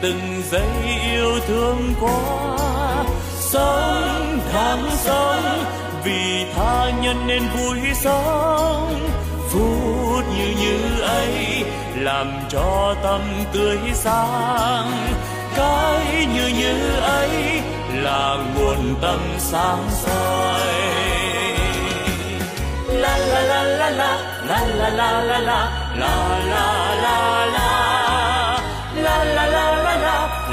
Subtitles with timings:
[0.00, 0.68] từng giây
[1.12, 3.04] yêu thương quá
[3.40, 5.64] sống tháng sống
[6.04, 9.08] vì tha nhân nên vui sống.
[9.50, 11.64] Phút như như ấy
[11.96, 13.20] làm cho tâm
[13.52, 14.90] tươi sáng.
[15.56, 17.30] Cái như như ấy
[17.92, 20.60] là nguồn tâm sáng soi.
[22.88, 27.45] La la la la la la la la la la la la la la.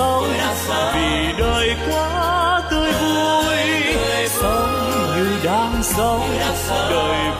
[0.00, 0.24] sống
[0.94, 3.56] vì đời quá tươi vui
[4.28, 6.38] sống như đang sống.
[6.90, 7.39] Đời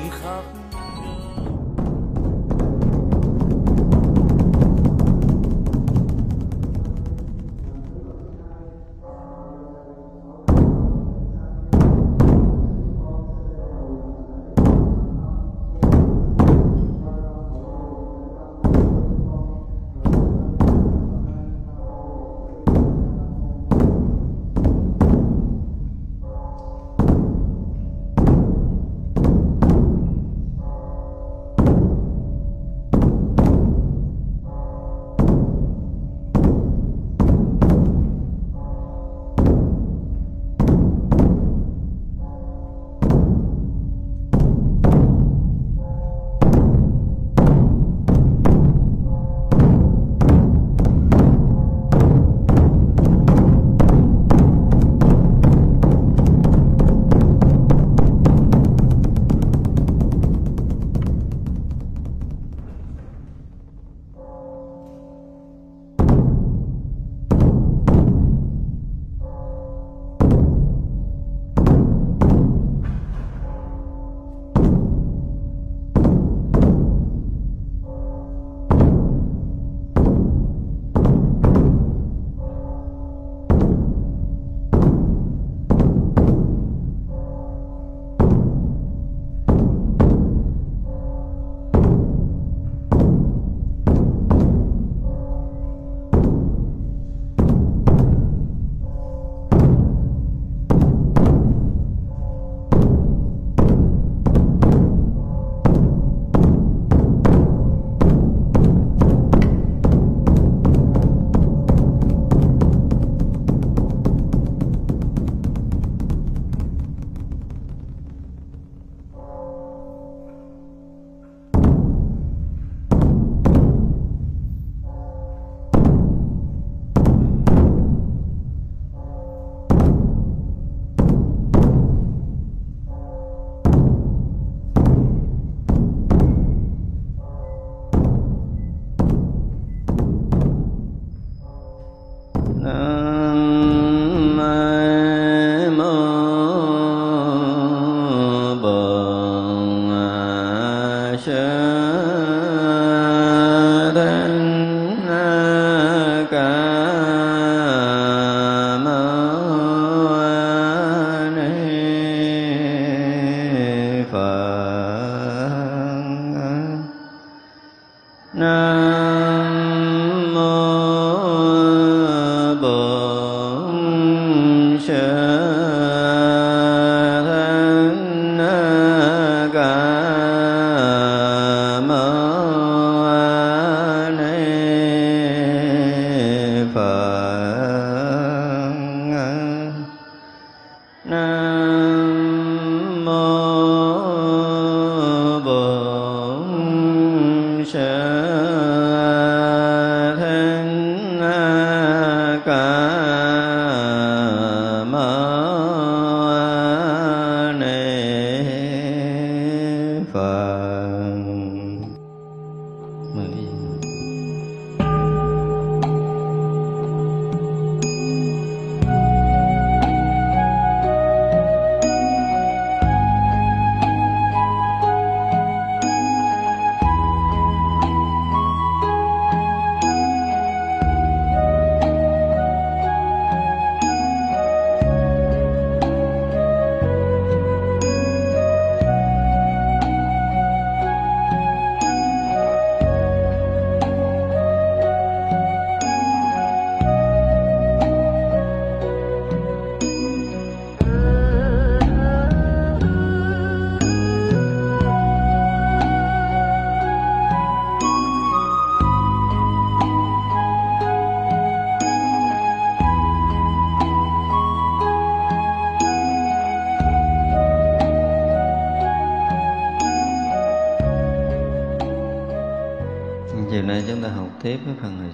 [273.91, 275.11] chúng ta học tiếp cái phần hồi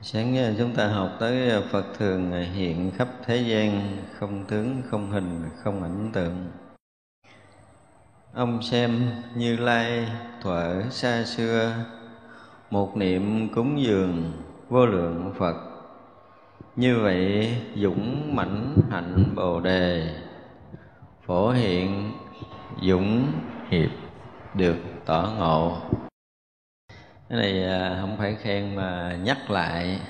[0.00, 4.44] Sáng à, chúng ta học tới à, Phật thường à, hiện khắp thế gian, không
[4.44, 6.50] tướng, không hình, không ảnh tượng.
[8.34, 10.08] Ông xem Như Lai
[10.42, 11.74] thuở xa xưa,
[12.70, 14.32] một niệm cúng dường
[14.68, 15.56] vô lượng Phật.
[16.76, 20.14] Như vậy dũng mãnh hạnh Bồ đề,
[21.26, 22.12] phổ hiện
[22.82, 23.26] dũng
[23.70, 23.90] hiệp
[24.54, 24.76] được
[25.06, 25.76] tỏ ngộ.
[27.28, 30.00] Cái này à, không phải khen mà nhắc lại,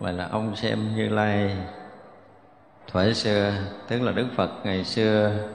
[0.00, 1.56] mà là ông xem như lai.
[2.86, 3.52] Thuở xưa,
[3.88, 5.48] tức là đức phật ngày xưa,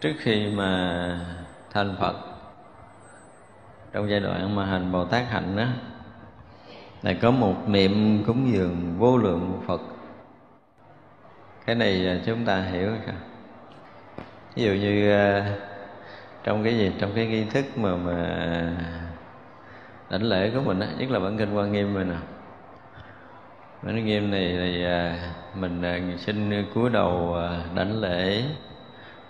[0.00, 1.20] trước khi mà
[1.72, 2.16] thành phật,
[3.92, 5.66] trong giai đoạn mà hành bồ tát hạnh đó
[7.02, 9.80] là có một niệm cúng dường vô lượng phật.
[11.66, 13.14] Cái này à, chúng ta hiểu không?
[14.54, 15.56] Ví dụ như à,
[16.46, 18.16] trong cái gì trong cái nghi thức mà mà
[20.10, 22.16] đảnh lễ của mình á, nhất là bản kinh quan nghiêm mình nè
[23.82, 25.18] bản nghiêm này thì à,
[25.54, 28.44] mình à, xin cúi đầu à, đảnh lễ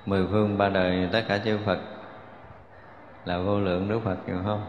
[0.06, 1.78] mười phương ba đời tất cả chư Phật
[3.25, 4.66] là vô lượng Đức Phật, hiểu không?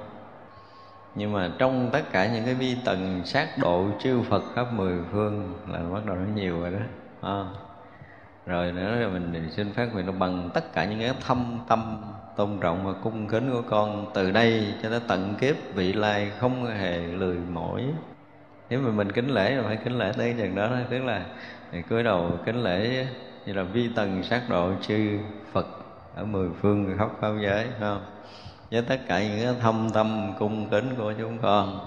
[1.16, 4.98] Nhưng mà trong tất cả những cái vi tầng sát độ chư Phật khắp mười
[5.12, 6.80] phương là bắt đầu nó nhiều rồi đó.
[7.22, 7.46] À.
[8.46, 12.01] Rồi nữa là mình xin phát nguyện nó bằng tất cả những cái thâm tâm
[12.38, 14.12] tôn trọng và cung kính của con.
[14.13, 17.84] Từ đây cho tới tận kiếp, vị lai không hề lười mỏi.
[18.70, 21.25] Nếu mà mình kính lễ là phải kính lễ tới chừng đó tức là
[21.89, 23.08] cúi đầu kính lễ
[23.46, 25.20] như là vi tần sát độ chư
[25.51, 25.67] phật
[26.15, 28.01] ở mười phương khắp pháp giới không?
[28.72, 31.79] Với tất cả những cái thâm tâm cung kính của chúng con.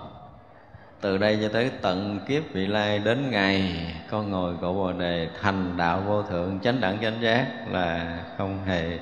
[1.01, 5.29] Từ đây cho tới tận kiếp, vị lai đến ngày con ngồi cội bồ đề
[5.41, 8.99] thành đạo vô thượng, chánh đẳng chánh giác là không hề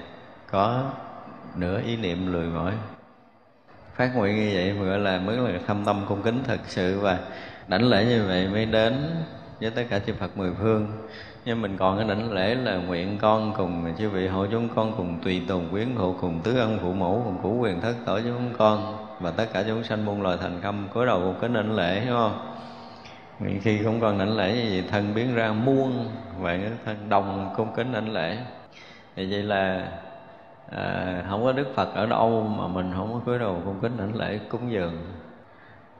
[0.51, 0.91] có
[1.59, 2.73] nửa ý niệm lười mỏi.
[3.97, 7.01] Phát nguyện như vậy mới gọi là mới là thâm tâm cung kính thật sự
[7.01, 7.19] và
[7.69, 8.95] đảnh lễ như vậy mới đến
[9.61, 10.87] với tất cả chư Phật mười phương.
[11.45, 14.93] Nhưng mình còn cái đảnh lễ là nguyện con cùng chư vị hộ chúng con
[14.97, 18.21] cùng tùy tùng quyến hộ cùng tứ ân phụ mẫu, cùng cũ quyền thất tổ
[18.21, 21.77] chúng con và tất cả chúng sanh muôn loài thành công cúi đầu kính đảnh
[21.77, 22.55] lễ đúng không?
[23.41, 26.09] Nguyện khi không còn đảnh lễ như vậy, thân biến ra muôn
[26.41, 28.37] vậy thân đồng cung kính đảnh lễ.
[29.17, 29.89] Thì vậy là
[30.71, 33.97] à, không có đức phật ở đâu mà mình không có cúi đầu cung kính
[33.97, 34.93] đảnh lễ cúng dường.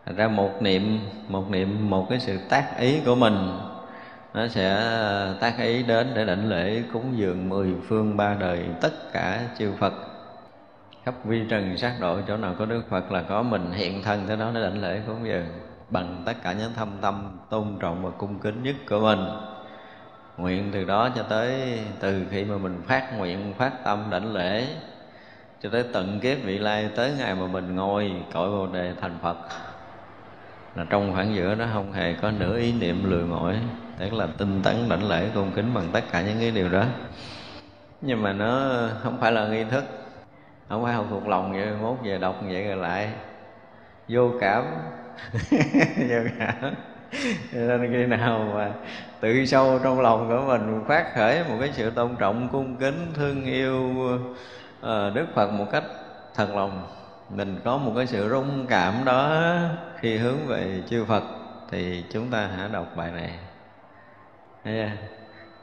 [0.07, 3.59] Thành ra một niệm một niệm một cái sự tác ý của mình
[4.35, 8.67] nó sẽ à, tác ý đến để đảnh lễ cúng dường mười phương ba đời
[8.81, 9.93] tất cả chư phật.
[11.05, 14.25] Khắp vi trần sát độ chỗ nào có đức phật là có mình hiện thân
[14.27, 15.47] tới đó để đảnh lễ cúng dường
[15.91, 19.29] bằng tất cả những thâm tâm tôn trọng và cung kính nhất của mình
[20.39, 24.67] nguyện từ đó cho tới từ khi mà mình phát nguyện, phát tâm, đảnh lễ,
[25.61, 29.19] cho tới tận kiếp vị lai, tới ngày mà mình ngồi cội bồ đề thành
[29.23, 29.37] phật,
[30.75, 33.59] là trong khoảng giữa đó không hề có nửa ý niệm lười mỏi,
[33.99, 36.85] tức là tinh tấn đảnh lễ cung kính bằng tất cả những cái điều đó.
[38.01, 39.85] Nhưng mà nó không phải là nghi thức,
[40.69, 43.11] không phải học thuộc lòng vậy, mốt về đọc vậy rồi lại
[44.09, 44.65] vô cảm.
[46.09, 46.75] Vô cảm
[47.53, 48.73] nên khi nào mà
[49.21, 53.07] tự sâu trong lòng của mình phát khởi một cái sự tôn trọng, cung kính,
[53.15, 53.93] thương yêu
[54.81, 55.85] ờ, đức phật một cách
[56.35, 56.87] thật lòng,
[57.31, 59.43] mình có một cái sự rung cảm đó
[60.01, 61.23] khi hướng về chư phật,
[61.71, 63.31] thì chúng ta hãy đọc bài này
[64.65, 64.91] yeah.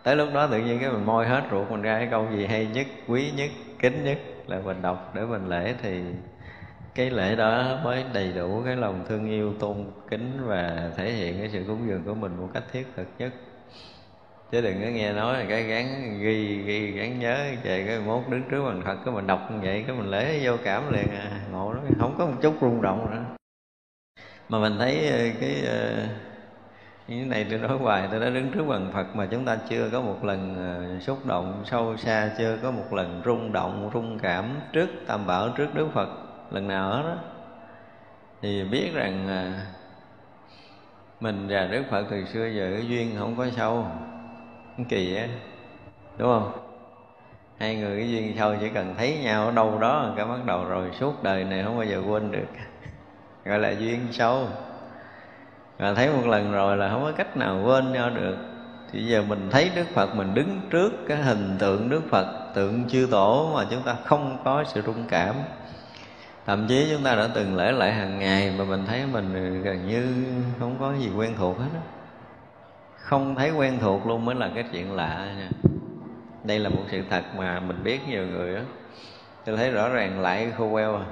[0.04, 2.46] tới lúc đó tự nhiên cái mình môi hết ruột mình ra, cái câu gì
[2.46, 3.50] hay nhất, quý nhất,
[3.80, 6.02] kính nhất là mình đọc để mình lễ thì
[6.96, 11.40] cái lễ đó mới đầy đủ cái lòng thương yêu, tôn kính và thể hiện
[11.40, 13.34] cái sự cúng dường của mình một cách thiết thực nhất.
[14.52, 18.24] Chứ đừng có nghe nói là cái gắn ghi ghi gắn nhớ về cái mốt
[18.30, 21.08] đứng trước mình phật, cái mình đọc như vậy, cái mình lễ vô cảm liền
[21.10, 21.42] à.
[21.52, 23.24] Ngộ lắm, không có một chút rung động nữa.
[24.50, 26.08] Mà mình thấy ờ, cái ờ,
[27.08, 29.58] như thế này tôi nói hoài, tôi đã đứng trước bằng phật mà chúng ta
[29.70, 33.90] chưa có một lần ờ, xúc động sâu xa, chưa có một lần rung động,
[33.94, 37.16] rung cảm trước, tam bảo trước đức phật lần nào hết đó
[38.42, 39.66] thì biết rằng à,
[41.20, 43.86] mình và đức phật từ xưa giờ cái duyên không có sâu
[44.90, 45.28] kỳ á
[46.18, 46.52] đúng không?
[47.60, 50.66] Hai người cái duyên sâu chỉ cần thấy nhau ở đâu đó cái bắt đầu
[50.66, 52.48] rồi suốt đời này không bao giờ quên được.
[53.46, 54.48] Gọi là duyên sâu.
[55.78, 58.38] Và thấy một lần rồi là không có cách nào quên nhau được.
[58.92, 62.84] Thì giờ mình thấy đức phật mình đứng trước cái hình tượng đức phật tượng
[62.90, 65.36] chư tổ mà chúng ta không có sự rung cảm
[66.46, 69.88] thậm chí chúng ta đã từng lễ lại hàng ngày mà mình thấy mình gần
[69.88, 70.26] như
[70.60, 71.80] không có gì quen thuộc hết đó
[73.06, 75.50] không thấy quen thuộc luôn mới là cái chuyện lạ nha.
[76.44, 78.62] Đây là một sự thật mà mình biết nhiều người á.
[79.46, 81.06] Tôi thấy rõ ràng lại khô queo à.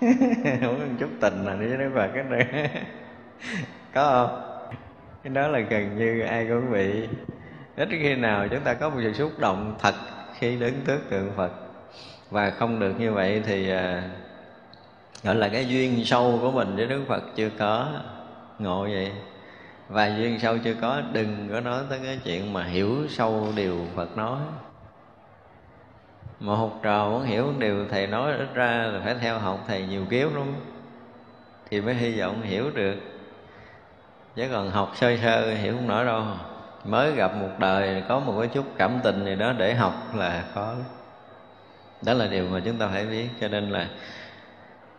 [0.60, 2.70] Không có chút tình nào với đức phật cái này
[3.94, 4.68] có không?
[5.22, 7.08] Cái đó là gần như ai cũng bị.
[7.76, 9.94] Ít khi nào chúng ta có một sự xúc động thật
[10.38, 11.52] khi đứng trước tượng phật.
[12.30, 14.02] Và không được như vậy thì à,
[15.24, 17.88] gọi là cái duyên sâu của mình với đức phật chưa có.
[18.58, 19.12] Ngộ vậy.
[19.88, 23.78] Và duyên sâu chưa có, đừng có nói tới cái chuyện mà hiểu sâu điều
[23.96, 24.38] phật nói.
[26.40, 29.86] Mà học trò muốn hiểu điều thầy nói, ít ra là phải theo học thầy
[29.86, 30.54] nhiều kiếp lắm
[31.70, 32.96] thì mới hy vọng hiểu được.
[34.36, 36.24] Chứ còn học sơ sơ hiểu không nổi đâu.
[36.84, 40.44] Mới gặp một đời, có một cái chút cảm tình gì đó để học là
[40.54, 40.74] khó.
[42.02, 43.28] Đó là điều mà chúng ta phải biết.
[43.40, 43.88] Cho nên là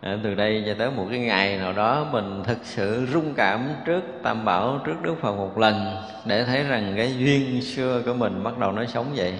[0.05, 3.69] à, từ đây cho tới một cái ngày nào đó mình thực sự rung cảm
[3.85, 8.13] trước tam bảo trước đức phật một lần để thấy rằng cái duyên xưa của
[8.13, 9.33] mình bắt đầu nó sống vậy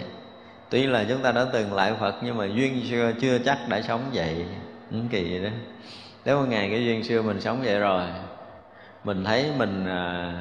[0.70, 3.82] tuy là chúng ta đã từng lại phật nhưng mà duyên xưa chưa chắc đã
[3.82, 4.46] sống vậy
[4.92, 5.50] cũng kỳ đó.
[6.26, 8.04] Nếu một ngày cái duyên xưa mình sống vậy rồi
[9.04, 10.34] mình thấy mình à,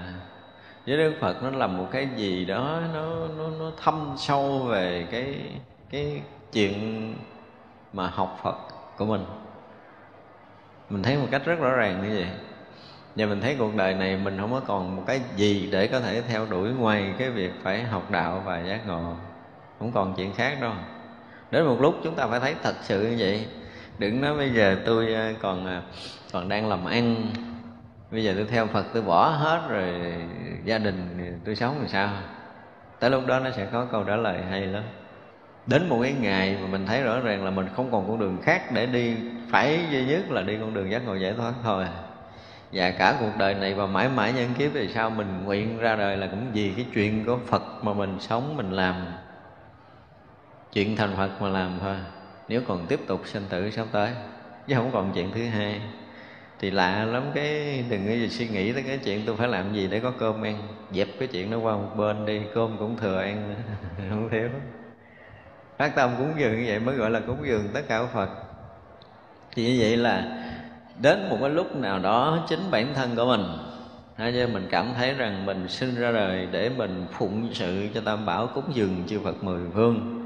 [0.87, 5.07] với đức phật nó là một cái gì đó nó nó nó thâm sâu về
[5.11, 5.35] cái
[5.91, 7.15] cái chuyện
[7.93, 8.57] mà học phật
[8.97, 9.25] của mình
[10.95, 12.27] mình thấy một cách rất rõ ràng như vậy.
[13.17, 16.01] Và mình thấy cuộc đời này mình không có còn một cái gì để có
[16.01, 19.15] thể theo đuổi ngoài cái việc phải học đạo và giác ngộ.
[19.79, 20.73] Không còn chuyện khác đâu.
[21.51, 23.47] Đến một lúc chúng ta phải thấy thật sự như vậy.
[23.99, 25.83] Đừng nói bây giờ tôi ờ, còn ờ,
[26.33, 27.27] còn đang làm ăn.
[28.11, 30.15] Bây giờ tôi theo phật, tôi bỏ hết rồi
[30.65, 32.11] gia đình, tôi sống làm sao?
[33.01, 34.83] Tới lúc đó nó sẽ có câu trả lời hay lắm
[35.67, 38.39] đến một cái ngày mà mình thấy rõ ràng là mình không còn con đường
[38.43, 39.15] khác để đi,
[39.49, 41.87] phải duy nhất là đi con đường giác ngộ giải thoát thôi.
[42.73, 45.97] Và cả cuộc đời này và mãi mãi nhân kiếp về sau mình nguyện ra
[45.97, 48.95] đời là cũng vì cái chuyện của Phật mà mình sống, mình làm
[50.73, 51.97] chuyện thành Phật mà làm thôi.
[52.49, 54.11] Nếu còn tiếp tục sinh tử sắp tới,
[54.67, 55.81] chứ không còn chuyện thứ hai,
[56.59, 59.89] thì lạ lắm cái, đừng có suy nghĩ tới cái chuyện tôi phải làm gì
[59.91, 60.63] để có cơm ăn.
[60.93, 63.55] Dẹp cái chuyện nó qua một bên đi, cơm cũng thừa ăn
[64.11, 64.49] không thiếu
[65.79, 68.29] phát tâm cúng dường như vậy mới gọi là cúng dường tất cả phật.
[69.55, 70.25] Thì như vậy là
[71.01, 73.45] đến một cái lúc nào đó chính bản thân của mình
[74.19, 78.27] cho mình cảm thấy rằng mình sinh ra đời để mình phụng sự cho tam
[78.27, 80.21] bảo cúng dường chư Phật mười phương,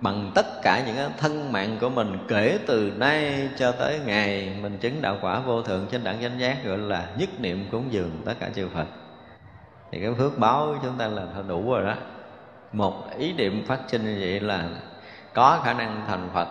[0.00, 4.56] bằng tất cả những cái thân mạng của mình kể từ nay cho tới ngày
[4.62, 7.84] mình chứng đạo quả vô thượng trên đẳng danh giác gọi là nhất niệm cúng
[7.90, 8.86] dường tất cả chư Phật.
[9.92, 11.94] Thì cái phước báo của chúng ta là đủ rồi đó
[12.72, 14.68] một ý niệm phát sinh như vậy là
[15.34, 16.48] có khả năng thành Phật.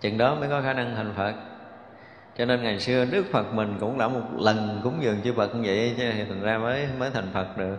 [0.00, 1.34] Chừng đó mới có khả năng thành Phật.
[2.38, 5.54] Cho nên ngày xưa Đức Phật mình cũng đã một lần cúng dường chư Phật
[5.54, 7.76] như vậy cho nên thành ra mới mới thành Phật được.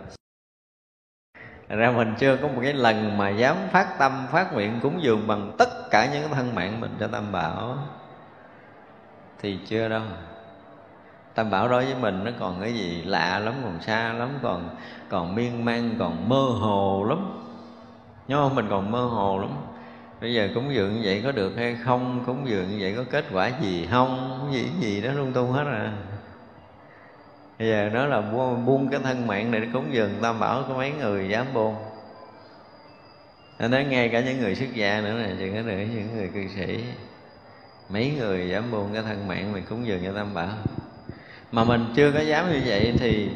[1.68, 5.02] Thành ra mình chưa có một cái lần mà dám phát tâm, phát nguyện cúng
[5.02, 7.78] dường bằng tất cả những thân mạng mình cho Tam Bảo.
[9.38, 10.02] Thì chưa đâu.
[11.38, 14.76] Tam Bảo đối với mình nó còn cái gì lạ lắm, còn xa lắm, còn
[15.08, 17.18] còn miên man, còn mơ hồ lắm.
[18.28, 18.54] Nhớ không?
[18.54, 19.50] Mình còn mơ hồ lắm.
[20.20, 22.22] Bây giờ cúng dường như vậy có được hay không?
[22.26, 24.48] Cúng dường như vậy có kết quả gì không?
[24.52, 25.92] Gì gì đó, lung tung hết à.
[27.58, 28.20] Bây giờ nó là
[28.66, 31.74] buông cái thân mạng này để cúng dường tam bảo có mấy người dám buông.
[33.58, 36.48] Nói ngay cả những người xuất gia nữa này chừng có nữa những người cư
[36.56, 36.84] sĩ.
[37.88, 40.48] Mấy người dám buông cái thân mạng mình cúng dường cho tam bảo
[41.52, 43.28] mà mình chưa có dám như vậy thì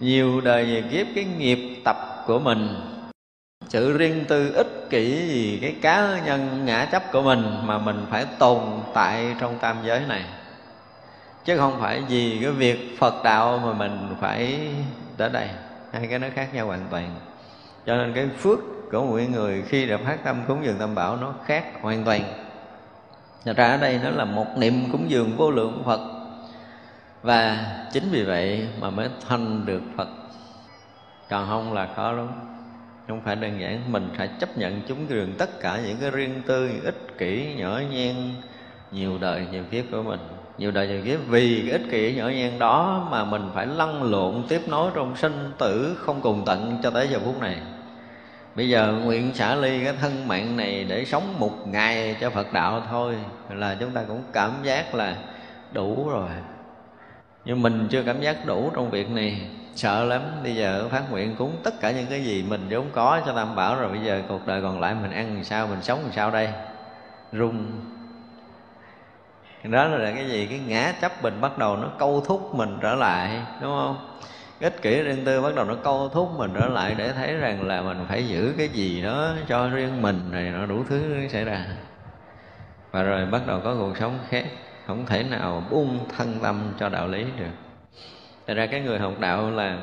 [0.00, 2.68] nhiều đời nhiều kiếp cái nghiệp tập của mình
[3.68, 8.06] sự riêng tư ích kỷ gì cái cá nhân ngã chấp của mình mà mình
[8.10, 8.60] phải tồn
[8.94, 10.24] tại trong tam giới này.
[11.44, 14.58] Chứ không phải vì cái việc phật đạo mà mình phải
[15.16, 15.48] tới đây.
[15.92, 17.14] Hai cái nó khác nhau hoàn toàn.
[17.86, 18.58] Cho nên cái phước
[18.92, 22.22] của mỗi người khi đã phát tâm cúng dường tam bảo nó khác hoàn toàn.
[23.44, 26.00] Thật ra ở đây nó là một niệm cúng dường vô lượng Phật.
[27.26, 30.08] Và chính vì vậy mà mới thành được Phật.
[31.30, 32.28] Còn không là khó lắm.
[33.08, 36.42] Không phải đơn giản Mình phải chấp nhận chúng đường tất cả những cái riêng
[36.46, 38.16] tư, ích kỷ, nhỏ nhen
[38.90, 40.20] Nhiều đời, nhiều kiếp của mình.
[40.58, 44.02] Nhiều đời nhiều kiếp vì cái ích kỷ nhỏ nhen đó mà mình phải lăn
[44.02, 47.56] lộn tiếp nối trong sinh tử không cùng tận cho tới giờ phút này.
[48.54, 52.52] Bây giờ nguyện xả ly cái thân mạng này để sống một ngày cho phật
[52.52, 53.14] đạo thôi
[53.50, 55.16] là chúng ta cũng cảm giác là
[55.72, 56.30] đủ rồi
[57.46, 59.40] nhưng mình chưa cảm giác đủ trong việc này.
[59.74, 63.20] Sợ lắm, bây giờ phát nguyện cúng tất cả những cái gì mình vốn có
[63.26, 65.82] cho tam bảo rồi, bây giờ cuộc đời còn lại mình ăn làm sao, mình
[65.82, 66.48] sống làm sao đây?
[67.32, 67.66] Rung.
[69.64, 70.46] Đó là cái gì?
[70.46, 74.18] Cái ngã chấp mình bắt đầu nó câu thúc mình trở lại, đúng không?
[74.60, 77.66] Ích kỷ riêng tư bắt đầu nó câu thúc mình trở lại để thấy rằng
[77.66, 81.44] là mình phải giữ cái gì đó cho riêng mình này nó đủ thứ xảy
[81.44, 81.66] ra.
[82.90, 84.44] Và rồi bắt đầu có cuộc sống khác
[84.86, 87.52] không thể nào buông thân tâm cho đạo lý được.
[88.46, 89.78] Thật ra cái người học đạo là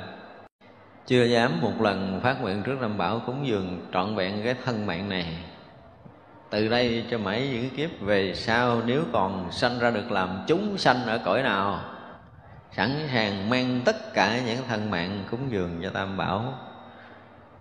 [1.06, 4.86] chưa dám một lần phát nguyện trước năm bảo cúng dường trọn vẹn cái thân
[4.86, 5.26] mạng này.
[6.50, 10.78] Từ đây cho mãi những kiếp về sau nếu còn sanh ra được làm chúng
[10.78, 11.80] sanh ở cõi nào,
[12.72, 16.54] sẵn sàng mang tất cả những thân mạng cúng dường cho tam bảo.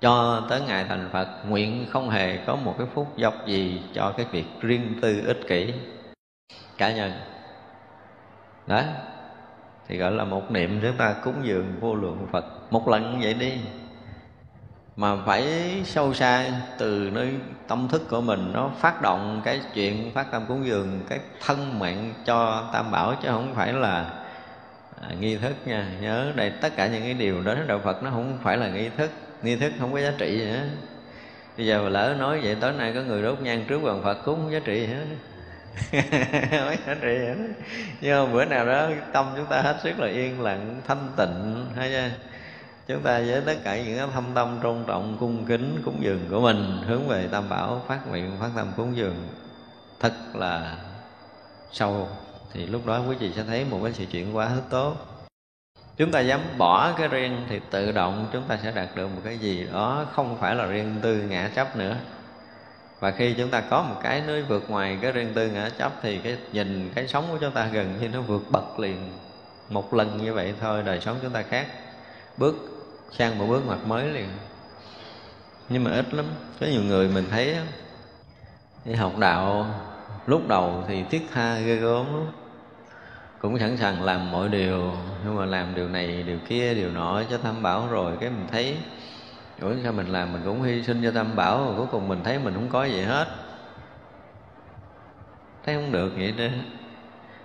[0.01, 4.15] Cho tới ngày thành phật, nguyện không hề có một cái phút dọc gì cho
[4.17, 5.75] cái việc riêng tư ích kỷ.
[6.79, 7.13] Cá nhân
[8.67, 8.83] đó
[9.89, 12.45] thì gọi là một niệm chúng ta cúng dường vô lượng phật.
[12.71, 13.53] Một lần vậy đi.
[14.97, 15.47] Mà phải
[15.85, 16.47] sâu xa
[16.79, 17.35] từ nơi
[17.69, 21.79] tâm thức của mình nó phát động cái chuyện phát tâm cúng dường cái thân
[21.79, 24.11] mạng cho tam bảo chứ không phải là
[25.01, 25.89] à, nghi thức nha.
[26.01, 28.89] Nhớ đây tất cả những cái điều đó đạo phật nó không phải là nghi
[28.97, 29.11] thức.
[29.43, 30.69] Nghi thức không có giá trị gì hết
[31.57, 34.39] bây giờ lỡ nói vậy tối nay có người đốt nhang trước hoàng phật cúng
[34.43, 35.05] không giá trị hết
[36.67, 37.35] mấy giá trị hết
[38.01, 41.67] nhưng mà bữa nào đó tâm chúng ta hết sức là yên lặng, thanh tịnh,
[41.77, 42.11] hay chưa?
[42.87, 46.27] Chúng ta với tất cả những cái thâm tâm tôn trọng, cung kính, cúng dường
[46.31, 49.29] của mình, hướng về tam bảo, phát nguyện, phát tâm cúng dường,
[50.01, 50.77] thật là
[51.73, 52.09] sâu.
[52.53, 54.97] Thì lúc đó quý vị sẽ thấy một cái sự chuyển hóa rất tốt.
[55.97, 59.21] Chúng ta dám bỏ cái riêng thì tự động chúng ta sẽ đạt được một
[59.25, 61.97] cái gì đó không phải là riêng tư ngã chấp nữa
[63.03, 65.93] và khi chúng ta có một cái nơi vượt ngoài cái riêng tư ngã chấp
[66.03, 69.13] thì cái nhìn, cái sống của chúng ta gần như nó vượt bậc liền.
[69.69, 71.67] Một lần như vậy thôi, đời sống chúng ta khác.
[72.37, 72.55] Bước
[73.11, 74.29] sang một bước ngoặt mới liền.
[75.69, 76.25] Nhưng mà ít lắm.
[76.61, 77.57] Có nhiều người mình thấy
[78.85, 79.67] đi học đạo
[80.27, 82.07] lúc đầu thì thiết tha ghê gớm
[83.39, 84.93] cũng sẵn sàng làm mọi điều,
[85.25, 88.47] nhưng mà làm điều này, điều kia, điều nọ cho tham bảo rồi cái mình
[88.51, 88.77] thấy
[89.63, 92.21] ủa sao mình làm mình cũng hy sinh cho tam bảo rồi cuối cùng mình
[92.25, 93.27] thấy mình không có gì hết?
[95.65, 96.45] Thấy không được vậy đó.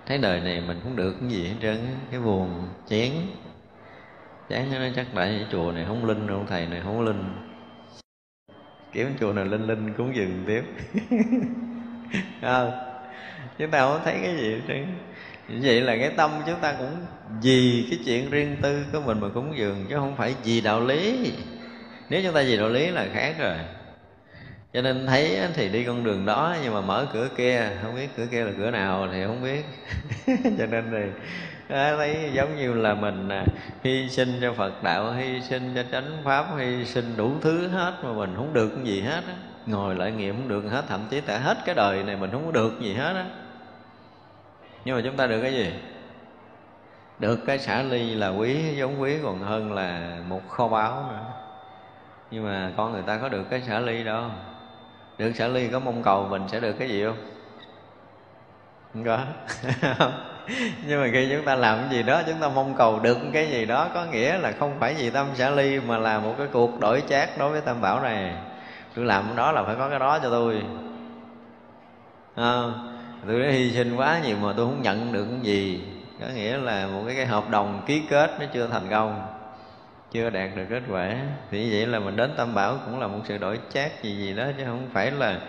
[0.06, 1.76] Thấy đời này mình không được cái gì hết trơn
[2.10, 3.12] cái buồn chén
[4.48, 7.24] chán nó chắc tại chùa này không linh đâu thầy này không linh.
[8.92, 10.62] Kiếm chùa này linh linh cũng dừng tiếp.
[12.40, 12.70] À,
[13.58, 14.86] chúng ta không thấy cái gì hết trơn.
[15.62, 16.96] Vậy là cái tâm chúng ta cũng
[17.42, 20.80] vì cái chuyện riêng tư của mình mà cúng dường chứ không phải vì đạo
[20.80, 21.32] lý
[22.08, 23.56] nếu chúng ta gì đạo lý là khác rồi.
[24.72, 28.08] Cho nên thấy thì đi con đường đó nhưng mà mở cửa kia không biết
[28.16, 29.64] cửa kia là cửa nào thì không biết.
[30.58, 31.22] Cho nên thì
[31.68, 33.44] à, thấy giống như là mình à,
[33.84, 37.92] hy sinh cho phật đạo hy sinh cho chánh pháp hy sinh đủ thứ hết
[38.02, 39.34] mà mình không được cái gì hết á.
[39.66, 42.46] Ngồi lại nghiệm không được hết thậm chí tại hết cái đời này mình không
[42.46, 43.24] có được gì hết á.
[44.84, 45.72] Nhưng mà chúng ta được cái gì?
[47.18, 51.37] Được cái xả ly là quý giống quý còn hơn là một kho báu nữa
[52.30, 54.24] nhưng mà con người ta có được cái xả ly đâu.
[55.18, 57.16] Được xả ly có mong cầu mình sẽ được cái gì không?
[58.92, 59.18] Không có.
[60.86, 63.50] Nhưng mà khi chúng ta làm cái gì đó chúng ta mong cầu được cái
[63.50, 66.46] gì đó có nghĩa là không phải vì tâm xả ly mà là một cái
[66.52, 68.34] cuộc đổi chát đối với tam bảo này.
[68.94, 70.62] Tôi làm cái đó là phải có cái đó cho tôi.
[72.34, 72.62] À,
[73.26, 75.84] tôi đã hy sinh quá nhiều mà tôi không nhận được cái gì.
[76.20, 79.37] Có nghĩa là một cái, cái hợp đồng ký kết nó chưa thành công
[80.12, 81.16] chưa đạt được kết quả
[81.50, 84.16] thì như vậy là mình đến tam bảo cũng là một sự đổi chát gì
[84.16, 85.40] gì đó chứ không phải là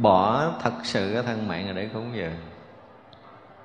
[0.00, 2.36] bỏ thật sự cái thân mạng để cúng dường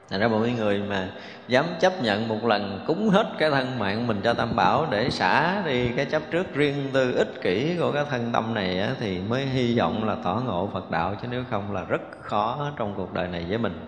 [0.10, 1.10] Thành ra mọi người mà
[1.48, 5.10] dám chấp nhận một lần cúng hết cái thân mạng mình cho Tam Bảo để
[5.10, 8.90] xả đi cái chấp trước riêng tư ích kỷ của cái thân tâm này á,
[9.00, 12.72] thì mới hy vọng là tỏ ngộ Phật đạo chứ nếu không là rất khó
[12.78, 13.80] trong cuộc đời này với mình.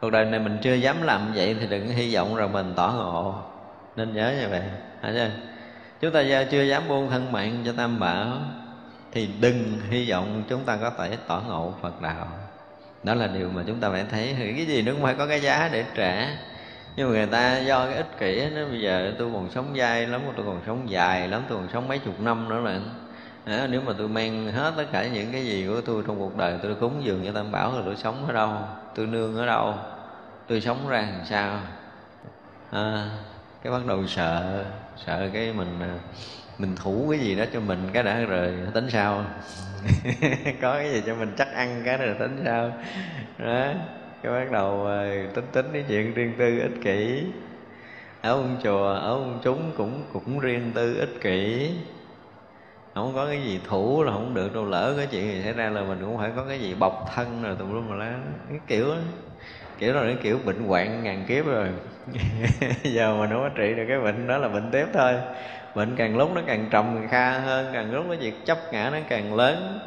[0.00, 2.92] Cuộc đời này mình chưa dám làm vậy thì đừng hy vọng rằng mình tỏ
[2.96, 3.34] ngộ.
[3.96, 4.62] Nên nhớ như vậy.
[5.02, 5.30] Hả chưa?
[6.00, 8.38] Chúng ta chưa dám buông thân mạng cho Tam Bảo
[9.12, 12.26] thì đừng hy vọng chúng ta có thể tỏ ngộ Phật đạo.
[13.02, 14.36] Đó là điều mà chúng ta phải thấy.
[14.38, 16.28] Cái gì nó cũng phải có cái giá để trả.
[16.96, 20.06] Nhưng mà người ta do cái ích kỷ nó bây giờ tôi còn sống dai
[20.06, 22.80] lắm tôi còn sống dài lắm tôi còn sống mấy chục năm nữa là
[23.44, 26.36] à, nếu mà tôi mang hết tất cả những cái gì của tôi trong cuộc
[26.36, 28.50] đời tôi cúng dường cho tam bảo rồi tôi sống ở đâu?
[28.94, 29.74] Tôi nương ở đâu?
[30.46, 31.60] Tôi sống ra làm sao?
[32.70, 33.10] À,
[33.62, 34.64] cái bắt đầu sợ
[35.06, 35.98] sợ cái mình à,
[36.58, 39.24] mình thủ cái gì đó cho mình, cái đã rồi tính sao?
[40.62, 42.72] Có cái gì cho mình chắc ăn, cái rồi tính sao?
[43.38, 43.72] Đó,
[44.22, 47.24] cái bắt đầu à, tính tính cái chuyện riêng tư ích kỷ.
[48.22, 51.70] Ở ông chùa, ở ông chúng cũng cũng riêng tư ích kỷ.
[52.94, 55.70] Không có cái gì thủ là không được, đâu lỡ cái chuyện gì xảy ra
[55.70, 58.18] là mình cũng phải có cái gì bọc thân rồi tùm lum mà lá
[58.48, 58.96] cái kiểu đó
[59.80, 61.68] kiểu đó là kiểu bệnh hoạn ngàn kiếp rồi.
[62.82, 65.14] Giờ mà nó trị được cái bệnh đó là bệnh tiếp thôi.
[65.74, 68.90] Bệnh càng lúc nó càng trầm, càng kha hơn, càng lúc cái việc chấp ngã
[68.92, 69.78] nó càng lớn.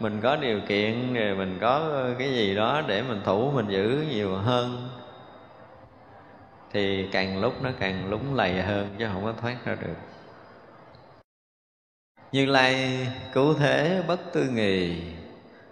[0.00, 4.04] Mình có điều kiện, rồi mình có cái gì đó để mình thủ, mình giữ
[4.10, 4.88] nhiều hơn.
[6.72, 9.96] Thì càng lúc nó càng lúng lầy hơn, chứ không có thoát ra được.
[12.32, 12.98] Như lai,
[13.32, 14.96] cứu thế bất tư nghì.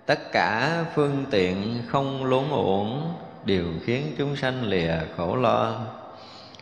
[0.06, 3.12] Tất cả phương tiện không luống uổng
[3.44, 5.80] đều khiến chúng sanh lìa khổ lo.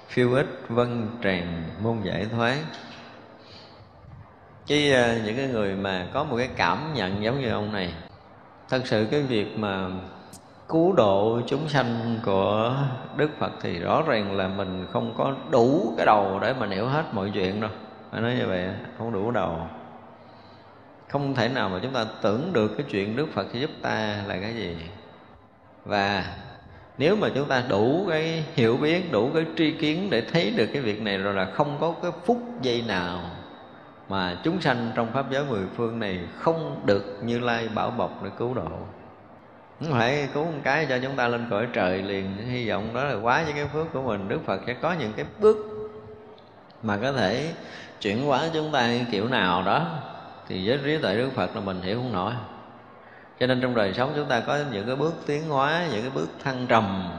[0.09, 2.57] Phiêu ích vân tràn môn giải thoát
[4.67, 7.95] chứ à, những cái người mà có một cái cảm nhận giống như ông này,
[8.69, 9.87] thật sự cái việc mà
[10.69, 12.77] cứu độ chúng sanh của
[13.17, 16.87] đức phật thì rõ ràng là mình không có đủ cái đầu để mà hiểu
[16.87, 17.71] hết mọi chuyện đâu.
[18.11, 19.69] Phải nói như vậy, không đủ đầu.
[21.09, 24.39] Không thể nào mà chúng ta tưởng được cái chuyện đức phật giúp ta là
[24.43, 24.77] cái gì.
[25.85, 26.25] Và
[27.01, 30.67] nếu mà chúng ta đủ cái hiểu biết, đủ cái tri kiến để thấy được
[30.73, 33.21] cái việc này rồi là không có cái phút giây nào
[34.09, 38.23] mà chúng sanh trong pháp giới mười phương này không được như lai bảo bọc
[38.25, 38.69] để cứu độ.
[39.81, 43.05] Không phải cứu một cái cho chúng ta lên cõi trời liền, hy vọng đó
[43.05, 44.29] là quá với cái phước của mình.
[44.29, 45.57] Đức phật sẽ có những cái bước
[46.83, 47.53] mà có thể
[48.01, 49.87] chuyển hóa chúng ta kiểu nào đó.
[50.49, 52.33] Thì với trí tuệ đức phật là mình hiểu không nổi
[53.41, 56.11] cho nên trong đời sống chúng ta có những cái bước tiến hóa, những cái
[56.15, 57.13] bước thăng trầm.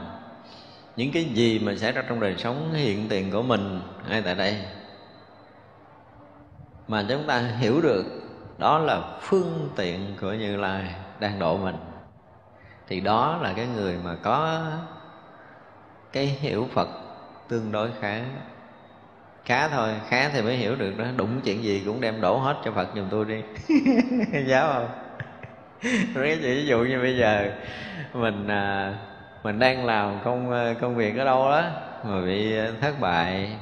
[0.96, 4.34] Những cái gì mà xảy ra trong đời sống hiện tiền của mình, ngay tại
[4.34, 4.64] đây.
[6.88, 8.04] Mà chúng ta hiểu được
[8.58, 11.76] đó là phương tiện của như lai đang độ mình.
[12.88, 14.62] Thì đó là cái người mà có
[16.12, 16.88] cái hiểu phật
[17.48, 18.20] tương đối khá.
[19.44, 21.04] Khá thôi, khá thì mới hiểu được đó.
[21.16, 23.42] Đụng chuyện gì cũng đem đổ hết cho phật giùm tôi đi.
[24.46, 25.01] Giáo không?
[26.14, 27.50] Rồi cái ví dụ như bây giờ
[28.14, 28.94] mình à,
[29.42, 31.64] mình đang làm công à, công việc ở đâu đó
[32.04, 33.56] mà bị thất bại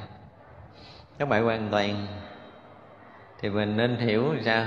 [1.18, 2.06] thất bại hoàn toàn
[3.40, 4.64] thì mình nên hiểu sao?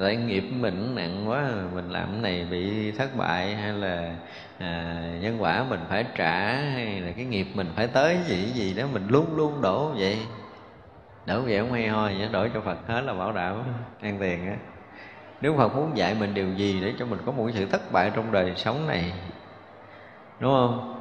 [0.00, 4.14] Tại nghiệp mình nặng quá mình làm cái này bị thất bại hay là
[4.58, 8.74] à, nhân quả mình phải trả hay là cái nghiệp mình phải tới gì gì
[8.74, 10.18] đó mình luôn luôn đổ vậy?
[11.26, 13.62] Đổ vậy không hay ho vậy đổi cho phật hết là bảo đảm
[14.00, 14.56] ăn tiền á
[15.40, 17.92] nếu phật muốn dạy mình điều gì để cho mình có một cái sự thất
[17.92, 19.12] bại trong đời sống này,
[20.40, 20.98] đúng không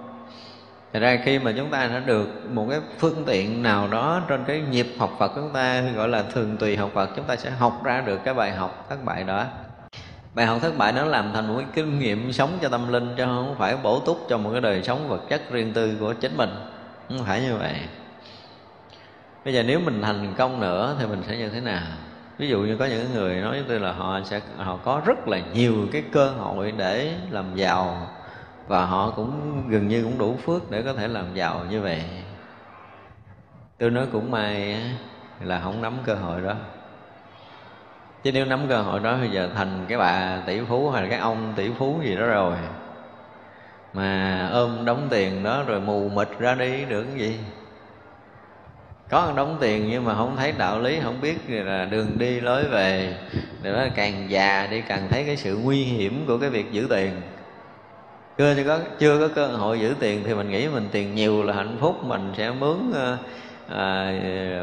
[0.94, 4.44] Thật ra khi mà chúng ta đã được một cái phương tiện nào đó trên
[4.48, 7.50] cái nhịp học Phật chúng ta, gọi là thường tùy học Phật, chúng ta sẽ
[7.50, 9.46] học ra được cái bài học thất bại đó.
[10.34, 13.16] Bài học thất bại nó làm thành một cái kinh nghiệm sống cho tâm linh,
[13.18, 16.14] chứ không phải bổ túc cho một cái đời sống vật chất riêng tư của
[16.14, 16.50] chính mình.
[17.10, 17.76] Không phải như vậy.
[19.46, 21.84] Bây giờ nếu mình thành công nữa thì mình sẽ như thế nào?
[22.38, 25.28] Ví dụ như có những người nói với tôi là họ sẽ, họ có rất
[25.28, 28.08] là nhiều cái cơ hội để làm giàu
[28.68, 32.04] và họ cũng gần như cũng đủ phước để có thể làm giàu như vậy.
[33.78, 34.82] Tôi nói cũng may
[35.40, 36.54] là không nắm cơ hội đó.
[38.24, 41.10] Chứ nếu nắm cơ hội đó, bây giờ thành cái bà tỷ phú hay là
[41.10, 42.56] cái ông tỷ phú gì đó rồi,
[43.94, 47.40] mà ôm đóng tiền đó rồi mù mịt ra đi được cái gì?
[49.10, 52.40] Có một đóng tiền nhưng mà không thấy đạo lý không biết là đường đi
[52.40, 53.16] lối về.
[53.64, 56.88] Thì nó càng già đi càng thấy cái sự nguy hiểm của cái việc giữ
[56.90, 57.12] tiền.
[58.38, 61.54] Chưa có chưa có cơ hội giữ tiền thì mình nghĩ mình tiền nhiều là
[61.54, 62.78] hạnh phúc mình sẽ mướn
[63.70, 64.14] à,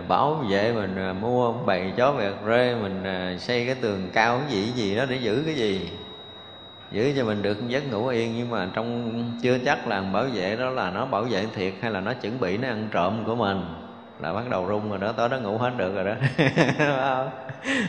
[0.09, 4.39] bảo vệ mình à, mua bầy chó vẹt rê mình à, xây cái tường cao
[4.39, 5.91] cái gì gì đó để giữ cái gì.
[6.93, 10.57] Giữ cho mình được giấc ngủ yên nhưng mà trong chưa chắc là bảo vệ
[10.57, 13.35] đó là nó bảo vệ thiệt hay là nó chuẩn bị nó ăn trộm của
[13.35, 13.61] mình
[14.21, 16.15] là bắt đầu rung rồi đó tối đó ngủ hết được rồi đó.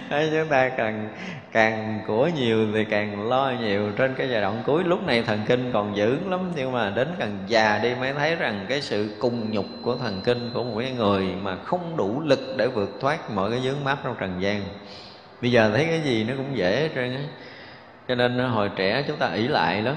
[0.10, 1.10] Đấy, chúng ta càng
[1.52, 3.92] càng của nhiều thì càng lo nhiều.
[3.98, 7.08] Trên cái giai đoạn cuối lúc này thần kinh còn dữ lắm nhưng mà đến
[7.20, 10.80] càng già đi mới thấy rằng cái sự cùng nhục của thần kinh của một
[10.80, 14.42] cái người mà không đủ lực để vượt thoát mọi cái vướng mắc trong trần
[14.42, 14.62] gian.
[15.42, 17.22] Bây giờ thấy cái gì nó cũng dễ hết trơn á.
[18.08, 19.96] Cho nên hồi trẻ chúng ta ỷ lại lắm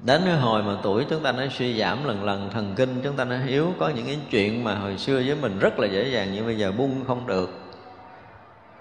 [0.00, 3.16] đến cái hồi mà tuổi chúng ta nó suy giảm lần lần, thần kinh chúng
[3.16, 6.08] ta nó yếu, có những cái chuyện mà hồi xưa với mình rất là dễ
[6.08, 7.50] dàng nhưng bây giờ buông không được.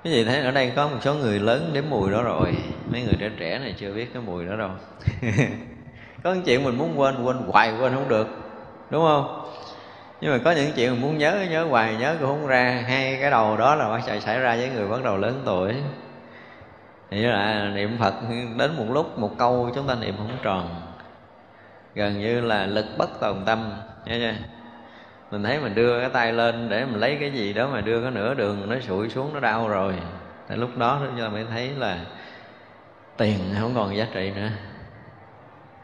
[0.04, 2.54] Cái gì thấy ở đây có một số người lớn đến mùi đó rồi.
[2.92, 4.70] Mấy người trẻ trẻ này chưa biết cái mùi đó đâu.
[6.24, 8.28] Có những chuyện mình muốn quên quên hoài, quên không được.
[8.90, 9.50] Đúng không?
[10.22, 12.84] Nhưng mà có những chuyện mình muốn nhớ nhớ hoài, nhớ cũng không ra.
[12.88, 15.74] Hai cái đầu đó là bắt xảy ra với người bắt đầu lớn tuổi.
[17.12, 18.14] Thì là niệm phật,
[18.58, 20.85] đến một lúc một câu chúng ta niệm không tròn
[21.96, 23.74] gần như là lực bất tòng tâm.
[24.06, 24.34] Nha chưa?
[25.32, 28.04] Mình thấy mình đưa cái tay lên để mình lấy cái gì đó mà đưa
[28.04, 29.96] có nửa đường nó sụi xuống nó đau rồi.
[30.48, 32.00] Tại lúc đó chúng ta mới thấy là
[33.18, 34.50] tiền không còn giá trị nữa.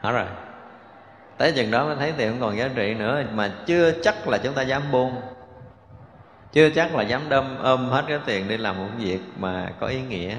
[0.02, 0.26] Hả rồi.
[1.38, 4.38] Tới chừng đó mới thấy tiền không còn giá trị nữa, mà chưa chắc là
[4.38, 5.22] chúng ta dám buông.
[6.52, 9.88] Chưa chắc là dám đâm ôm hết cái tiền đi làm một việc mà có
[9.88, 10.36] ý nghĩa.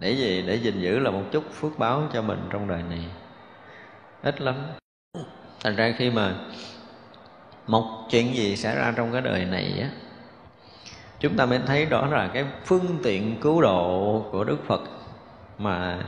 [0.00, 0.42] Để gì?
[0.46, 3.04] Để gìn giữ là một chút phước báo cho mình trong đời này
[4.22, 4.54] ít lắm.
[5.60, 6.34] Thành ra khi mà
[7.66, 9.88] một chuyện gì xảy ra trong cái đời này á,
[11.20, 14.80] chúng ta mới thấy đó là cái phương tiện cứu độ của đức phật.
[15.58, 15.98] Mà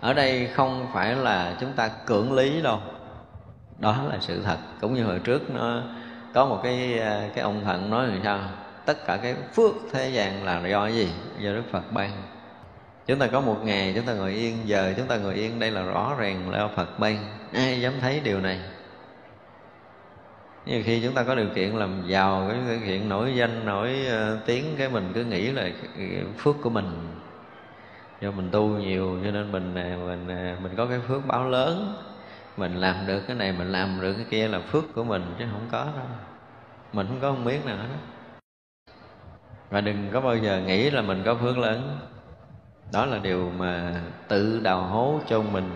[0.00, 2.80] ở đây không phải là chúng ta cưỡng lý đâu.
[3.78, 4.58] Đó là sự thật.
[4.80, 5.82] Cũng như hồi trước nó
[6.34, 8.40] có một cái à, cái ông thần nói làm sao?
[8.84, 11.08] Tất cả cái phước thế gian là do gì?
[11.38, 12.33] Do đức phật ban
[13.06, 15.70] chúng ta có một ngày chúng ta ngồi yên, giờ chúng ta ngồi yên, đây
[15.70, 17.16] là rõ ràng là phật ban.
[17.52, 18.60] Ai dám thấy điều này?
[20.66, 24.06] Nhiều khi chúng ta có điều kiện làm giàu cái điều kiện nổi danh, nổi
[24.08, 25.70] ờ, tiếng, cái mình cứ nghĩ là
[26.38, 26.84] phước của mình.
[28.20, 31.48] Do mình tu nhiều, cho nên mình à, mình à, mình có cái phước báo
[31.48, 31.96] lớn.
[32.56, 35.44] Mình làm được cái này, mình làm được cái kia là phước của mình, chứ
[35.52, 36.06] không có đâu.
[36.92, 37.88] Mình không có không biết nào hết
[39.70, 41.98] và đừng có bao giờ nghĩ là mình có phước lớn
[42.94, 43.94] đó là điều mà
[44.28, 45.70] tự đào hố cho mình.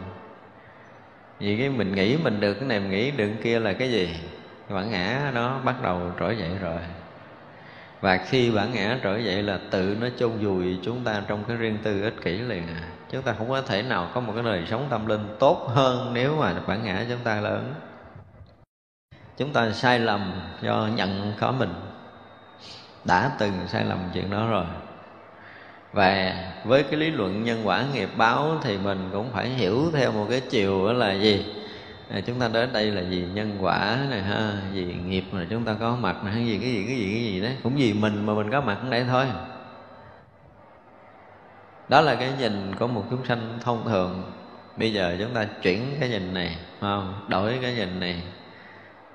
[1.38, 3.90] Vì cái mình nghĩ mình được, cái này mình nghĩ được, cái kia là cái
[3.90, 4.16] gì?
[4.68, 6.78] Bản ngã nó bắt đầu trỗi dậy rồi.
[8.00, 11.56] Và khi bản ngã trỗi dậy là tự nó chôn vùi chúng ta trong cái
[11.56, 12.88] riêng tư ích kỷ liền à.
[13.10, 16.10] Chúng ta không có thể nào có một cái đời sống tâm linh tốt hơn
[16.14, 17.74] nếu mà bản ngã chúng ta lớn.
[19.36, 21.74] Chúng ta sai lầm do nhận có mình.
[23.04, 24.64] Đã từng sai lầm chuyện đó rồi
[25.92, 30.12] và với cái lý luận nhân quả nghiệp báo thì mình cũng phải hiểu theo
[30.12, 31.44] một cái chiều đó là gì.
[32.10, 35.64] À, chúng ta đến đây là gì nhân quả này ha gì nghiệp mà chúng
[35.64, 37.56] ta có mặt này hay gì cái gì cái gì cái gì đấy.
[37.62, 39.26] Cũng vì mình mà mình có mặt ở đây thôi.
[41.88, 44.32] Đó là cái nhìn của một chúng sanh thông thường.
[44.76, 47.14] Bây giờ chúng ta chuyển cái nhìn này không?
[47.28, 48.22] Đổi cái nhìn này.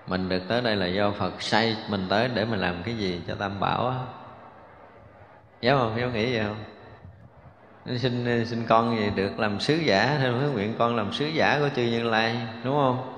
[0.07, 3.21] Mình được tới đây là do phật say mình tới để mình làm cái gì
[3.27, 3.95] cho tam bảo
[5.63, 6.63] Giáo không Giáo nghĩ vậy không?
[7.97, 11.60] Xin xin con gì được làm sứ giả thêm hứa nguyện con làm sứ giả
[11.60, 13.17] của chư Như Lai, đúng không?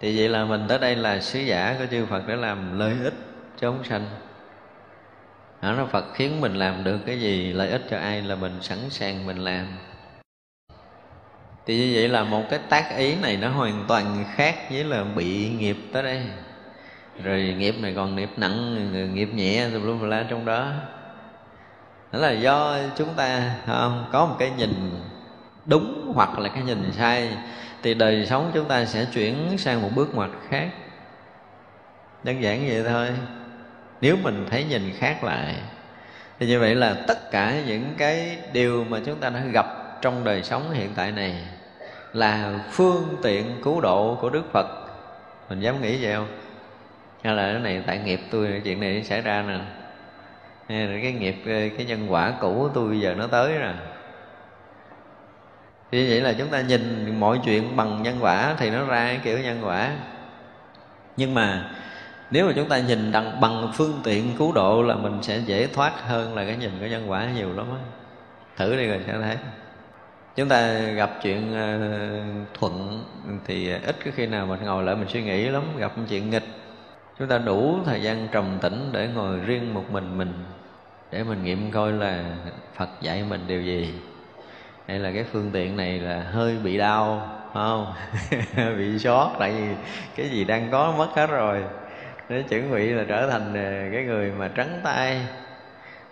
[0.00, 2.94] Thì vậy là mình tới đây là sứ giả của chư Phật để làm lợi
[3.04, 3.14] ích
[3.60, 4.06] cho chúng sanh.
[5.62, 8.58] Đó là Phật khiến mình làm được cái gì lợi ích cho ai là mình
[8.60, 9.66] sẵn sàng mình làm.
[11.66, 15.04] Thì như vậy là một cái tác ý này nó hoàn toàn khác với là
[15.04, 16.22] bị nghiệp tới đây.
[17.22, 20.72] Rồi nghiệp này còn nghiệp nặng nghiệp nhẹ, tùm lum la trong đó
[22.12, 24.04] đó là do chúng ta không?
[24.12, 25.00] Có một cái nhìn
[25.66, 27.28] đúng hoặc là cái nhìn sai
[27.82, 30.68] thì đời sống chúng ta sẽ chuyển sang một bước ngoặt khác.
[32.24, 33.08] Đơn giản vậy thôi.
[34.00, 35.54] Nếu mình thấy nhìn khác lại,
[36.38, 39.66] thì như vậy là tất cả những cái điều mà chúng ta đã gặp
[40.02, 41.34] trong đời sống hiện tại này
[42.12, 44.66] là phương tiện cứu độ của đức phật.
[45.48, 46.28] Mình dám nghĩ vậy không?
[47.24, 49.58] Hay là cái này tại nghiệp tôi, chuyện này xảy ra nè
[50.68, 53.74] cái nghiệp cái nhân quả cũ của tôi bây giờ nó tới rồi.
[55.90, 59.20] Thì vậy là chúng ta nhìn mọi chuyện bằng nhân quả thì nó ra cái
[59.24, 59.90] kiểu nhân quả.
[61.16, 61.70] Nhưng mà
[62.30, 65.66] nếu mà chúng ta nhìn bằng, bằng phương tiện cứu độ là mình sẽ dễ
[65.66, 67.78] thoát hơn là cái nhìn của nhân quả nhiều lắm á.
[68.56, 69.36] Thử đi rồi sẽ thấy.
[70.36, 71.78] Chúng ta gặp chuyện ờ,
[72.54, 73.04] thuận
[73.46, 76.46] thì ít cái khi nào mình ngồi lại mình suy nghĩ lắm gặp chuyện nghịch.
[77.18, 80.32] Chúng ta đủ thời gian trầm tĩnh để ngồi riêng một mình mình
[81.10, 82.24] để mình nghiệm coi là
[82.74, 83.94] phật dạy mình điều gì.
[84.88, 87.92] Hay là cái phương tiện này là hơi bị đau, không?
[88.78, 89.74] Bị sót tại vì
[90.16, 91.62] cái gì đang có mất hết rồi.
[92.28, 95.20] Nó chuẩn bị là trở thành ờ, cái người mà trắng tay.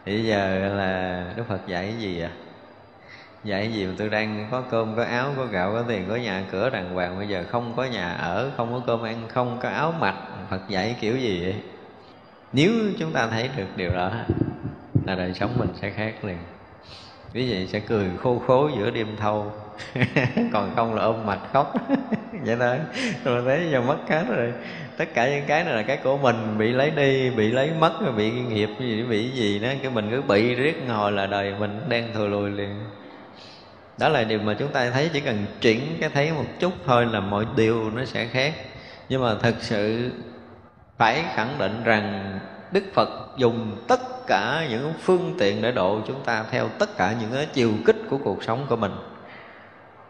[0.04, 2.30] Thì bây giờ là đức phật dạy cái gì à?
[3.44, 6.16] Dạy cái gì mà tôi đang có cơm, có áo, có gạo, có tiền, có
[6.16, 7.18] nhà, cửa, đàng hoàng.
[7.18, 10.14] Bây giờ không có nhà ở, không có cơm ăn, không có áo mặc.
[10.50, 11.54] Phật dạy kiểu gì vậy?
[12.52, 14.12] Nếu chúng ta thấy được điều đó
[15.06, 16.38] là đời sống mình sẽ khác liền.
[17.34, 19.52] Quý vị sẽ cười khô khố giữa đêm thâu.
[20.52, 21.74] Còn không là ôm mặt khóc.
[22.44, 22.78] Vậy thôi.
[23.24, 24.52] Rồi thấy giờ mất hết rồi.
[24.96, 27.92] Tất cả những cái này là cái của mình, bị lấy đi, bị lấy mất
[28.16, 29.68] bị nghiệp gì, bị gì đó.
[29.82, 32.84] Cái mình cứ bị riết ngồi là đời mình đang thừa lùi liền.
[33.98, 37.06] Đó là điều mà chúng ta thấy, chỉ cần chuyển cái thấy một chút thôi
[37.06, 38.54] là mọi điều nó sẽ khác.
[39.08, 40.10] Nhưng mà thật sự
[40.98, 42.38] phải khẳng định rằng
[42.72, 47.14] đức phật dùng tất cả những phương tiện để độ chúng ta theo tất cả
[47.20, 48.92] những cái chiều kích của cuộc sống của mình.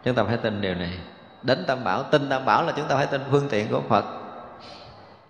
[0.03, 0.97] Chúng ta phải tin điều này.
[1.43, 4.05] Đến tam bảo, tin tam bảo là chúng ta phải tin phương tiện của phật.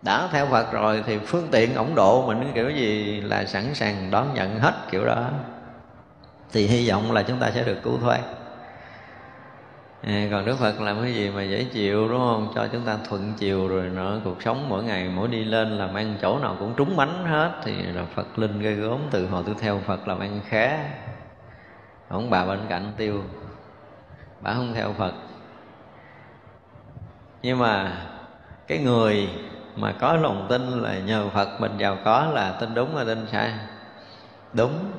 [0.02, 4.12] Đã theo phật rồi thì phương tiện ổng độ mình, kiểu gì là sẵn sàng
[4.12, 5.30] đón nhận hết kiểu đó.
[6.52, 8.19] Thì hy vọng là chúng ta sẽ được cứu thoát
[10.08, 12.52] à, còn đức phật làm cái gì mà dễ chịu đúng không?
[12.56, 15.93] Cho chúng ta thuận chiều rồi nữa cuộc sống mỗi ngày mỗi đi lên làm
[15.93, 19.43] ăn chỗ nào cũng trúng bánh hết thì là phật linh gây gốm từ hồi
[19.46, 20.80] tôi theo phật làm ăn khá.
[22.08, 23.24] Ông bà bên cạnh tiêu
[24.41, 25.13] bà không theo phật.
[27.41, 28.02] Nhưng mà
[28.67, 29.30] cái người
[29.76, 33.28] mà có lòng tin là nhờ phật mình giàu có là tin đúng hay tin
[33.32, 33.54] sai?
[34.54, 34.91] Đúng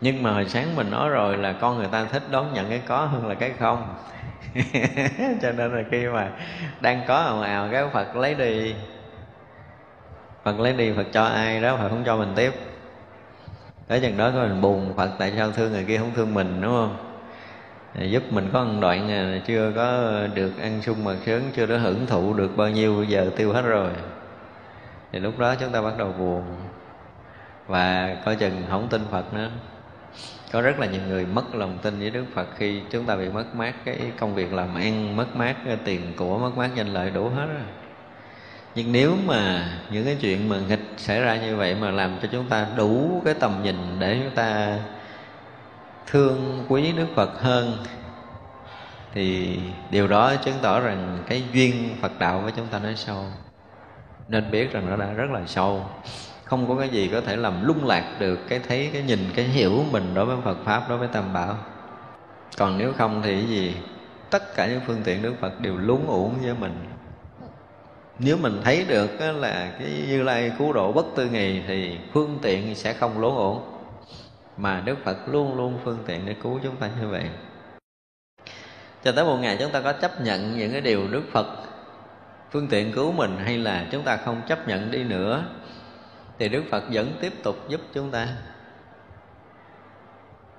[0.00, 2.82] nhưng mà hồi sáng mình nói rồi là con người ta thích đón nhận cái
[2.86, 3.94] có hơn là cái không.
[5.42, 6.30] Cho nên là khi mà
[6.80, 8.74] đang có ào ào, cái phật lấy đi.
[10.44, 12.52] Phật lấy đi, phật cho ai đó, phật không cho mình tiếp.
[13.86, 16.60] Tới chừng đó có mình buồn, phật tại sao thương người kia không thương mình,
[16.60, 16.96] đúng không?
[18.10, 22.06] Giúp mình có một đoạn chưa có được ăn sung mật sướng, chưa có hưởng
[22.06, 23.90] thụ được bao nhiêu, giờ tiêu hết rồi.
[25.12, 26.42] Thì lúc đó chúng ta bắt đầu buồn.
[27.66, 29.50] Và coi chừng không tin phật nữa
[30.52, 33.28] có rất là nhiều người mất lòng tin với đức phật khi chúng ta bị
[33.28, 37.10] mất mát, cái công việc làm ăn, mất mát tiền của mất mát danh lợi
[37.10, 37.62] đủ hết rồi.
[38.74, 42.28] Nhưng nếu mà những cái chuyện mà nghịch xảy ra như vậy mà làm cho
[42.32, 44.78] chúng ta đủ cái tầm nhìn để chúng ta
[46.06, 47.84] thương quý đức phật hơn,
[49.12, 49.58] thì
[49.90, 53.24] điều đó chứng tỏ rằng cái duyên phật đạo với chúng ta nó sâu.
[54.28, 55.86] Nên biết rằng nó đã rất là sâu
[56.48, 59.44] không có cái gì có thể làm lung lạc được cái thấy, cái nhìn, cái
[59.44, 61.56] hiểu của mình đối với phật pháp, đối với tam bảo.
[62.58, 63.76] Còn nếu không thì cái gì?
[64.30, 66.72] Tất cả những phương tiện đức phật đều lún uổng với mình.
[68.18, 72.38] Nếu mình thấy được là cái như lai cứu độ bất tư nghì thì phương
[72.42, 73.60] tiện sẽ không lún uổng.
[74.56, 77.24] Mà đức phật luôn luôn phương tiện để cứu chúng ta như vậy.
[79.04, 81.46] Cho tới một ngày chúng ta có chấp nhận những cái điều đức phật
[82.50, 85.44] phương tiện cứu mình hay là chúng ta không chấp nhận đi nữa
[86.38, 88.28] thì đức phật vẫn tiếp tục giúp chúng ta.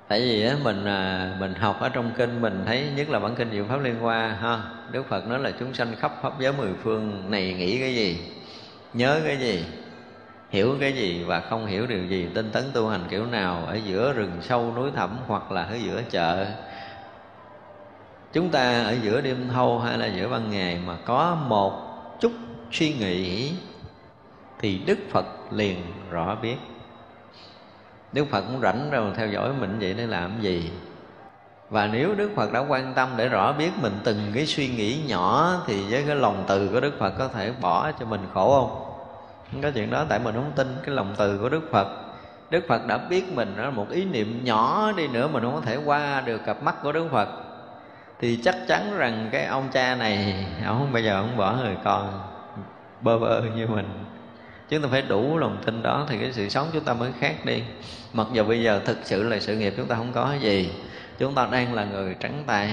[0.07, 3.35] Tại vì á, mình à, mình học ở trong kinh mình thấy nhất là bản
[3.35, 4.61] kinh diệu pháp liên hoa ha
[4.91, 8.19] đức phật nói là chúng sanh khắp pháp giới mười phương này nghĩ cái gì
[8.93, 9.65] nhớ cái gì
[10.49, 13.79] hiểu cái gì và không hiểu điều gì tinh tấn tu hành kiểu nào ở
[13.85, 16.45] giữa rừng sâu núi thẳm hoặc là ở giữa chợ.
[18.33, 21.73] Chúng ta ở giữa đêm thâu hay là giữa ban ngày mà có một
[22.19, 22.31] chút
[22.71, 23.53] suy nghĩ
[24.59, 25.81] thì đức phật liền
[26.11, 26.57] rõ biết.
[28.13, 30.71] Đức phật cũng rảnh rồi theo dõi mình vậy để làm gì?
[31.69, 35.01] Và nếu đức phật đã quan tâm để rõ biết mình từng cái suy nghĩ
[35.07, 38.61] nhỏ thì với cái lòng từ của đức phật có thể bỏ cho mình khổ
[38.61, 38.85] không?
[39.51, 41.87] Không có chuyện đó, tại mình không tin cái lòng từ của đức phật.
[42.49, 45.61] Đức phật đã biết mình đó một ý niệm nhỏ đi nữa mình không có
[45.61, 47.29] thể qua được cặp mắt của đức phật.
[48.19, 52.21] Thì chắc chắn rằng cái ông cha này, ông bây giờ ông bỏ người con,
[53.01, 54.08] bơ vơ như mình
[54.69, 57.45] chúng ta phải đủ lòng tin đó thì cái sự sống chúng ta mới khác
[57.45, 57.63] đi.
[58.13, 60.71] Mặc dù bây giờ thực sự là sự nghiệp chúng ta không có gì,
[61.19, 62.71] chúng ta đang là người trắng tay,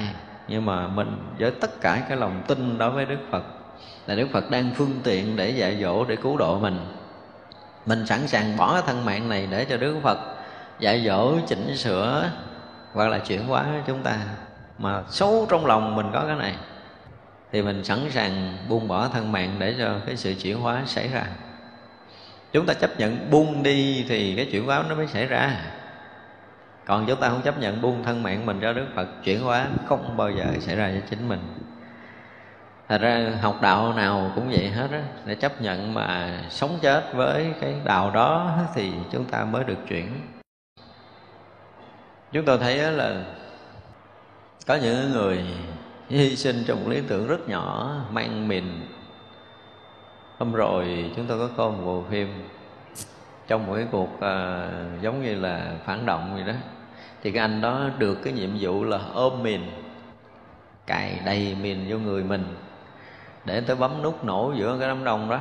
[0.49, 3.43] nhưng mà mình với tất cả cái lòng tin đối với đức phật,
[4.07, 6.79] là đức phật đang phương tiện để dạy dỗ, để cứu độ mình.
[7.87, 10.19] Mình sẵn sàng bỏ cái thân mạng này để cho đức phật
[10.81, 12.31] dạy dỗ, chỉnh sửa,
[12.93, 14.17] hoặc là chuyển hóa chúng ta.
[14.79, 16.55] Mà xấu trong lòng mình có cái này,
[17.53, 21.09] thì mình sẵn sàng buông bỏ thân mạng để cho cái sự chuyển hóa xảy
[21.09, 21.27] ra
[22.57, 25.57] chúng ta chấp nhận buông đi thì cái chuyển hóa nó mới xảy ra.
[26.85, 29.67] Còn chúng ta không chấp nhận buông thân mạng mình ra đức phật, chuyển hóa
[29.87, 31.41] không bao giờ xảy ra cho chính mình.
[32.89, 35.03] Thật ra học đạo nào cũng vậy hết á.
[35.25, 39.79] Để chấp nhận mà sống chết với cái đạo đó thì chúng ta mới được
[39.89, 40.21] chuyển.
[42.33, 43.23] Chúng tôi thấy là
[44.67, 45.45] có những người
[46.09, 48.87] hy sinh trong một lý tưởng rất nhỏ, mang mình
[50.39, 52.29] hôm rồi chúng tôi có coi một bộ phim.
[53.47, 54.69] Trong một cái cuộc à,
[55.01, 56.53] giống như là phản động vậy đó
[57.23, 59.61] thì cái anh đó được cái nhiệm vụ là ôm mìn
[60.87, 62.45] cài đầy mìn vô người mình
[63.45, 65.41] để tới bấm nút nổ giữa cái đám đông đó.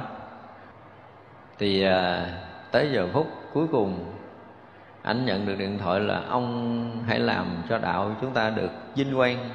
[1.58, 2.26] Thì à,
[2.72, 4.14] tới giờ phút cuối cùng
[5.02, 9.16] anh nhận được điện thoại là ông hãy làm cho đạo chúng ta được vinh
[9.16, 9.50] quang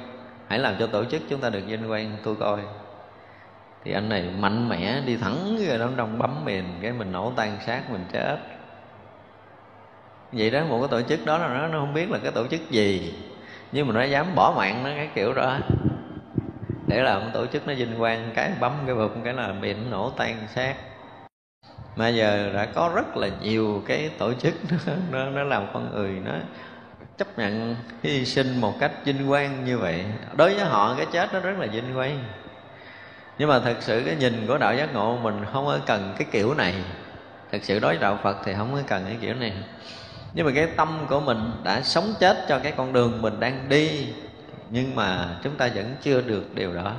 [0.47, 2.59] hãy làm cho tổ chức chúng ta được vinh quang tôi coi
[3.83, 7.31] thì anh này mạnh mẽ đi thẳng rồi đám đông bấm mìn cái mình nổ
[7.35, 8.37] tan xác mình chết.
[10.31, 12.47] Vậy đó một cái tổ chức đó là nó nó không biết là cái tổ
[12.47, 13.13] chức gì
[13.71, 15.57] nhưng mà nó dám bỏ mạng nó cái kiểu đó.
[16.87, 20.09] Để làm tổ chức nó vinh quang cái bấm cái bụp cái là mìn nổ
[20.09, 20.75] tan xác.
[21.95, 24.53] Mà giờ đã có rất là nhiều cái tổ chức
[24.87, 26.31] nó, nó, nó làm con người nó
[27.17, 30.05] chấp nhận hy sinh một cách vinh quang như vậy.
[30.35, 32.23] Đối với họ cái chết nó rất là vinh quang
[33.41, 36.27] nhưng mà thật sự cái nhìn của đạo giác ngộ mình không có cần cái
[36.31, 36.75] kiểu này.
[37.51, 39.53] Thật sự đối với đạo phật thì không có cần cái kiểu này.
[40.33, 43.69] Nhưng mà cái tâm của mình đã sống chết cho cái con đường mình đang
[43.69, 44.07] đi.
[44.69, 46.93] Nhưng mà chúng ta vẫn chưa được điều đó.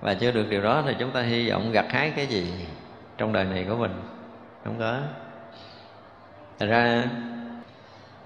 [0.00, 2.66] Và chưa được điều đó thì chúng ta hy vọng gặt hái cái gì
[3.18, 4.02] trong đời này của mình.
[4.64, 4.98] Không có.
[6.58, 7.04] Thật ra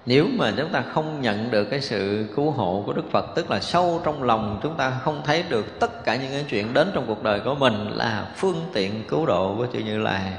[0.05, 3.51] nếu mà chúng ta không nhận được cái sự cứu hộ của Đức Phật, Tức
[3.51, 6.91] là sâu trong lòng chúng ta không thấy được tất cả những cái chuyện đến
[6.93, 10.33] trong cuộc đời của mình Là phương tiện cứu độ của chư Như Lai,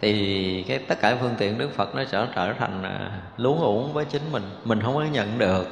[0.00, 3.92] Thì cái tất cả phương tiện Đức Phật nó sẽ trở thành à, luống uổng
[3.92, 4.42] với chính mình.
[4.64, 5.68] Mình không có nhận được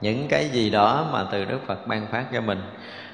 [0.00, 2.58] những cái gì đó mà từ Đức Phật ban phát cho mình.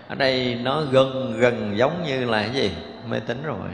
[0.08, 2.72] Ở đây nó gần gần giống như là cái gì?
[3.10, 3.68] Mê tín rồi.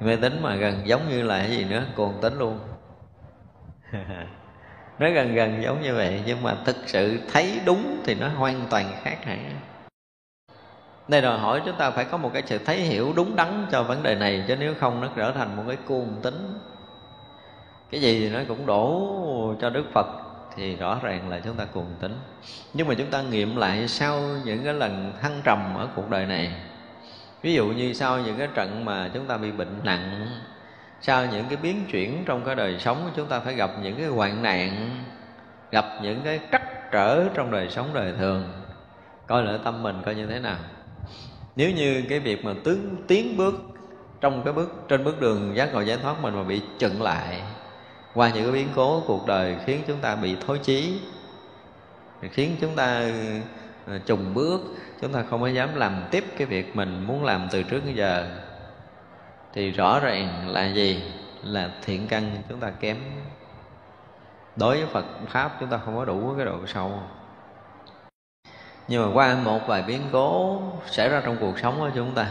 [0.00, 1.82] Mê tín mà gần giống như là cái gì nữa?
[1.94, 2.58] Cuồng tính luôn
[4.98, 8.66] nó gần gần giống như vậy, nhưng mà thực sự thấy đúng thì nó hoàn
[8.70, 9.50] toàn khác hẳn.
[11.08, 13.82] Đây đòi hỏi chúng ta phải có một cái sự thấy hiểu đúng đắn cho
[13.82, 16.58] vấn đề này, chứ nếu không nó trở thành một cái cuồng tính
[17.90, 20.06] cái gì thì nó cũng đổ cho đức phật
[20.56, 22.16] thì rõ ràng là chúng ta cuồng tính
[22.74, 26.26] nhưng mà chúng ta nghiệm lại sau những cái lần thăng trầm ở cuộc đời
[26.26, 26.52] này.
[27.42, 30.26] Ví dụ như sau những cái trận mà chúng ta bị bệnh nặng
[31.00, 34.06] sau những cái biến chuyển trong cái đời sống, chúng ta phải gặp những cái
[34.06, 35.02] hoạn nạn,
[35.70, 38.52] gặp những cái trắc trở trong đời sống đời thường.
[39.26, 40.58] Coi lại tâm mình coi như thế nào.
[41.56, 43.54] Nếu như cái việc mà tướng tiến bước
[44.20, 47.42] trong cái bước, trên bước đường giác ngộ giải thoát mình mà bị chững lại,
[48.14, 51.00] qua những cái biến cố cuộc đời khiến chúng ta bị thối chí,
[52.30, 53.04] khiến chúng ta
[53.86, 54.60] ờ, trùng bước,
[55.00, 57.94] chúng ta không có dám làm tiếp cái việc mình muốn làm từ trước đến
[57.94, 58.28] giờ
[59.52, 61.02] thì rõ ràng là gì?
[61.42, 62.96] Là thiện căn chúng ta kém.
[64.56, 66.92] Đối với Phật pháp chúng ta không có đủ cái độ sâu.
[68.88, 72.26] Nhưng mà qua một vài biến cố xảy ra trong cuộc sống của chúng ta,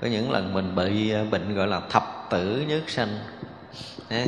[0.00, 3.18] có những lần mình bị ờ, bệnh gọi là thập tử nhất sanh.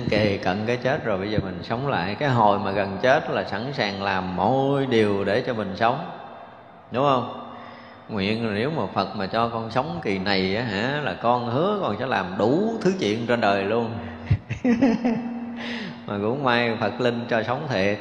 [0.09, 2.14] Kề cận cái chết rồi bây giờ mình sống lại.
[2.14, 6.11] Cái hồi mà gần chết là sẵn sàng làm mọi điều để cho mình sống.
[6.90, 7.45] Đúng không?
[8.09, 11.78] Nguyện nếu mà phật mà cho con sống kỳ này á hả, là con hứa
[11.82, 13.94] con sẽ làm đủ thứ chuyện trên đời luôn.
[16.07, 17.98] Mà cũng may phật linh cho sống thiệt.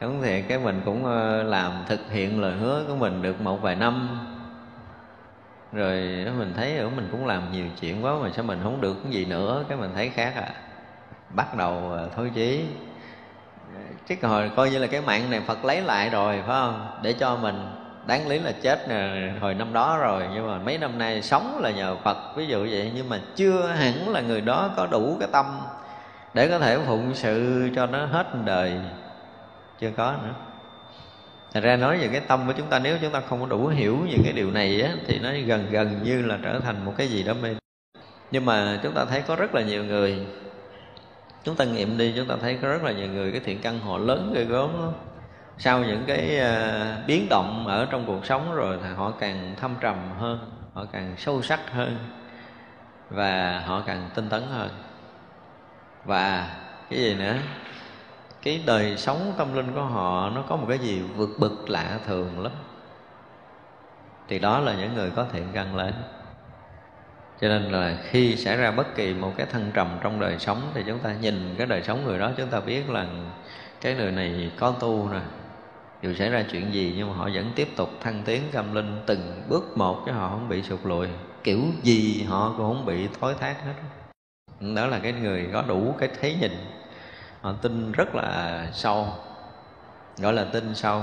[0.00, 3.62] Sống thiệt cái mình cũng ờ, làm thực hiện lời hứa của mình được một
[3.62, 4.20] vài năm.
[5.72, 6.00] Rồi
[6.38, 9.12] mình thấy ở mình cũng làm nhiều chuyện quá mà sao mình không được cái
[9.12, 10.48] gì nữa, cái mình thấy khác à.
[11.30, 12.64] Bắt đầu ờ, thôi thối chí.
[14.08, 16.98] Chứ hồi coi như là cái mạng này phật lấy lại rồi, phải không?
[17.02, 17.75] Để cho mình
[18.06, 21.60] đáng lý là chết nè hồi năm đó rồi nhưng mà mấy năm nay sống
[21.62, 25.16] là nhờ phật ví dụ vậy nhưng mà chưa hẳn là người đó có đủ
[25.20, 25.60] cái tâm
[26.34, 28.72] để có thể phụng sự cho nó hết đời.
[29.80, 30.34] Chưa có nữa.
[31.52, 33.66] Thật ra nói về cái tâm của chúng ta nếu chúng ta không có đủ
[33.66, 36.94] hiểu những cái điều này á, thì nó gần gần như là trở thành một
[36.96, 37.54] cái gì đó mê.
[38.30, 40.26] Nhưng mà chúng ta thấy có rất là nhiều người
[41.44, 43.78] chúng ta nghiệm đi chúng ta thấy có rất là nhiều người cái thiện căn
[43.78, 44.92] họ lớn ghê gớm lắm
[45.58, 49.74] sau những cái uh, biến động ở trong cuộc sống rồi thì họ càng thâm
[49.80, 51.98] trầm hơn họ càng sâu sắc hơn
[53.10, 54.70] và họ càng tinh tấn hơn.
[56.04, 56.56] Và
[56.90, 57.34] cái gì nữa?
[58.42, 61.98] Cái đời sống tâm linh của họ nó có một cái gì vượt bực lạ
[62.06, 62.52] thường lắm.
[64.28, 65.92] Thì đó là những người có thiện căn lớn.
[67.40, 70.70] Cho nên là khi xảy ra bất kỳ một cái thăng trầm trong đời sống
[70.74, 73.06] thì chúng ta nhìn cái đời sống người đó chúng ta biết là
[73.80, 75.20] cái người này có tu nè
[76.06, 79.02] dù xảy ra chuyện gì nhưng mà họ vẫn tiếp tục thăng tiến tâm linh
[79.06, 81.08] từng bước một chứ họ không bị sụt lùi.
[81.44, 83.72] Kiểu gì họ cũng không bị thối thác hết.
[84.74, 86.52] Đó là cái người có đủ cái thấy nhìn.
[87.40, 89.08] Họ tin rất là sâu.
[90.18, 91.02] Gọi là tin sâu.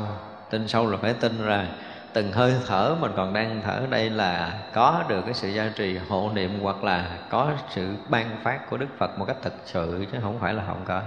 [0.50, 1.68] Tin sâu là phải tin rằng
[2.14, 5.98] từng hơi thở mình còn đang thở đây là có được cái sự gia trì
[5.98, 10.06] hộ niệm hoặc là có sự ban phát của Đức Phật một cách thực sự
[10.12, 11.02] chứ không phải là không có.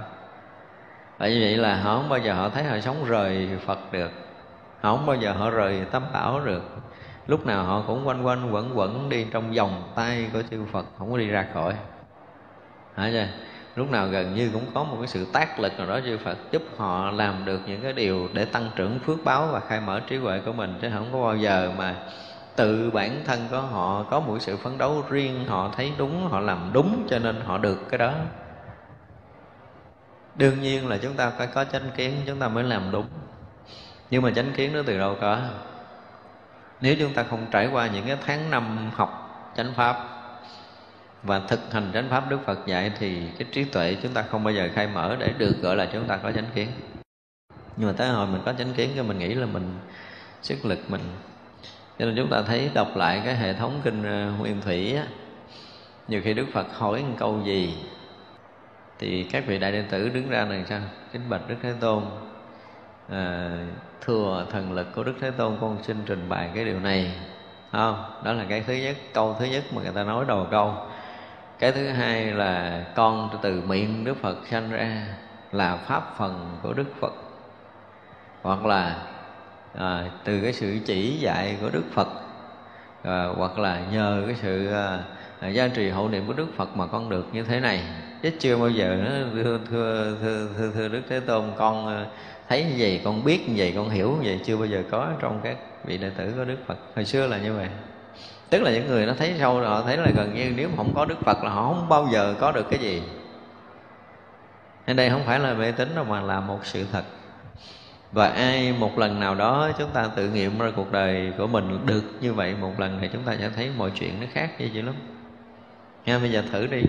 [1.18, 4.10] Bởi vậy là họ không bao giờ họ thấy họ sống rời Phật được.
[4.80, 6.62] Họ không bao giờ họ rời tâm bảo được.
[7.26, 10.86] Lúc nào họ cũng quanh quanh, quẩn quẩn đi trong vòng tay của chư Phật,
[10.98, 11.74] Không có đi ra khỏi.
[12.94, 13.26] Hả chưa?
[13.76, 16.38] lúc nào gần như cũng có một cái sự tác lực nào đó chư Phật
[16.52, 20.00] giúp họ làm được những cái điều để tăng trưởng phước báo và khai mở
[20.00, 20.78] trí huệ của mình.
[20.82, 21.94] Chứ không có bao giờ mà
[22.56, 26.40] tự bản thân của họ có một sự phấn đấu riêng, họ thấy đúng, họ
[26.40, 28.12] làm đúng cho nên họ được cái đó
[30.37, 33.07] đương nhiên là chúng ta phải có chánh kiến, chúng ta mới làm đúng.
[34.11, 35.41] Nhưng mà chánh kiến nó từ đâu có?
[36.80, 39.22] Nếu chúng ta không trải qua những cái tháng năm học
[39.57, 39.97] chánh pháp
[41.22, 44.45] và thực hành chánh pháp Đức Phật dạy thì cái trí tuệ chúng ta không
[44.45, 46.68] bao giờ khai mở để được gọi là chúng ta có chánh kiến.
[47.76, 49.78] Nhưng mà tới hồi mình có chánh kiến cái mình nghĩ là mình
[50.43, 51.01] sức lực mình.
[51.99, 55.07] Cho nên chúng ta thấy đọc lại cái hệ thống kinh ờ, nguyên thủy á,
[56.09, 57.74] nhiều khi Đức Phật hỏi một câu gì
[58.99, 60.80] thì các vị đại đệ tử đứng ra này sao?
[61.12, 62.03] Kính bạch Đức Thế Tôn.
[63.11, 63.51] À,
[64.01, 67.12] thưa thần lực của Đức Thế Tôn con xin trình bày cái điều này.
[67.72, 70.74] Không đó là cái thứ nhất câu thứ nhất mà người ta nói đầu câu.
[71.59, 75.07] Cái thứ hai là con từ miệng đức phật sanh ra
[75.53, 77.12] là pháp phần của đức phật.
[78.42, 79.03] Hoặc là
[79.74, 82.09] à, từ cái sự chỉ dạy của đức phật.
[83.03, 84.99] À, hoặc là nhờ cái sự à,
[85.40, 87.84] à gia trì hộ niệm của đức phật mà con được như thế này
[88.31, 89.11] chứ chưa bao giờ nó
[89.43, 92.07] thưa thưa thưa thưa, thưa đức thế tôn con ờ,
[92.49, 95.09] thấy như vậy con biết như vậy con hiểu như vậy chưa bao giờ có
[95.20, 96.79] trong các vị đệ tử của đức phật.
[96.95, 97.68] Hồi xưa là như vậy.
[98.51, 100.95] Tức là những người nó thấy sâu họ thấy là gần như nếu mà không
[100.95, 103.03] có đức phật là họ không bao giờ có được cái gì.
[104.87, 107.05] Nên đây không phải là mê tín đâu mà là một sự thật.
[108.12, 111.87] Và ai một lần nào đó chúng ta tự nghiệm ra cuộc đời của mình
[111.87, 114.70] được như vậy một lần thì chúng ta sẽ thấy mọi chuyện nó khác như
[114.74, 114.95] vậy lắm.
[116.07, 116.83] Nha bây giờ thử đi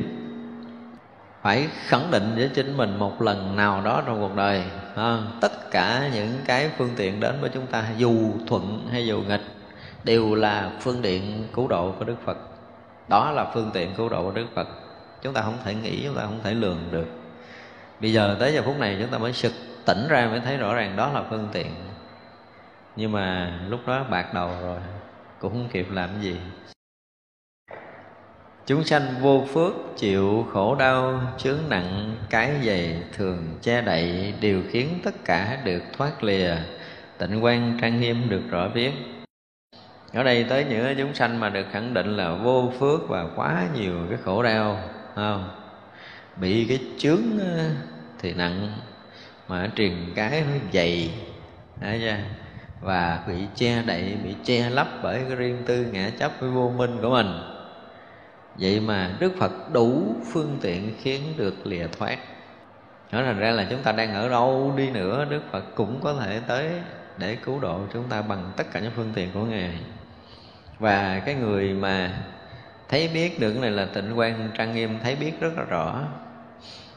[1.48, 4.64] phải khẳng định với chính mình một lần nào đó trong cuộc đời
[4.96, 9.22] à, tất cả những cái phương tiện đến với chúng ta dù thuận hay dù
[9.28, 9.42] nghịch
[10.04, 12.38] đều là phương tiện cứu độ của Đức Phật.
[13.08, 14.68] Đó là phương tiện cứu độ của Đức Phật.
[15.22, 17.08] Chúng ta không thể nghĩ chúng ta không thể lường được.
[18.02, 19.54] Bây giờ tới giờ phút này chúng ta mới sực
[19.86, 21.72] tỉnh ra mới thấy rõ ràng đó là phương tiện.
[22.96, 24.80] Nhưng mà lúc đó bạc đầu rồi
[25.40, 26.36] cũng không kịp làm gì
[28.68, 34.62] chúng sanh vô phước, chịu khổ đau, chướng nặng, cái dày thường che đậy đều
[34.70, 36.56] khiến tất cả được thoát lìa.
[37.18, 38.92] Tịnh quan trang nghiêm được rõ biết
[40.14, 43.68] ở đây tới những chúng sanh mà được khẳng định là vô phước và quá
[43.76, 44.80] nhiều cái khổ đau
[45.16, 45.50] không?
[46.42, 47.70] Bị cái chướng ờ,
[48.20, 48.74] thì nặng,
[49.48, 51.12] mà truyền cái nó dày
[51.82, 52.16] Đấy chưa?
[52.82, 56.74] và bị che đậy, bị che lấp bởi cái riêng tư ngã chấp với vô
[56.78, 57.57] minh của mình
[58.60, 62.18] vậy mà đức phật đủ phương tiện khiến được lìa thoát.
[63.12, 66.14] Nói thành ra là chúng ta đang ở đâu đi nữa, đức phật cũng có
[66.14, 66.72] thể tới
[67.18, 69.74] để cứu độ chúng ta bằng tất cả những phương tiện của ngài.
[70.80, 72.24] Và cái người mà
[72.90, 76.02] thấy biết được cái này là tịnh quan trang nghiêm, thấy biết rất là rõ.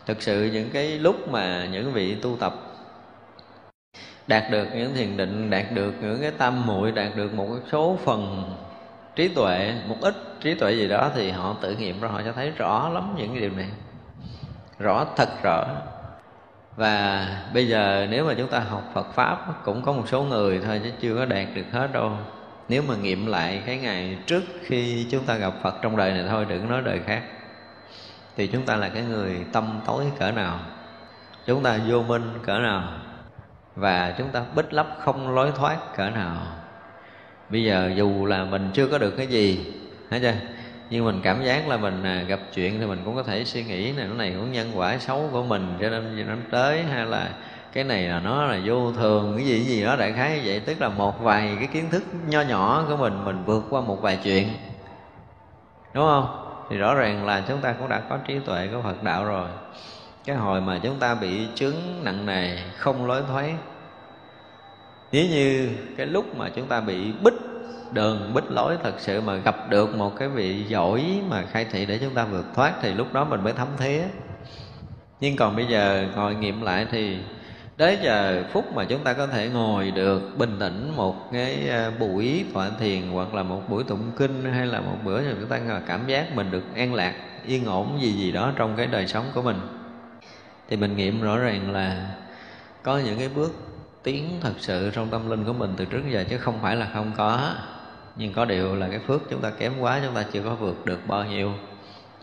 [0.06, 2.54] Thực sự những cái lúc mà những vị tu tập
[4.26, 7.98] đạt được những thiền định, đạt được những cái tâm muội, đạt được một số
[8.04, 8.44] phần
[9.16, 12.32] trí tuệ, một ít trí tuệ gì đó thì họ tự nghiệm ra, họ sẽ
[12.32, 13.68] thấy rõ lắm những cái điều này.
[14.78, 15.64] Rõ, thật rõ.
[16.76, 20.60] Và bây giờ nếu mà chúng ta học Phật pháp, cũng có một số người
[20.66, 22.12] thôi chứ chưa có đạt được hết đâu.
[22.68, 26.24] Nếu mà nghiệm lại cái ngày trước khi chúng ta gặp Phật trong đời này
[26.28, 27.22] thôi, đừng nói đời khác.
[28.36, 30.58] Thì chúng ta là cái người tâm tối cỡ nào?
[31.46, 32.82] Chúng ta vô minh cỡ nào?
[33.76, 36.36] Và chúng ta bích lấp không lối thoát cỡ nào?
[37.50, 39.66] Bây giờ dù là mình chưa có được cái gì
[40.10, 40.34] thấy chưa
[40.90, 43.64] nhưng mình cảm giác là mình à, gặp chuyện thì mình cũng có thể suy
[43.64, 47.06] nghĩ này, cái này cũng nhân quả xấu của mình cho nên nó tới hay
[47.06, 47.30] là
[47.72, 50.42] cái này là nó là vô thường cái gì cái gì đó đại khái như
[50.44, 50.60] vậy.
[50.60, 54.02] Tức là một vài cái kiến thức nho nhỏ của mình mình vượt qua một
[54.02, 54.48] vài chuyện.
[55.94, 56.46] Đúng không?
[56.70, 59.48] Thì rõ ràng là chúng ta cũng đã có trí tuệ của Phật đạo rồi.
[60.24, 63.52] Cái hồi mà chúng ta bị chứng nặng nề không lối thoát
[65.12, 67.34] nếu như cái lúc mà chúng ta bị bích
[67.92, 71.86] đường bích lối thật sự mà gặp được một cái vị giỏi mà khai thị
[71.86, 74.02] để chúng ta vượt thoát thì lúc đó mình mới thấm thía.
[75.20, 77.18] Nhưng còn bây giờ ngồi nghiệm lại thì
[77.76, 81.92] đến giờ phút mà chúng ta có thể ngồi được bình tĩnh một cái ờ,
[81.98, 85.60] buổi tọa thiền hoặc là một buổi tụng kinh hay là một bữa chúng ta
[85.86, 87.14] cảm giác mình được an lạc,
[87.46, 89.56] yên ổn gì gì đó trong cái đời sống của mình.
[90.68, 92.14] Thì mình nghiệm rõ ràng là
[92.82, 93.52] có những cái bước
[94.02, 96.90] tiếng thật sự trong tâm linh của mình từ trước giờ, chứ không phải là
[96.94, 97.54] không có.
[98.16, 100.86] Nhưng có điều là cái phước chúng ta kém quá, chúng ta chưa có vượt
[100.86, 101.52] được bao nhiêu.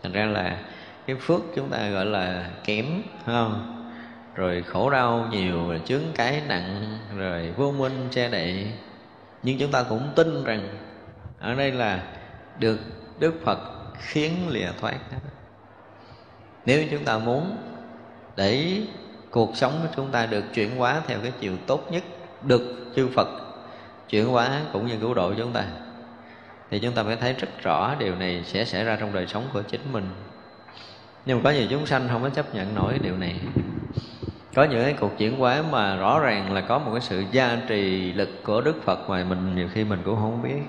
[0.02, 0.58] Thành ra là
[1.06, 2.86] cái phước chúng ta gọi là kém
[3.26, 3.74] không?
[4.34, 8.72] Rồi khổ đau nhiều, rồi chướng cái nặng, rồi vô minh che đậy.
[9.42, 10.68] Nhưng chúng ta cũng tin rằng
[11.40, 12.02] ở đây là
[12.58, 12.78] được
[13.18, 13.58] đức phật
[13.98, 14.98] khiến lìa thoát.
[16.66, 17.56] Nếu chúng ta muốn
[18.36, 18.80] để
[19.30, 22.02] cuộc sống của chúng ta được chuyển hóa theo cái chiều tốt nhất
[22.42, 23.28] được chư phật
[24.08, 25.64] chuyển hóa cũng như cứu độ chúng ta.
[26.70, 29.44] Thì chúng ta phải thấy rất rõ điều này sẽ xảy ra trong đời sống
[29.52, 30.08] của chính mình.
[31.26, 33.40] Nhưng mà có nhiều chúng sanh không có chấp nhận nổi điều này.
[34.54, 37.58] Có những cái cuộc chuyển hóa mà rõ ràng là có một cái sự gia
[37.68, 40.60] trì lực của đức phật mà mình, nhiều khi mình cũng không biết.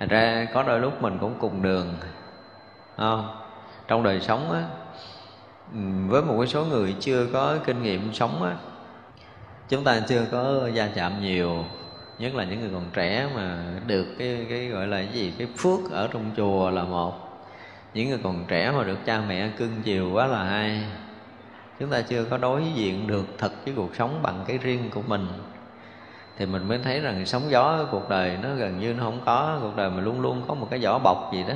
[0.00, 1.94] Thành ra có đôi lúc mình cũng cùng đường
[2.96, 3.36] không?
[3.88, 4.62] Trong đời sống á
[5.72, 8.56] Ừ, với một số người chưa có kinh nghiệm sống á,
[9.68, 11.64] chúng ta chưa có gia chạm nhiều,
[12.18, 15.48] nhất là những người còn trẻ mà được cái cái gọi là cái gì, cái
[15.56, 17.14] phước ở trong chùa là một.
[17.94, 20.82] Những người còn trẻ mà được cha mẹ cưng chiều quá là hai
[21.80, 25.02] chúng ta chưa có đối diện được thật với cuộc sống bằng cái riêng của
[25.06, 25.26] mình.
[26.38, 29.58] Thì mình mới thấy rằng sóng gió cuộc đời nó gần như nó không có,
[29.62, 31.54] cuộc đời mà luôn luôn có một cái vỏ bọc gì đó.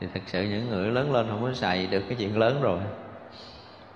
[0.00, 2.80] Thì thật sự những người lớn lên không có xài được cái chuyện lớn rồi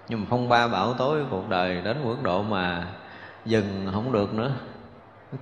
[0.09, 2.87] nhưng mà phong ba bão tối cuộc đời đến mức độ mà
[3.45, 4.51] dừng không được nữa.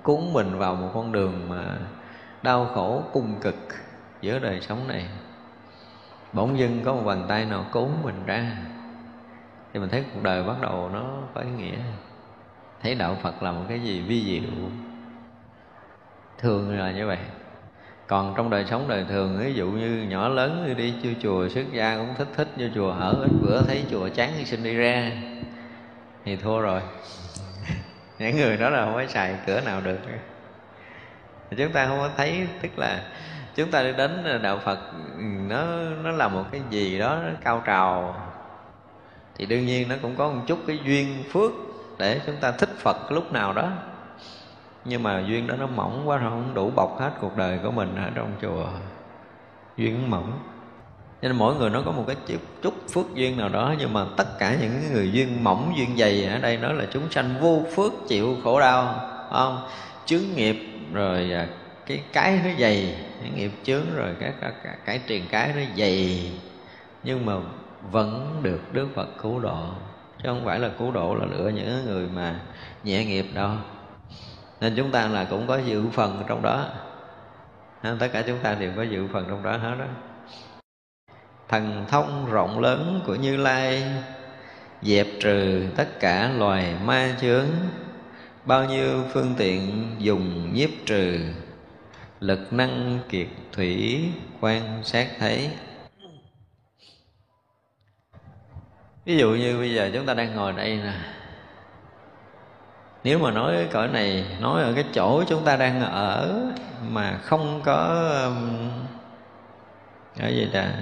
[0.03, 1.79] Cuốn mình vào một con đường mà
[2.43, 3.57] đau khổ cung cực
[4.21, 5.07] giữa đời sống này.
[6.33, 8.57] Bỗng dưng có một bàn tay nào cuốn mình ra,
[9.73, 11.05] thì mình thấy cuộc đời bắt đầu nó
[11.35, 11.79] có ý nghĩa.
[12.83, 14.51] Thấy đạo phật là một cái gì vi diệu?
[16.39, 17.19] Thường là như vậy
[18.13, 21.73] còn trong đời sống đời thường, ví dụ như nhỏ lớn đi chưa chùa, xuất
[21.73, 24.75] gia cũng thích thích vô chùa, hở ít bữa thấy chùa chán thì xin đi
[24.75, 25.11] ra.
[26.25, 26.81] Thì thua rồi.
[28.19, 29.99] Những người đó là không có xài cửa nào được.
[31.57, 33.03] Chúng ta không có thấy, tức là
[33.55, 34.79] chúng ta đi đến đạo phật,
[35.49, 35.65] nó
[36.03, 38.17] nó là một cái gì đó cao trào.
[39.35, 41.53] Thì đương nhiên nó cũng có một chút cái duyên phước
[41.99, 43.71] để chúng ta thích phật lúc nào đó
[44.85, 47.97] nhưng mà duyên đó nó mỏng quá không đủ bọc hết cuộc đời của mình
[47.97, 48.67] ở trong chùa.
[49.77, 50.39] Duyên mỏng.
[51.23, 53.93] Cho nên mỗi người nó có một cái chút, chút phước duyên nào đó nhưng
[53.93, 57.35] mà tất cả những người duyên mỏng duyên dày ở đây nói là chúng sanh
[57.41, 59.69] vô phước chịu khổ đau không?
[60.07, 60.57] Chướng nghiệp
[60.93, 61.47] rồi à,
[61.87, 65.63] cái cái nó dày cái nghiệp chướng rồi cái cái, cái, cái truyền cái nó
[65.77, 66.31] dày.
[67.03, 67.33] Nhưng mà
[67.91, 69.65] vẫn được Đức Phật cứu độ.
[70.23, 72.41] Chứ không phải là cứu độ là lựa những người mà
[72.85, 73.51] nhẹ nghiệp đâu
[74.63, 76.69] nên chúng ta là cũng có dự phần trong đó.
[77.83, 79.87] Tất cả chúng ta đều có dự phần trong đó hết đó
[81.49, 83.85] thần thông rộng lớn của như lai,
[84.83, 87.47] dẹp trừ tất cả loài ma chướng,
[88.45, 91.19] bao nhiêu phương tiện dùng nhiếp trừ,
[92.21, 94.05] lực năng kiệt thủy,
[94.41, 95.51] quan sát thấy.
[99.05, 101.22] Ví dụ như bây giờ chúng ta đang ngồi đây nè
[103.05, 106.43] nếu mà nói cái cõi này, nói ở cái chỗ chúng ta đang ở
[106.89, 108.71] mà không có um,
[110.19, 110.75] cái gì là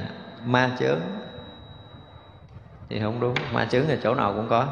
[0.44, 1.00] ma chướng,
[2.88, 3.34] thì không đúng.
[3.52, 4.66] Ma chướng là chỗ nào cũng có.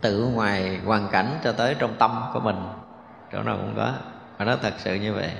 [0.00, 2.56] Từ ngoài hoàn cảnh cho tới trong tâm của mình,
[3.32, 3.92] chỗ nào cũng có.
[4.38, 5.30] Và nó thật sự như vậy.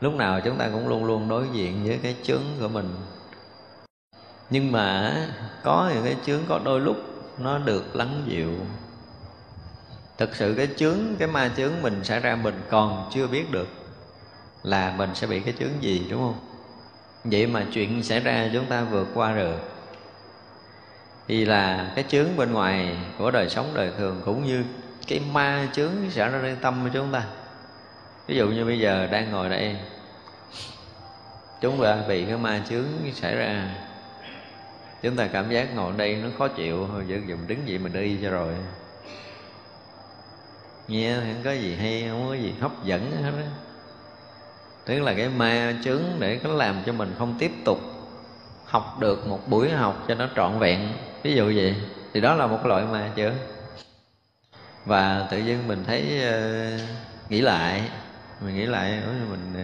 [0.00, 2.96] Lúc nào chúng ta cũng luôn luôn đối diện với cái chướng của mình.
[4.50, 5.14] Nhưng mà
[5.62, 6.96] có những cái chướng có đôi lúc
[7.38, 8.52] nó được lắng dịu
[10.20, 13.68] thực sự cái chướng, cái ma chướng mình xảy ra mình còn chưa biết được
[14.62, 16.38] là mình sẽ bị cái chướng gì, đúng không?
[17.24, 19.58] Vậy mà chuyện xảy ra chúng ta vượt qua được
[21.28, 24.64] thì là cái chướng bên ngoài của đời sống đời thường cũng như
[25.08, 27.22] cái ma chướng xảy ra trong tâm của chúng ta.
[28.26, 29.76] Ví dụ như bây giờ đang ngồi đây,
[31.60, 33.74] chúng ta bị cái ma chướng xảy ra.
[35.02, 37.92] Chúng ta cảm giác ngồi đây nó khó chịu thôi chứ dùng đứng dậy mình
[37.92, 38.54] đi cho rồi
[40.90, 43.42] nghe không có gì hay không có gì hấp dẫn hết đó
[44.84, 47.80] tức là cái ma chướng để nó làm cho mình không tiếp tục
[48.64, 50.88] học được một buổi học cho nó trọn vẹn.
[51.22, 51.76] Ví dụ vậy
[52.14, 53.34] thì đó là một loại ma chướng.
[54.84, 56.80] Và tự nhiên mình thấy uh,
[57.30, 57.82] nghĩ lại
[58.40, 59.62] mình nghĩ lại mình ờ,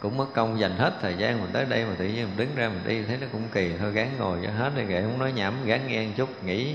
[0.00, 2.54] cũng mất công dành hết thời gian mình tới đây mà tự nhiên mình đứng
[2.54, 5.18] ra mình đi thấy nó cũng kỳ thôi gán ngồi cho hết rồi kệ không
[5.18, 6.74] nói nhảm gán nghe một chút nghĩ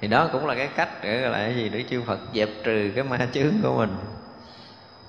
[0.00, 1.68] thì đó cũng là cái cách để gọi là cái gì?
[1.68, 3.96] Để chư Phật dẹp trừ cái ma chướng của mình.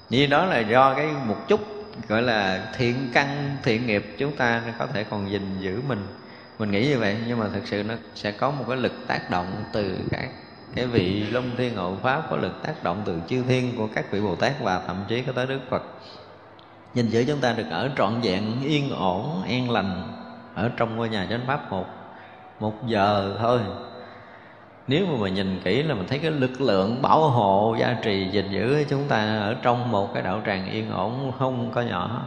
[0.09, 1.61] Như đó là do cái một chút
[2.07, 6.07] gọi là thiện căn, thiện nghiệp chúng ta có thể còn gìn giữ mình.
[6.59, 9.29] Mình nghĩ như vậy, nhưng mà thực sự nó sẽ có một cái lực tác
[9.29, 10.29] động từ các
[10.75, 14.11] cái vị long thiên hộ pháp, có lực tác động từ chư thiên của các
[14.11, 15.83] vị bồ tát và thậm chí có tới đức phật.
[16.93, 20.13] Nhìn giữ chúng ta được ở trọn vẹn, yên ổn, an lành
[20.55, 21.85] ở trong ngôi nhà chánh pháp một
[22.59, 23.59] một giờ thôi
[24.87, 28.27] nếu mà mình nhìn kỹ là mình thấy cái lực lượng bảo hộ gia trì
[28.31, 32.23] gìn giữ chúng ta ở trong một cái đạo tràng yên ổn, không có nhỏ.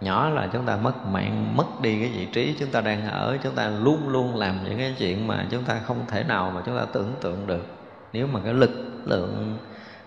[0.00, 3.38] Nhỏ là chúng ta mất mạng, mất đi cái vị trí chúng ta đang ở,
[3.42, 6.62] chúng ta luôn luôn làm những cái chuyện mà chúng ta không thể nào mà
[6.66, 7.66] chúng ta tưởng tượng được.
[8.12, 8.70] Nếu mà cái lực
[9.04, 9.58] lượng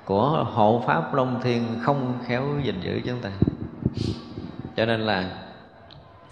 [0.06, 3.30] của hộ pháp long thiên không khéo gìn giữ chúng ta.
[4.76, 5.26] Cho nên là,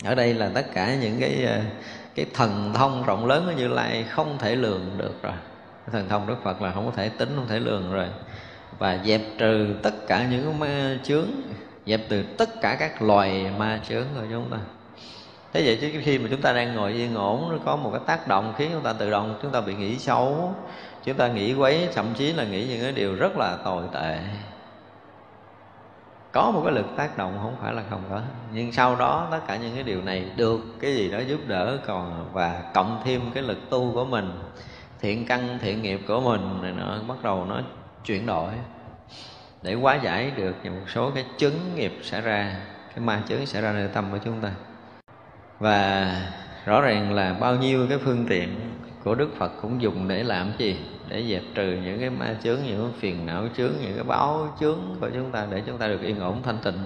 [0.05, 1.59] ở đây là tất cả những cái ờ,
[2.20, 5.34] cái thần thông rộng lớn của như lai không thể lường được rồi.
[5.86, 8.05] Cái thần thông đức phật là không có thể tính, không thể lường rồi.
[8.80, 11.28] Và dẹp trừ tất cả những ma chướng,
[11.86, 14.57] dẹp từ tất cả các loài ma chướng rồi chúng ta.
[15.53, 18.01] Thế vậy chứ khi mà chúng ta đang ngồi yên ổn, nó có một cái
[18.05, 20.55] tác động khiến chúng ta tự động, chúng ta bị nghĩ xấu,
[21.03, 24.17] chúng ta nghĩ quấy, thậm chí là nghĩ những cái điều rất là tồi tệ
[26.32, 28.21] có một cái lực tác động không phải là không có.
[28.53, 31.77] Nhưng sau đó tất cả những cái điều này được cái gì đó giúp đỡ
[31.86, 34.32] còn và cộng thêm cái lực tu của mình,
[34.99, 37.61] thiện căn, thiện nghiệp của mình này nó bắt đầu nó
[38.05, 38.51] chuyển đổi.
[39.61, 42.55] Để hóa giải được một số cái chứng nghiệp xảy ra,
[42.89, 44.51] cái ma chứng xảy ra nơi tâm của chúng ta.
[45.59, 46.15] Và
[46.65, 48.59] rõ ràng là bao nhiêu cái phương tiện
[49.03, 50.80] của Đức Phật cũng dùng để làm gì?
[51.10, 54.47] Để dẹp trừ những cái ma chướng, những cái phiền não chướng, những cái báo
[54.60, 56.80] chướng của chúng ta để chúng ta được yên ổn thanh tịnh.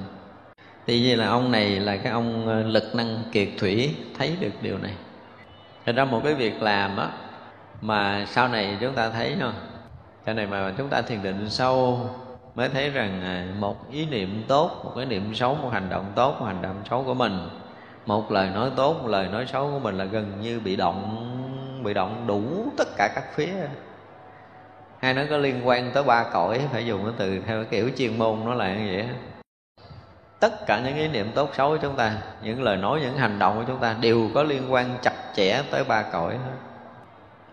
[0.87, 4.53] Thì như là ông này là cái ông ờ, lực năng kiệt thủy, thấy được
[4.61, 4.93] điều này.
[5.85, 7.07] Thành ra một cái việc làm á,
[7.81, 9.53] mà sau này chúng ta thấy không
[10.25, 12.09] cho này mà chúng ta thiền định sâu
[12.55, 16.11] mới thấy rằng à, một ý niệm tốt, một cái niệm xấu, một hành động
[16.15, 17.49] tốt, một hành động xấu của mình,
[18.05, 21.29] một lời nói tốt, một lời nói xấu của mình là gần như bị động
[21.83, 22.41] bị động đủ
[22.77, 23.53] tất cả các phía
[25.03, 27.89] hay nó có liên quan tới ba cõi phải dùng cái từ theo cái kiểu
[27.97, 29.05] chuyên môn nó là như vậy
[30.39, 33.39] tất cả những ý niệm tốt xấu của chúng ta những lời nói những hành
[33.39, 36.53] động của chúng ta đều có liên quan chặt chẽ tới ba cõi hết.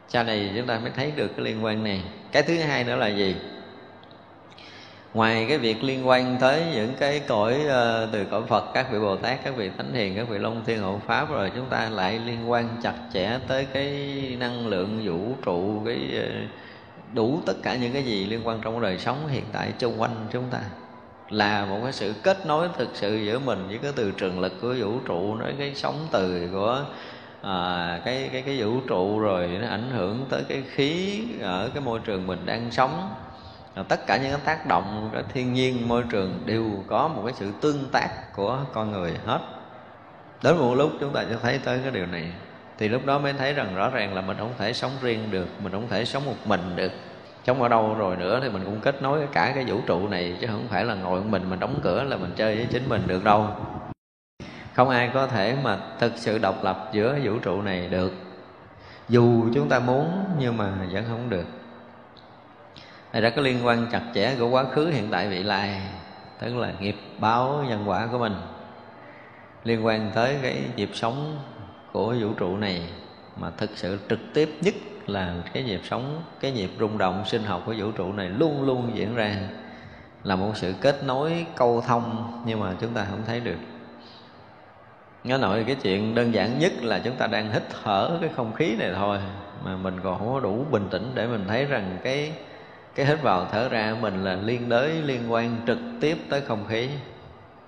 [0.09, 2.03] Sau này chúng ta mới thấy được cái liên quan này.
[2.32, 3.36] Cái thứ hai nữa là gì?
[5.14, 8.98] Ngoài cái việc liên quan tới những cái cõi uh, từ cõi Phật các vị
[8.98, 11.88] Bồ Tát các vị Thánh Hiền các vị Long Thiên Hộ Pháp rồi chúng ta
[11.88, 13.92] lại liên quan chặt chẽ tới cái
[14.40, 16.51] năng lượng vũ trụ cái uh,
[17.15, 20.27] đủ tất cả những cái gì liên quan trong đời sống hiện tại xung quanh
[20.33, 20.61] chúng ta.
[21.29, 24.53] Là một cái sự kết nối thực sự giữa mình với cái từ trường lực
[24.61, 26.85] của vũ trụ nói cái sóng từ của
[27.43, 31.83] à, cái cái cái vũ trụ rồi nó ảnh hưởng tới cái khí ở cái
[31.83, 33.15] môi trường mình đang sống.
[33.77, 37.23] Rồi tất cả những cái tác động của thiên nhiên môi trường đều có một
[37.25, 39.41] cái sự tương tác của con người hết.
[40.43, 42.33] Đến một lúc chúng ta sẽ thấy tới cái điều này
[42.81, 45.47] thì lúc đó mới thấy rằng rõ ràng là mình không thể sống riêng được,
[45.62, 46.93] mình không thể sống một mình được.
[47.45, 50.37] Sống ở đâu rồi nữa thì mình cũng kết nối cả cái vũ trụ này,
[50.41, 52.89] chứ không phải là ngồi một mình mình đóng cửa là mình chơi với chính
[52.89, 53.49] mình được đâu.
[54.74, 58.12] Không ai có thể mà thực sự độc lập giữa vũ trụ này được.
[59.09, 61.47] Dù chúng ta muốn nhưng mà vẫn không được.
[63.12, 65.83] Này đã có liên quan chặt chẽ của quá khứ, hiện tại, vị lai,
[66.39, 68.35] tức là nghiệp báo, nhân quả của mình.
[69.64, 71.39] Liên quan tới cái nhịp sống
[71.93, 72.82] của vũ trụ này
[73.36, 74.74] mà thực sự trực tiếp nhất
[75.07, 78.62] là cái nhịp sống, cái nhịp rung động sinh học của vũ trụ này luôn
[78.62, 79.36] luôn diễn ra
[80.24, 83.59] là một sự kết nối, câu thông nhưng mà chúng ta không thấy được.
[85.24, 88.53] Nghe nội cái chuyện đơn giản nhất là chúng ta đang hít thở cái không
[88.55, 89.18] khí này thôi
[89.64, 92.32] mà mình còn không có đủ bình tĩnh để mình thấy rằng cái
[92.95, 96.64] cái hít vào thở ra mình là liên đới, liên quan trực tiếp tới không
[96.68, 96.88] khí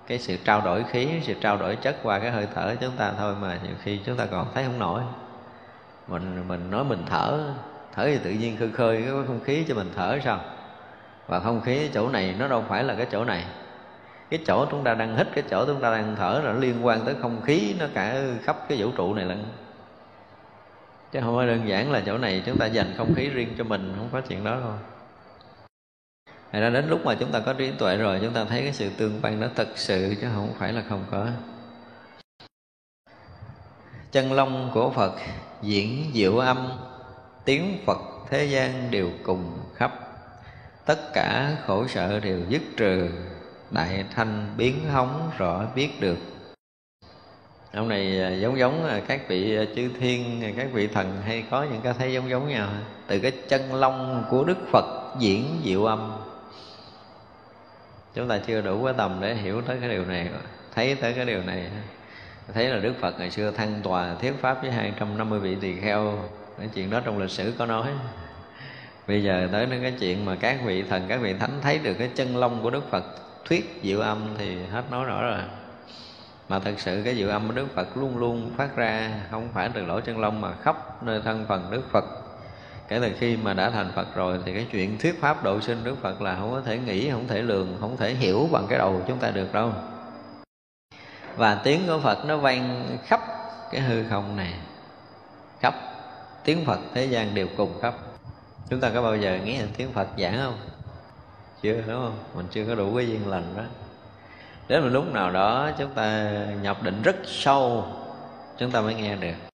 [0.07, 3.11] cái sự trao đổi khí, sự trao đổi chất qua cái hơi thở chúng ta
[3.17, 5.01] thôi mà nhiều khi chúng ta còn thấy không nổi.
[6.07, 7.53] Mình mình nói mình thở
[7.95, 10.39] thở thì tự nhiên khơi khơi cái không khí cho mình thở sao?
[11.27, 13.45] Và không khí chỗ này nó đâu phải là cái chỗ này.
[14.29, 16.85] Cái chỗ chúng ta đang hít, cái chỗ chúng ta đang thở là nó liên
[16.85, 19.43] quan tới không khí, nó cả khắp cái vũ trụ này lận.
[21.11, 23.63] Chứ không phải đơn giản là chỗ này chúng ta dành không khí riêng cho
[23.63, 24.92] mình, không có chuyện đó thôi.
[26.53, 28.73] Thành ra đến lúc mà chúng ta có trí tuệ rồi, chúng ta thấy cái
[28.73, 31.27] sự tương quan nó thật sự chứ không phải là không có.
[34.11, 35.13] Chân long của Phật
[35.61, 36.71] diễn diệu âm,
[37.45, 37.97] tiếng Phật
[38.29, 39.93] thế gian đều cùng khắp.
[40.85, 43.09] Tất cả khổ sợ đều dứt trừ,
[43.71, 46.17] đại thanh biến hóng rõ biết được.
[47.73, 51.43] Ông này à, giống giống à, các vị à, chư thiên các vị thần hay
[51.49, 52.69] có những cái thấy giống giống nhau.
[53.07, 56.22] Từ cái chân long của đức phật diễn diệu âm
[58.13, 60.29] chúng ta chưa đủ cái tầm để hiểu tới cái điều này,
[60.75, 61.69] thấy tới cái điều này.
[62.53, 66.19] Thấy là đức phật ngày xưa thăng tòa thuyết pháp với 250 vị tỳ kheo.
[66.59, 67.87] Cái chuyện đó trong lịch sử có nói.
[69.07, 71.93] Bây giờ tới đến cái chuyện mà các vị thần, các vị thánh thấy được
[71.93, 73.03] cái chân lông của đức phật
[73.45, 75.39] thuyết diệu âm thì hết nói rõ rồi.
[76.49, 79.69] Mà thật sự cái diệu âm của đức phật luôn luôn phát ra, không phải
[79.73, 82.05] từ lỗ chân lông mà khắp nơi thân phần đức phật
[82.87, 85.83] kể từ khi mà đã thành phật rồi thì cái chuyện thuyết pháp độ sinh
[85.83, 88.77] đức phật là không có thể nghĩ, không thể lường, không thể hiểu bằng cái
[88.77, 89.71] đầu chúng ta được đâu.
[91.35, 93.21] Và tiếng của phật nó vang khắp
[93.71, 94.53] cái hư không này,
[95.59, 95.73] khắp
[96.43, 97.93] tiếng phật, thế gian đều cùng khắp.
[98.69, 100.57] Chúng ta có bao giờ nghe tiếng phật giảng không?
[101.61, 102.17] Chưa, đúng không?
[102.35, 103.63] Mình chưa có đủ cái duyên lành đó.
[104.67, 106.31] Đến một lúc nào đó chúng ta
[106.61, 107.85] nhập định rất sâu,
[108.57, 109.52] chúng ta mới nghe được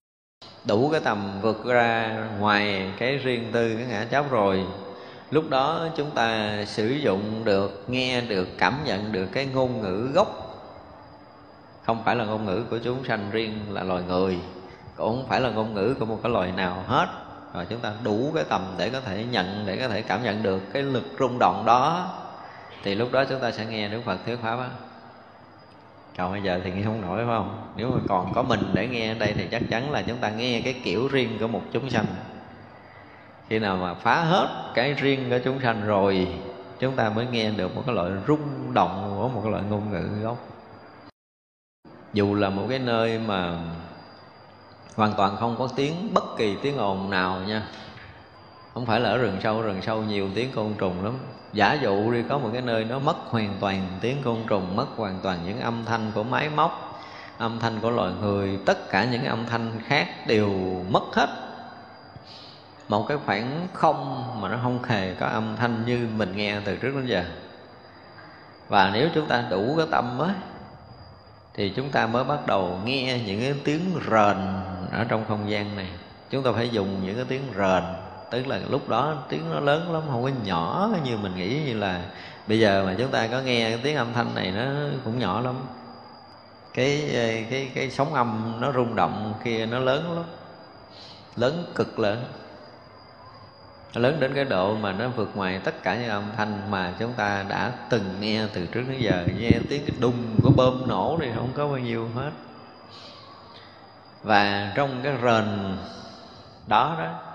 [0.66, 4.66] đủ cái tầm vượt ra ngoài cái riêng tư cái ngã chấp rồi.
[5.32, 10.10] Lúc đó chúng ta sử dụng được, nghe được, cảm nhận được cái ngôn ngữ
[10.14, 10.46] gốc.
[11.86, 14.40] Không phải là ngôn ngữ của chúng sanh riêng là loài người,
[14.96, 17.08] cũng không phải là ngôn ngữ của một cái loài nào hết.
[17.54, 20.44] Rồi chúng ta đủ cái tầm để có thể nhận, để có thể cảm nhận
[20.44, 22.12] được cái lực rung động đó.
[22.84, 24.70] Thì lúc đó chúng ta sẽ nghe Đức Phật thuyết pháp á
[26.20, 27.72] còn bây giờ thì nghe không nổi, phải không?
[27.76, 30.30] Nếu mà còn có mình để nghe ở đây thì chắc chắn là chúng ta
[30.30, 32.06] nghe cái kiểu riêng của một chúng sanh.
[33.48, 36.28] Khi nào mà phá hết cái riêng của chúng sanh rồi,
[36.80, 39.92] chúng ta mới nghe được một cái loại rung động của một cái loại ngôn
[39.92, 40.38] ngữ gốc.
[42.14, 43.58] Dù là một cái nơi mà
[44.96, 47.64] hoàn toàn không có tiếng, bất kỳ tiếng ồn nào nha
[48.80, 51.14] không phải là ở rừng sâu rừng sâu nhiều tiếng côn trùng lắm.
[51.54, 54.86] Giả dụ đi, có một cái nơi nó mất hoàn toàn tiếng côn trùng, mất
[54.96, 57.02] hoàn toàn những âm thanh của máy móc,
[57.38, 60.50] âm thanh của loài người, tất cả những âm thanh khác đều
[60.90, 61.30] mất hết.
[62.90, 66.76] Một cái khoảng không mà nó không hề có âm thanh như mình nghe từ
[66.76, 67.24] trước đến giờ.
[68.68, 70.34] Và nếu chúng ta đủ cái tâm á,
[71.54, 74.38] thì chúng ta mới bắt đầu nghe những cái tiếng rền
[74.92, 75.90] ở trong không gian này.
[76.30, 77.84] Chúng ta phải dùng những cái tiếng rền
[78.32, 81.74] tức là lúc đó tiếng nó lớn lắm, không có nhỏ như mình nghĩ, như
[81.74, 82.02] là
[82.48, 84.64] bây giờ mà chúng ta có nghe cái tiếng âm thanh này nó
[85.06, 85.56] cũng nhỏ lắm.
[86.74, 90.24] Cái ờ, cái cái sóng âm nó rung động kia nó lớn lắm.
[91.36, 92.24] Lớn cực lớn.
[93.94, 97.14] Lớn đến cái độ mà nó vượt ngoài tất cả những âm thanh mà chúng
[97.14, 99.24] ta đã từng nghe từ trước đến giờ.
[99.40, 102.32] Nghe tiếng cái đùng của bơm nổ thì không có bao nhiêu hết.
[104.24, 105.78] Và trong cái rền
[106.68, 107.29] đó đó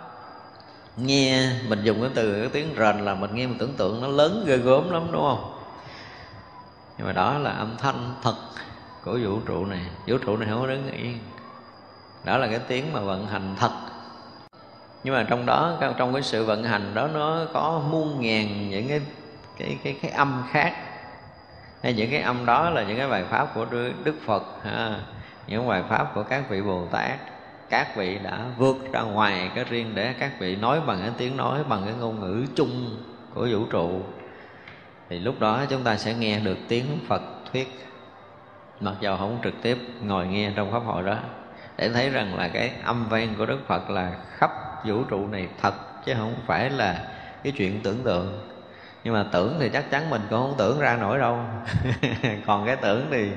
[0.96, 4.08] nghe mình dùng cái từ cái tiếng rền là mình nghe mình tưởng tượng nó
[4.08, 5.60] lớn ghê gớm lắm đúng không?
[6.98, 8.34] Nhưng mà đó là âm thanh thật
[9.04, 9.80] của vũ trụ này.
[10.06, 11.18] Vũ trụ này không có đứng yên.
[12.24, 13.70] Đó là cái tiếng mà vận hành thật.
[15.04, 18.88] Nhưng mà trong đó trong cái sự vận hành đó nó có muôn ngàn những
[18.88, 19.00] cái
[19.58, 20.76] cái cái cái âm khác.
[21.82, 23.66] Hay những cái âm đó là những cái bài pháp của
[24.04, 25.00] đức phật ha,
[25.46, 27.18] những bài pháp của các vị bồ tát
[27.74, 31.36] các vị đã vượt ra ngoài cái riêng để các vị nói bằng cái tiếng
[31.36, 32.96] nói, bằng cái ngôn ngữ chung
[33.34, 34.02] của vũ trụ.
[35.08, 37.22] Thì lúc đó chúng ta sẽ nghe được tiếng phật
[37.52, 37.68] thuyết.
[38.80, 41.18] Mặc dầu không trực tiếp ngồi nghe trong pháp hội đó,
[41.76, 44.50] để thấy rằng là cái âm vang của đức phật là khắp
[44.86, 47.08] vũ trụ này thật, chứ không phải là
[47.42, 48.50] cái chuyện tưởng tượng.
[49.04, 51.38] Nhưng mà tưởng thì chắc chắn mình cũng không tưởng ra nổi đâu.
[52.46, 53.30] Còn cái tưởng thì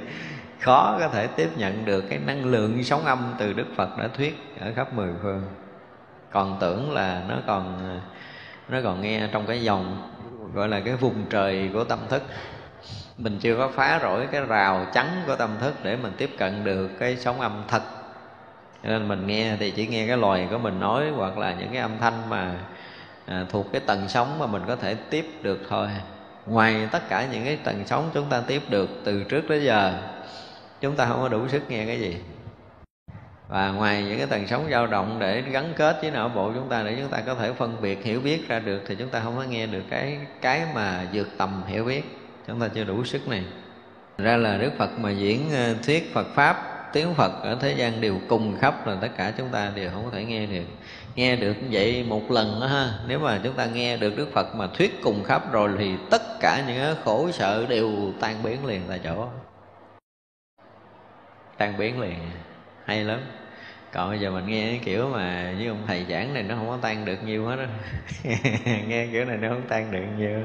[0.59, 4.07] khó có thể tiếp nhận được cái năng lượng sóng âm từ Đức Phật đã
[4.07, 5.43] thuyết ở khắp mười phương.
[6.31, 7.79] Còn tưởng là nó còn
[8.69, 10.11] nó còn nghe trong cái dòng
[10.53, 12.23] gọi là cái vùng trời của tâm thức.
[13.17, 16.63] Mình chưa có phá rỗi cái rào trắng của tâm thức để mình tiếp cận
[16.63, 17.81] được cái sóng âm thật.
[18.83, 21.81] Nên mình nghe thì chỉ nghe cái loài của mình nói hoặc là những cái
[21.81, 22.55] âm thanh mà
[23.25, 25.87] à, thuộc cái tầng sóng mà mình có thể tiếp được thôi.
[26.45, 29.93] Ngoài tất cả những cái tầng sóng chúng ta tiếp được từ trước tới giờ
[30.82, 32.17] chúng ta không có đủ sức nghe cái gì.
[33.47, 36.69] Và ngoài những cái tầng sóng dao động để gắn kết với não bộ chúng
[36.69, 39.19] ta để chúng ta có thể phân biệt, hiểu biết ra được thì chúng ta
[39.19, 42.03] không có nghe được cái cái mà vượt tầm hiểu biết.
[42.47, 43.43] Chúng ta chưa đủ sức này.
[44.17, 48.01] Ra là đức phật mà diễn ờ, thuyết phật pháp, tiếng phật ở thế gian
[48.01, 50.65] đều cùng khắp là tất cả chúng ta đều không có thể nghe được.
[51.15, 54.55] Nghe được vậy một lần đó ha, nếu mà chúng ta nghe được đức phật
[54.55, 58.82] mà thuyết cùng khắp rồi thì tất cả những khổ sợ đều tan biến liền
[58.88, 59.28] tại chỗ
[61.57, 62.17] tan biến liền.
[62.85, 63.19] Hay lắm.
[63.93, 66.69] Còn bây giờ mình nghe cái kiểu mà với ông thầy giảng này nó không
[66.69, 67.67] có tan được nhiều hết đâu.
[68.87, 70.39] nghe kiểu này nó không tan được nhiều.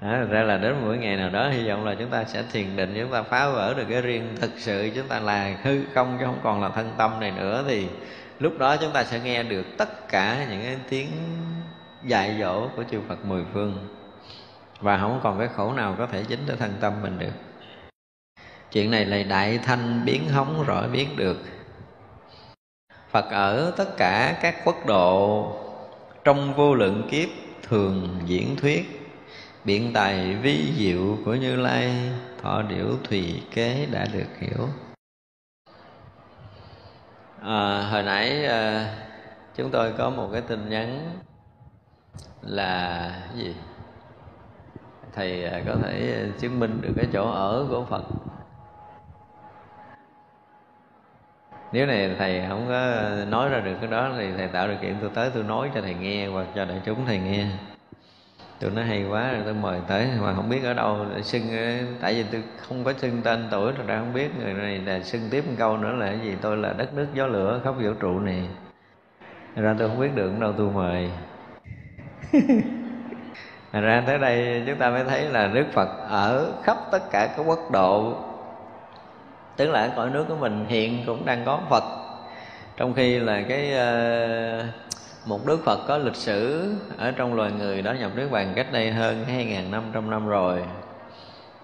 [0.00, 2.76] Đó, ra là đến mỗi ngày nào đó hy vọng là chúng ta sẽ thiền
[2.76, 6.16] định chúng ta phá vỡ được cái riêng thực sự chúng ta là hư không
[6.18, 7.88] chứ không còn là thân tâm này nữa thì
[8.38, 11.08] lúc đó chúng ta sẽ nghe được tất cả những cái tiếng
[12.04, 13.88] dạy dỗ của chư Phật mười phương.
[14.80, 17.32] Và không còn cái khổ nào có thể dính tới thân tâm mình được
[18.72, 21.36] chuyện này là đại thanh biến hóng rõ biết được.
[23.10, 25.52] Phật ở tất cả các quốc độ
[26.24, 27.28] trong vô lượng kiếp
[27.62, 29.10] thường diễn thuyết
[29.64, 32.10] biện tài vi diệu của như lai
[32.42, 34.68] thọ điểu thùy kế đã được hiểu.
[37.42, 38.94] À, hồi nãy à,
[39.56, 41.20] chúng tôi có một cái tin nhắn
[42.42, 43.54] là gì?
[45.12, 48.02] Thầy à, có thể à, chứng minh được cái chỗ ở của phật.
[51.72, 54.96] Nếu này thầy không có nói ra được cái đó thì thầy tạo điều kiện
[55.00, 57.46] tôi tới tôi nói cho thầy nghe hoặc cho đại chúng thầy nghe.
[58.60, 61.42] Tôi nói hay quá rồi tôi mời tới mà không biết ở đâu xưng
[62.00, 65.00] tại vì tôi không có xưng tên tuổi rồi ra không biết người này là
[65.00, 66.36] xưng tiếp một câu nữa là cái gì?
[66.40, 68.48] Tôi là đất nước gió lửa khắp vũ trụ này
[69.62, 71.10] ra tôi không biết được đâu tôi mời.
[73.72, 77.42] Ra tới đây chúng ta mới thấy là Đức Phật ở khắp tất cả các
[77.46, 78.14] quốc độ
[79.56, 81.84] Tức là cõi nước của mình hiện cũng đang có Phật.
[82.76, 84.64] Trong khi là cái ờ,
[85.26, 88.72] một Đức Phật có lịch sử ở trong loài người đó nhập Niết Bàn cách
[88.72, 90.62] đây hơn 2.500 năm rồi.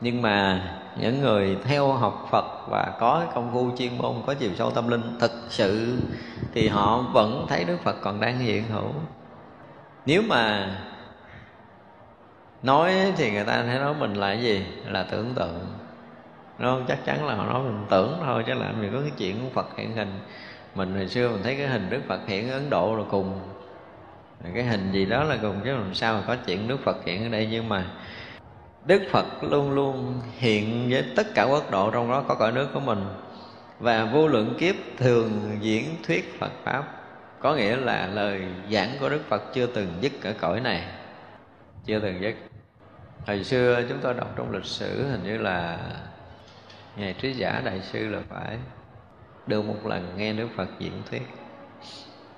[0.01, 0.62] Nhưng mà
[1.01, 4.88] những người theo học Phật và có công phu chuyên môn, có chiều sâu tâm
[4.88, 5.99] linh thực sự,
[6.55, 8.93] thì họ vẫn thấy Đức Phật còn đang hiện hữu.
[10.07, 10.68] Nếu mà
[12.62, 14.66] nói thì người ta sẽ nói mình là cái gì?
[14.86, 15.59] Là tưởng tượng
[16.59, 19.50] nó chắc chắn là họ nói mình tưởng thôi, chứ làm gì có cái chuyện
[19.55, 20.20] Phật hiện hình.
[20.74, 23.40] Mình hồi xưa mình thấy cái hình Đức Phật hiện ở Ấn Độ rồi cùng.
[24.55, 27.22] Cái hình gì đó là cùng, chứ làm sao mà có chuyện Đức Phật hiện
[27.22, 27.48] ở đây.
[27.50, 27.86] Nhưng mà
[28.84, 32.68] Đức Phật luôn luôn hiện với tất cả quốc độ trong đó, có cõi nước
[32.74, 33.05] của mình.
[33.78, 36.84] Và vô lượng kiếp thường diễn thuyết Phật pháp,
[37.40, 40.84] có nghĩa là lời giảng của Đức Phật chưa từng dứt ở cõi này.
[41.84, 42.34] Chưa từng dứt.
[43.26, 45.78] Hồi xưa chúng tôi đọc trong lịch sử hình như là
[46.97, 48.59] ngài trí giả đại sư là phải
[49.47, 51.22] được một lần nghe Đức Phật diễn thuyết.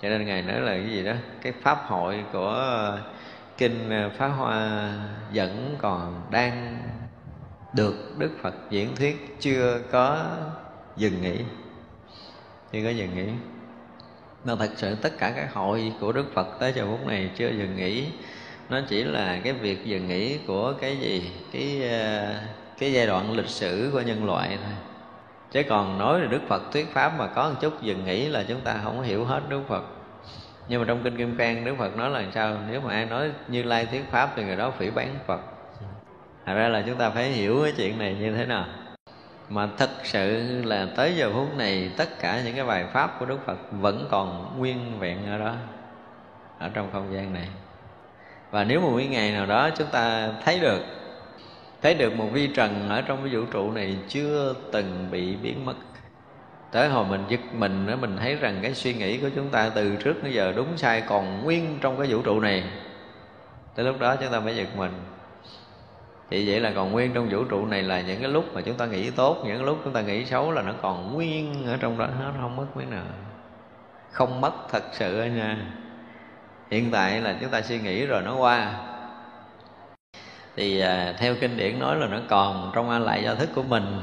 [0.03, 1.13] Cho nên ngài nói là cái gì đó?
[1.43, 2.99] Cái pháp hội của
[3.59, 4.93] kinh à, phá hoa
[5.35, 6.83] vẫn còn đang
[7.75, 10.37] được đức phật diễn thuyết chưa có
[10.97, 11.39] dừng nghỉ.
[12.73, 13.33] Chưa có dừng nghỉ.
[14.45, 17.49] Mà thật sự tất cả các hội của đức phật tới giờ phút này chưa
[17.49, 18.07] dừng nghỉ.
[18.69, 21.33] Nó chỉ là cái việc dừng nghỉ của cái gì?
[21.53, 22.41] Cái à,
[22.79, 24.75] cái giai đoạn lịch sử của nhân loại thôi.
[25.51, 28.45] Chứ còn nói là đức phật thuyết pháp mà có một chút dừng nghỉ là
[28.49, 29.83] chúng ta không hiểu hết đức phật.
[30.69, 32.57] Nhưng mà trong kinh kim cang, đức phật nói là sao?
[32.71, 35.41] Nếu mà ai nói như lai thuyết pháp thì người đó phỉ bán phật.
[36.47, 38.67] Thật ra là chúng ta phải hiểu cái chuyện này như thế nào.
[39.49, 43.27] Mà thật sự là tới giờ phút này, tất cả những cái bài pháp của
[43.27, 45.55] đức phật vẫn còn nguyên vẹn ở đó,
[46.59, 47.49] ở trong không gian này.
[48.51, 50.81] Và nếu một cái ngày nào đó chúng ta thấy được
[51.85, 55.65] thấy được một vi trần ở trong cái vũ trụ này chưa từng bị biến
[55.65, 55.75] mất.
[56.73, 59.71] Tới hồi mình giật mình nữa mình thấy rằng cái suy nghĩ của chúng ta
[59.75, 62.65] từ trước tới giờ đúng sai còn nguyên trong cái vũ trụ này.
[63.75, 64.93] Tới lúc đó chúng ta mới giật mình.
[66.31, 68.77] Thì vậy là còn nguyên trong vũ trụ này là những cái lúc mà chúng
[68.77, 71.77] ta nghĩ tốt, những cái lúc chúng ta nghĩ xấu là nó còn nguyên ở
[71.81, 73.05] trong đó, nó không mất mấy nào.
[74.11, 75.57] Không mất thật sự nha.
[76.71, 78.75] Hiện tại là chúng ta suy nghĩ rồi nó qua
[80.57, 83.63] thì à, theo kinh điển nói là nó còn trong a lại do thức của
[83.63, 84.03] mình.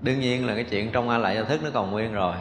[0.00, 2.34] Đương nhiên là cái chuyện trong a lại do thức nó còn nguyên rồi.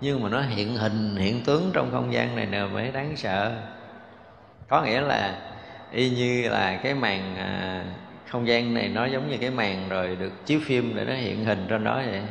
[0.00, 3.52] Nhưng mà nó hiện hình hiện tướng trong không gian này nè mới đáng sợ.
[4.68, 5.38] Có nghĩa là
[5.92, 7.84] y như là cái màn à,
[8.28, 11.44] không gian này nó giống như cái màn rồi được chiếu phim để nó hiện
[11.44, 12.22] hình trên đó vậy.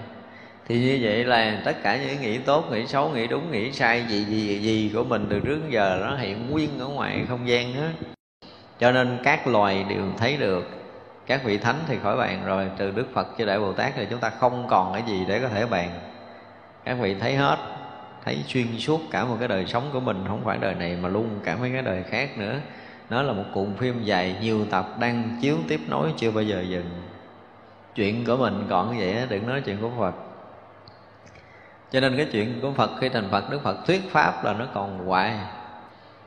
[0.68, 4.06] Thì như vậy là tất cả những nghĩ tốt nghĩ xấu nghĩ đúng nghĩ sai
[4.10, 7.26] gì gì gì, gì của mình từ trước đến giờ nó hiện nguyên ở ngoài
[7.30, 7.92] không gian hết
[8.84, 10.70] cho nên các loài đều thấy được.
[11.26, 14.08] Các vị thánh thì khỏi bàn rồi, từ đức phật cho đại bồ tát thì
[14.10, 15.90] chúng ta không còn cái gì để có thể bàn.
[16.84, 17.58] Các vị thấy hết,
[18.26, 21.10] thấy xuyên suốt cả một cái đời sống của mình, không phải đời này mà
[21.10, 22.56] luôn cả mấy cái đời khác nữa.
[23.10, 26.62] Nó là một cuộn phim dài, nhiều tập đang chiếu tiếp nối chưa bao giờ
[26.62, 26.90] dừng.
[27.96, 30.16] Chuyện của mình còn vậy đừng nói chuyện của phật.
[31.92, 34.66] Cho nên cái chuyện của phật, khi thành phật, đức phật thuyết pháp là nó
[34.74, 35.34] còn hoài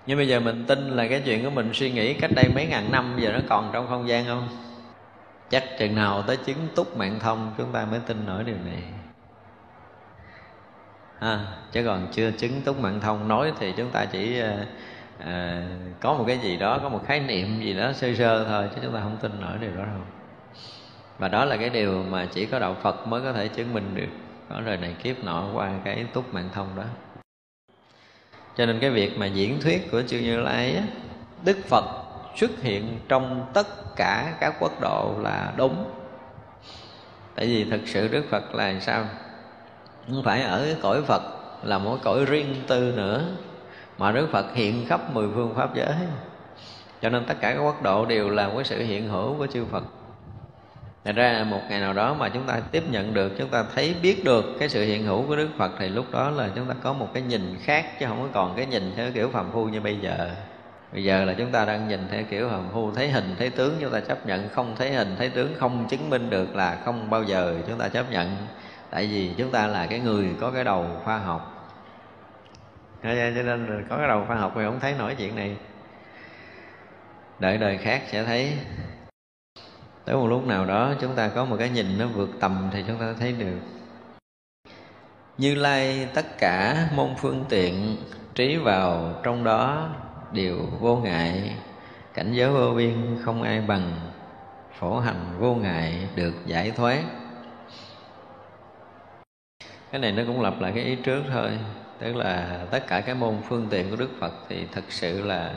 [0.06, 2.66] nhưng bây giờ mình tin là cái chuyện của mình suy nghĩ cách đây mấy
[2.66, 4.48] ngàn năm giờ nó còn trong không gian không?
[5.50, 8.82] Chắc chừng nào tới chứng túc mạng thông chúng ta mới tin nổi điều này.
[11.18, 11.40] À,
[11.72, 14.40] chứ còn chưa chứng túc mạng thông nói thì chúng ta chỉ
[15.18, 15.62] à,
[16.00, 18.80] có một cái gì đó có một khái niệm gì đó sơ sơ thôi chứ
[18.84, 20.02] chúng ta không tin nổi điều đó đâu.
[21.18, 23.94] Và đó là cái điều mà chỉ có đạo phật mới có thể chứng minh
[23.94, 24.08] được.
[24.48, 26.84] Có đời này kiếp nọ qua cái túc mạng thông đó
[28.56, 30.82] cho nên cái việc mà diễn thuyết của chư như lai á,
[31.44, 31.84] đức phật
[32.36, 35.84] xuất hiện trong tất cả các quốc độ là đúng.
[37.34, 39.04] Tại vì thực sự đức phật là sao?
[40.08, 41.22] Không phải ở cái cõi phật
[41.62, 43.24] là một cõi riêng tư nữa,
[43.98, 45.94] mà đức phật hiện khắp mười phương pháp giới.
[47.02, 49.64] Cho nên tất cả các quốc độ đều là cái sự hiện hữu của chư
[49.64, 49.84] phật
[51.06, 53.94] thành ra một ngày nào đó mà chúng ta tiếp nhận được Chúng ta thấy
[54.02, 56.74] biết được cái sự hiện hữu của Đức Phật Thì lúc đó là chúng ta
[56.82, 59.64] có một cái nhìn khác Chứ không có còn cái nhìn theo kiểu phàm phu
[59.64, 60.30] như bây giờ.
[60.92, 63.76] Bây giờ là chúng ta đang nhìn theo kiểu phàm phu Thấy hình, thấy tướng
[63.80, 67.10] chúng ta chấp nhận Không thấy hình, thấy tướng không chứng minh được là không
[67.10, 68.36] bao giờ chúng ta chấp nhận.
[68.90, 71.72] Tại vì chúng ta là cái người có cái đầu khoa học.
[73.02, 73.08] Cho
[73.44, 75.56] nên có cái đầu khoa học thì không thấy nổi chuyện này.
[77.38, 78.52] Đợi đời khác sẽ thấy
[80.06, 82.84] tới một lúc nào đó, chúng ta có một cái nhìn nó vượt tầm thì
[82.86, 83.58] chúng ta thấy được.
[85.38, 87.96] Như lai, tất cả môn phương tiện
[88.34, 89.88] trí vào trong đó
[90.32, 91.56] đều vô ngại.
[92.14, 93.92] Cảnh giới vô biên không ai bằng,
[94.78, 97.02] phổ hành vô ngại được giải thoát.
[99.90, 101.50] Cái này nó cũng lặp lại cái ý trước thôi.
[101.98, 105.54] Tức là tất cả cái môn phương tiện của đức phật thì thật sự là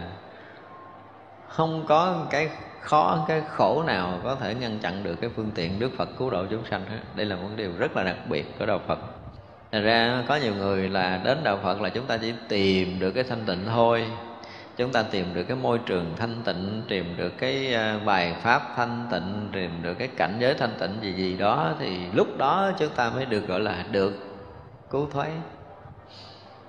[1.48, 2.50] không có cái
[2.82, 6.30] khó cái khổ nào có thể ngăn chặn được cái phương tiện Đức Phật cứu
[6.30, 7.00] độ chúng sanh hết.
[7.16, 9.00] Đây là một điều rất là đặc biệt của đạo Phật.
[9.72, 13.12] Thành ra có nhiều người là đến đạo Phật là chúng ta chỉ tìm được
[13.12, 14.06] cái thanh tịnh thôi
[14.78, 18.74] Chúng ta tìm được cái môi trường thanh tịnh Tìm được cái à, bài pháp
[18.76, 22.72] thanh tịnh Tìm được cái cảnh giới thanh tịnh gì gì đó Thì lúc đó
[22.80, 24.14] chúng ta mới được gọi là được
[24.90, 25.30] cứu thoát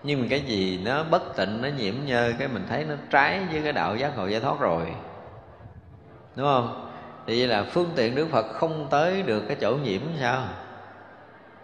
[0.02, 3.40] Nhưng mà cái gì nó bất tịnh, nó nhiễm nhơ Cái mình thấy nó trái
[3.52, 4.86] với cái đạo giác ngộ giải thoát rồi
[6.36, 6.90] đúng không?
[7.26, 10.42] Thì vậy là phương tiện đức phật không tới được cái chỗ nhiễm sao?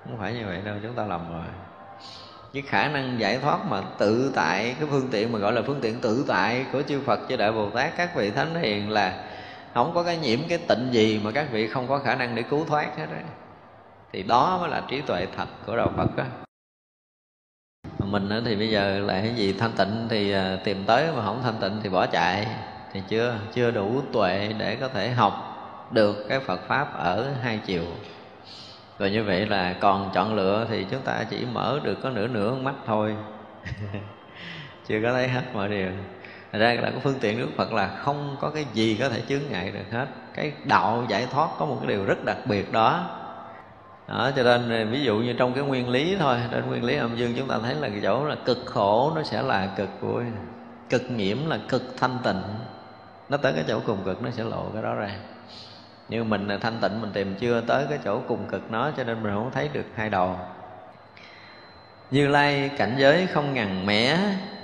[0.05, 1.45] Không phải như vậy đâu, chúng ta lầm rồi.
[2.53, 5.81] Cái khả năng giải thoát mà tự tại, cái phương tiện mà gọi là phương
[5.81, 9.25] tiện tự tại của chư Phật, chư Đại Bồ Tát, các vị thánh hiền là
[9.75, 12.43] không có cái nhiễm cái tịnh gì mà các vị không có khả năng để
[12.43, 13.23] cứu thoát hết đấy
[14.13, 16.25] thì đó mới là trí tuệ thật của đạo Phật đó
[17.99, 21.43] mình thì bây giờ là cái gì thanh tịnh thì à, tìm tới mà không
[21.43, 22.47] thanh tịnh thì bỏ chạy
[22.97, 25.33] thì chưa chưa đủ tuệ để có thể học
[25.91, 27.83] được cái Phật pháp ở hai chiều.
[28.99, 32.27] Rồi như vậy là còn chọn lựa thì chúng ta chỉ mở được có nửa
[32.27, 33.15] nửa mắt thôi.
[34.89, 35.91] Chưa có thấy hết mọi điều.
[36.53, 39.23] Thật ra là cái phương tiện Đức Phật là không có cái gì có thể
[39.29, 40.07] chướng ngại được hết.
[40.35, 43.11] Cái đạo giải thoát có một cái điều rất đặc biệt đó.
[44.09, 47.17] Đó, cho nên ví dụ như trong cái nguyên lý thôi trên nguyên lý âm
[47.17, 50.23] dương chúng ta thấy là cái chỗ là cực khổ nó sẽ là cực vui
[50.91, 52.43] cực nhiễm là cực thanh tịnh
[53.29, 55.11] nó tới cái chỗ cùng cực nó sẽ lộ cái đó ra.
[56.09, 59.23] Nhưng mình thanh tịnh, mình tìm chưa tới cái chỗ cùng cực nó cho nên
[59.23, 60.37] mình không thấy được hai đầu
[62.11, 64.19] như lai, cảnh giới không ngằn mẻ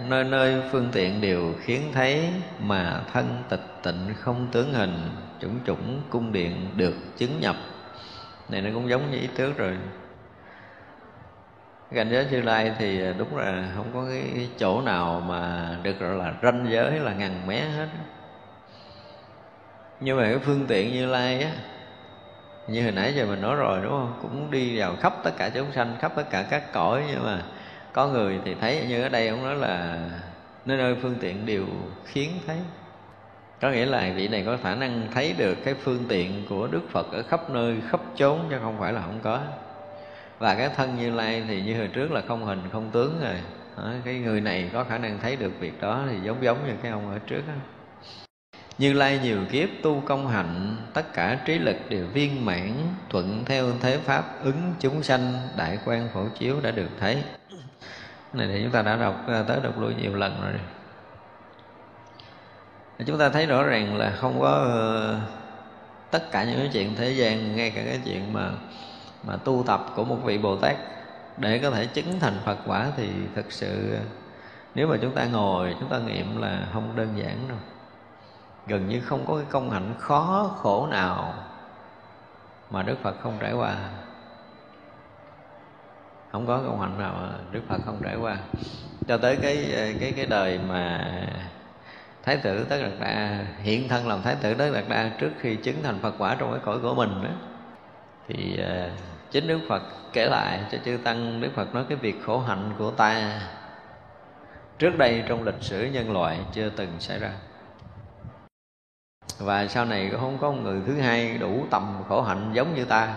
[0.09, 2.29] nơi nơi phương tiện đều khiến thấy
[2.59, 5.11] mà thân tịch tịnh không tướng hình,
[5.41, 7.57] chủng chủng cung điện được chứng nhập.
[8.49, 9.77] Này nó cũng giống như ý trước rồi.
[11.95, 16.17] Cảnh giới như lai thì đúng là không có cái chỗ nào mà được gọi
[16.17, 17.89] là ranh giới là ngằn mé hết
[20.05, 21.51] nhưng mà cái phương tiện như lai á
[22.69, 24.19] như hồi nãy giờ mình nói rồi đúng không?
[24.23, 27.43] Cũng đi vào khắp tất cả chúng sanh khắp tất cả các cõi nhưng mà
[27.93, 29.99] có người thì thấy như ở đây ông nói là
[30.65, 31.65] nơi nơi phương tiện đều
[32.05, 32.57] khiến thấy.
[33.61, 36.83] Có nghĩa là vị này có khả năng thấy được cái phương tiện của đức
[36.91, 39.41] phật ở khắp nơi khắp chốn chứ không phải là không có.
[40.39, 43.37] Và cái thân như lai thì như hồi trước là không hình không tướng rồi.
[43.77, 46.73] Đó, cái người này có khả năng thấy được việc đó thì giống giống như
[46.83, 47.55] cái ông ở trước đó.
[48.79, 52.73] Như Lai nhiều kiếp, tu công hạnh, Tất cả trí lực đều viên mãn,
[53.11, 57.23] Thuận theo thế pháp ứng chúng sanh, Đại quan phổ chiếu đã được thấy.
[58.33, 60.53] Này thì chúng ta đã đọc à, tới đọc lui nhiều lần rồi.
[63.07, 65.21] Chúng ta thấy rõ ràng là không có ờ,
[66.11, 68.51] tất cả những cái chuyện thế gian, ngay cả cái chuyện mà
[69.27, 70.77] mà tu tập của một vị bồ tát
[71.37, 74.01] để có thể chứng thành phật quả thì thực sự ờ,
[74.75, 77.59] nếu mà chúng ta ngồi, chúng ta nghiệm là không đơn giản đâu
[78.67, 81.35] gần như không có cái công hạnh khó, khổ nào
[82.71, 83.77] mà Đức Phật không trải qua.
[86.33, 88.37] Không có công hạnh nào mà Đức Phật không trải qua.
[89.09, 89.69] Cho tới cái
[90.01, 91.13] cái cái đời mà
[92.23, 95.57] Thái tử Tất Đạt Đa, hiện thân làm Thái tử Tất Đạt Đa trước khi
[95.57, 97.31] chứng thành Phật quả trong cái cõi của mình đó,
[98.29, 98.91] thì ờ,
[99.31, 99.83] chính Đức Phật
[100.13, 103.41] kể lại cho chư tăng, Đức Phật nói cái việc khổ hạnh của ta
[104.79, 107.31] trước đây trong lịch sử nhân loại chưa từng xảy ra
[109.39, 112.85] và sau này cũng không có người thứ hai đủ tầm khổ hạnh giống như
[112.85, 113.15] ta.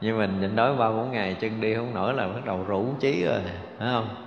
[0.00, 2.94] Như mình nhịn đói ba bốn ngày, chân đi không nổi là bắt đầu rủ
[3.00, 3.40] trí rồi,
[3.78, 4.24] phải không?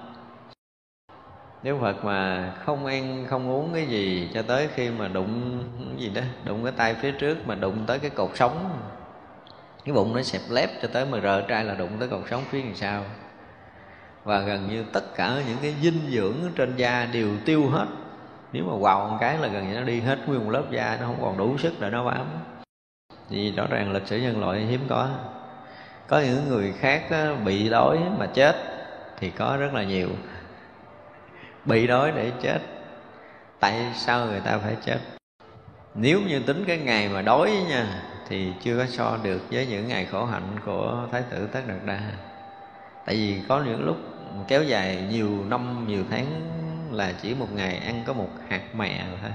[1.63, 6.03] Nếu Phật mà không ăn, không uống cái gì cho tới khi mà đụng, cái
[6.03, 8.79] gì đó, đụng cái tay phía trước mà đụng tới cái cột sống,
[9.85, 12.43] cái bụng nó xẹp lép cho tới mà rờ trai là đụng tới cột sống
[12.49, 13.03] phía đằng sau.
[14.23, 17.85] Và gần như tất cả những cái dinh dưỡng trên da đều tiêu hết
[18.53, 20.97] nếu mà quào một cái là gần như nó đi hết nguyên một lớp da,
[21.01, 22.25] nó không còn đủ sức để nó bám.
[23.29, 25.09] Thì rõ ràng lịch sử nhân loại hiếm có.
[26.07, 27.03] Có những người khác
[27.45, 28.55] bị đói mà chết
[29.19, 30.09] thì có rất là nhiều.
[31.65, 32.59] Bị đói để chết,
[33.59, 34.99] tại sao người ta phải chết?
[35.95, 39.87] Nếu như tính cái ngày mà đói nha, thì chưa có so được với những
[39.87, 41.99] ngày khổ hạnh của thái tử tất đạt đa.
[43.05, 43.97] Tại vì có những lúc
[44.47, 46.25] kéo dài nhiều năm, nhiều tháng
[46.93, 49.31] là chỉ một ngày ăn có một hạt mè thôi.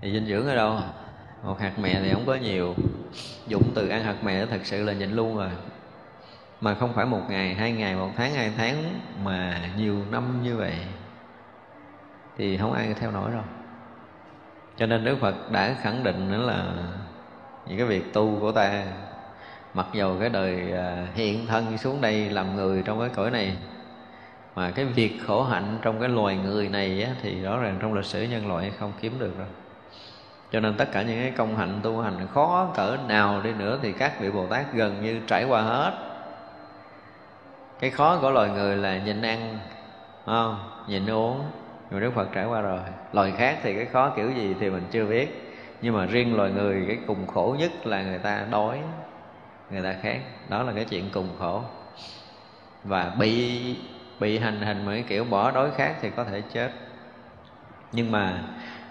[0.00, 0.80] Thì dinh dưỡng ở đâu?
[1.42, 2.74] Một hạt mè thì không có nhiều.
[3.46, 5.50] Dụng từ ăn hạt mè thật sự là nhịn luôn rồi.
[6.60, 10.56] Mà không phải một ngày, hai ngày, một tháng, hai tháng mà nhiều năm như
[10.56, 10.74] vậy
[12.38, 13.42] thì không ai theo nổi đâu.
[14.76, 16.72] Cho nên đức phật đã khẳng định nữa là
[17.66, 18.84] những cái việc tu của ta,
[19.74, 23.56] mặc dầu cái đời à, hiện thân xuống đây làm người trong cái cõi này
[24.54, 27.94] mà cái việc khổ hạnh trong cái loài người này á, thì rõ ràng trong
[27.94, 29.48] lịch sử nhân loại không kiếm được đâu.
[30.52, 33.78] Cho nên tất cả những cái công hạnh tu hành khó cỡ nào đi nữa
[33.82, 35.92] thì các vị bồ tát gần như trải qua hết.
[37.80, 39.58] Cái khó của loài người là nhịn ăn
[40.26, 40.58] không?
[40.88, 41.42] Nhịn uống
[41.90, 42.80] rồi đức phật trải qua rồi.
[43.12, 45.54] Loài khác thì cái khó kiểu gì thì mình chưa biết.
[45.82, 48.78] Nhưng mà riêng loài người cái cùng khổ nhất là người ta đói
[49.70, 50.18] người ta khác
[50.48, 51.62] đó là cái chuyện cùng khổ.
[52.84, 53.76] Và bị
[54.22, 56.70] bị hành hình mà cái kiểu bỏ đói khác thì có thể chết.
[57.92, 58.42] Nhưng mà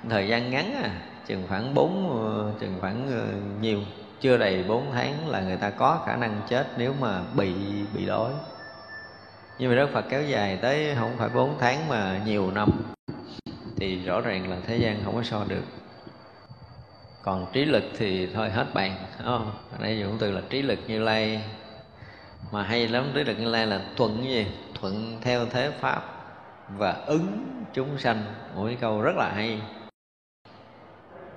[0.10, 0.90] thời gian ngắn à
[1.28, 3.26] chừng khoảng bốn, chừng khoảng ờ,
[3.62, 3.80] nhiều,
[4.22, 7.54] chưa đầy bốn tháng là người ta có khả năng chết nếu mà bị
[7.94, 8.32] bị đói
[9.62, 12.70] nhưng mà Đức Phật kéo dài tới không phải bốn tháng mà nhiều năm,
[13.76, 15.64] thì rõ ràng là thế gian không có so được.
[17.22, 19.52] Còn trí lực thì thôi hết bàn không?
[19.72, 21.42] Ở đây dùng từ là trí lực như lai
[22.52, 24.48] mà hay lắm trí lực như lai là thuận gì?
[24.74, 26.04] Thuận theo thế pháp
[26.78, 28.24] và ứng chúng sanh.
[28.56, 29.62] Mỗi câu rất là hay.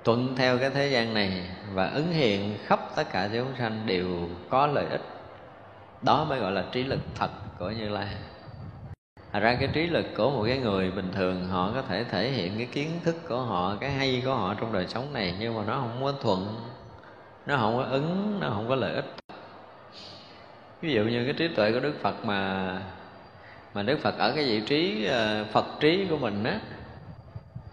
[0.03, 4.07] Thuận theo cái thế gian này và ứng hiện khắp tất cả chúng sanh đều
[4.49, 5.01] có lợi ích.
[6.01, 7.29] Đó mới gọi là trí lực thật
[7.59, 8.07] của như lai.
[9.31, 12.31] Thật ra cái trí lực của một cái người bình thường họ có thể thể
[12.31, 15.55] hiện cái kiến thức của họ, cái hay của họ trong đời sống này nhưng
[15.55, 16.55] mà nó không có thuận,
[17.45, 19.05] nó không có ứng, nó không có lợi ích.
[20.85, 22.71] Ví dụ như cái trí tuệ của Đức Phật mà
[23.73, 26.59] mà Đức Phật ở cái vị trí ờ, Phật trí của mình á,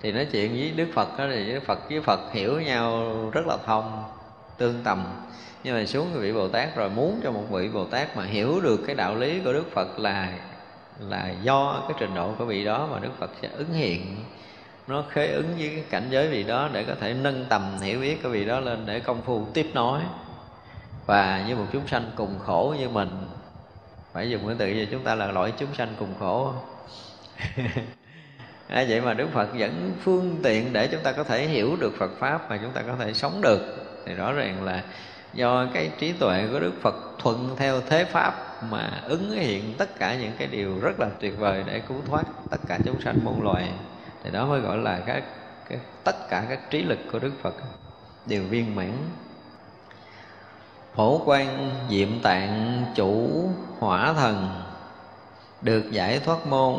[0.01, 3.47] thì nói chuyện với Đức Phật đó thì Đức Phật với Phật hiểu nhau rất
[3.47, 4.05] là thông,
[4.59, 5.05] tương tầm.
[5.65, 8.25] Nhưng mà xuống cái vị Bồ Tát rồi muốn cho một vị Bồ Tát mà
[8.25, 10.33] hiểu được cái đạo lý của Đức Phật là
[11.01, 14.17] là do cái trình độ của vị đó mà Đức Phật sẽ ứng hiện.
[14.87, 18.01] Nó khế ứng với cái cảnh giới vị đó để có thể nâng tầm hiểu
[18.01, 20.01] biết của vị đó lên để công phu tiếp nối
[21.07, 23.09] và như một chúng sanh cùng khổ như mình
[24.13, 26.53] phải dùng cái từ gì chúng ta là loại chúng sanh cùng khổ.
[28.69, 31.93] À, vậy mà Đức Phật dẫn phương tiện để chúng ta có thể hiểu được
[31.99, 33.61] Phật pháp mà chúng ta có thể sống được.
[34.07, 34.83] Thì rõ ràng là
[35.35, 39.99] do cái trí tuệ của Đức Phật thuận theo thế pháp mà ứng hiện tất
[39.99, 43.19] cả những cái điều rất là tuyệt vời để cứu thoát tất cả chúng sanh
[43.25, 43.73] muôn loài.
[44.25, 45.23] Thì đó mới gọi là các,
[45.69, 47.55] các tất cả các trí lực của Đức Phật.
[48.27, 48.93] Đều viên mãn
[50.95, 53.45] phổ quan diệm tạng chủ
[53.79, 54.63] hỏa thần.
[55.63, 56.75] Được giải thoát môn,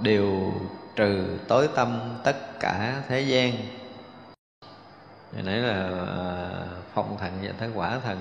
[0.00, 0.52] đều
[0.96, 3.52] trừ tối tâm tất cả thế gian.
[5.34, 6.28] Hồi nãy là à,
[6.94, 8.18] phong thần và thái quả thần.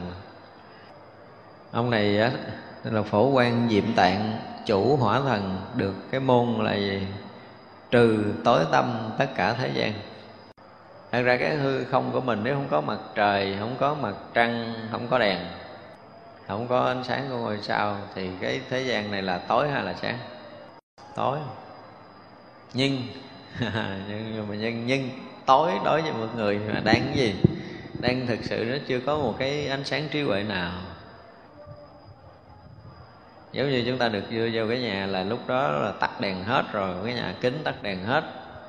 [1.71, 2.31] Ông này á
[2.83, 5.57] là phổ quan diệm tạng chủ hỏa thần.
[5.75, 7.07] Được cái môn là gì?
[7.91, 9.93] Trừ tối tâm tất cả thế gian
[11.11, 14.13] thật ra cái hư không của mình nếu không có mặt trời, không có mặt
[14.33, 15.39] trăng, không có đèn,
[16.47, 19.83] không có ánh sáng của ngôi sao thì cái thế gian này là tối hay
[19.83, 20.17] là sáng?
[21.15, 21.37] Tối.
[22.73, 23.01] Nhưng
[24.09, 25.09] nhưng mà nhân nhân
[25.45, 27.35] tối đối với một người mà đang cái gì?
[28.01, 30.71] Đang thực sự nó chưa có một cái ánh sáng trí huệ nào.
[33.51, 36.43] Giống như chúng ta được đưa vô cái nhà là lúc đó là tắt đèn
[36.43, 38.23] hết rồi, cái nhà kính tắt đèn hết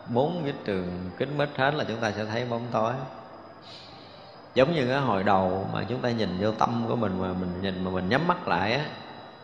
[0.08, 2.92] bốn cái trường kính mít hết là chúng ta sẽ thấy bóng tối.
[4.54, 7.62] Giống như cái hồi đầu mà chúng ta nhìn vô tâm của mình mà mình
[7.62, 8.84] nhìn mà mình nhắm mắt lại á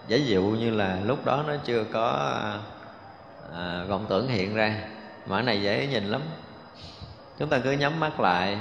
[0.09, 2.35] giả dụ như là lúc đó nó chưa có
[3.53, 4.75] à, vọng tưởng hiện ra
[5.27, 6.23] mà cái này dễ nhìn lắm.
[7.39, 8.59] Chúng ta cứ nhắm mắt lại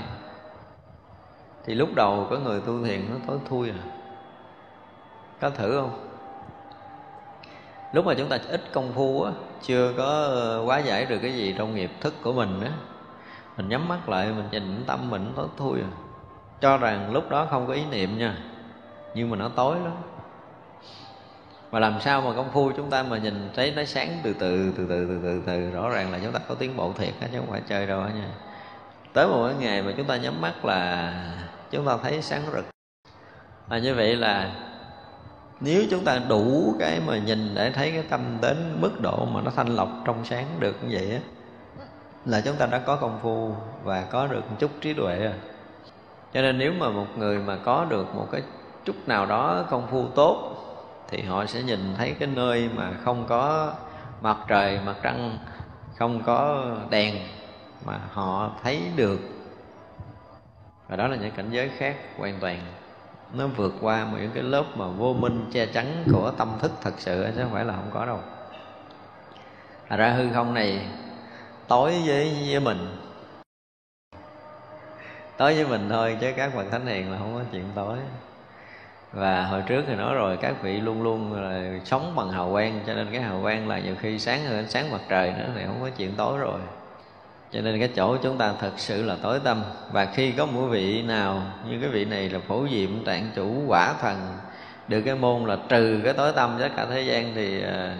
[1.65, 3.79] thì lúc đầu có người tu thiền nó tối thui à.
[5.41, 6.06] Có thử không?
[7.97, 11.33] Lúc mà chúng ta ít công phu á chưa có ờ, quá giải được cái
[11.33, 12.71] gì trong nghiệp thức của mình á
[13.57, 15.89] mình nhắm mắt lại mình nhìn tâm mình tối thui à.
[16.61, 18.37] Cho rằng lúc đó không có ý niệm nha
[19.13, 19.93] nhưng mà nó tối lắm.
[21.71, 24.73] Mà làm sao mà công phu chúng ta mà nhìn thấy nó sáng từ từ
[24.77, 27.27] từ từ từ từ từ rõ ràng là chúng ta có tiến bộ thiệt á,
[27.31, 28.29] chứ không phải chơi đâu á nha.
[29.13, 31.13] Tới một cái ngày mà chúng ta nhắm mắt là
[31.71, 32.65] chúng ta thấy sáng rực.
[33.67, 34.51] Và như vậy là
[35.59, 39.41] nếu chúng ta đủ cái mà nhìn để thấy cái tâm đến mức độ mà
[39.41, 41.19] nó thanh lọc trong sáng được như vậy á,
[42.25, 45.33] là chúng ta đã có công phu và có được một chút trí tuệ rồi.
[46.33, 48.41] Cho nên nếu mà một người mà có được một cái
[48.85, 50.53] chút nào đó công phu tốt,
[51.09, 53.73] thì họ sẽ nhìn thấy cái nơi mà không có
[54.21, 55.37] mặt trời, mặt trăng,
[55.97, 57.15] không có đèn
[57.85, 59.19] mà họ thấy được.
[60.87, 62.59] Và đó là những cảnh giới khác hoàn toàn
[63.33, 66.93] nó vượt qua những cái lớp mà vô minh che chắn của tâm thức thật
[66.97, 68.19] sự chứ không phải là không có đâu.
[69.89, 70.87] Thật ra hư không này,
[71.67, 72.97] tối với với mình.
[75.37, 77.97] Tối với mình thôi, chứ các bậc thánh hiền là không có chuyện tối.
[79.11, 82.79] Và hồi trước thì nói rồi, các vị luôn luôn là sống bằng hào quang,
[82.87, 85.49] cho nên cái hào quang là nhiều khi sáng hơn ánh sáng mặt trời nữa
[85.55, 86.59] thì không có chuyện tối rồi
[87.51, 89.63] cho nên cái chỗ chúng ta thật sự là tối tâm.
[89.91, 93.63] Và khi có một vị nào, như cái vị này là phổ diệm trạng chủ
[93.67, 94.37] quả thần,
[94.87, 97.91] được cái môn là trừ cái tối tâm tất cả thế gian thì ờ,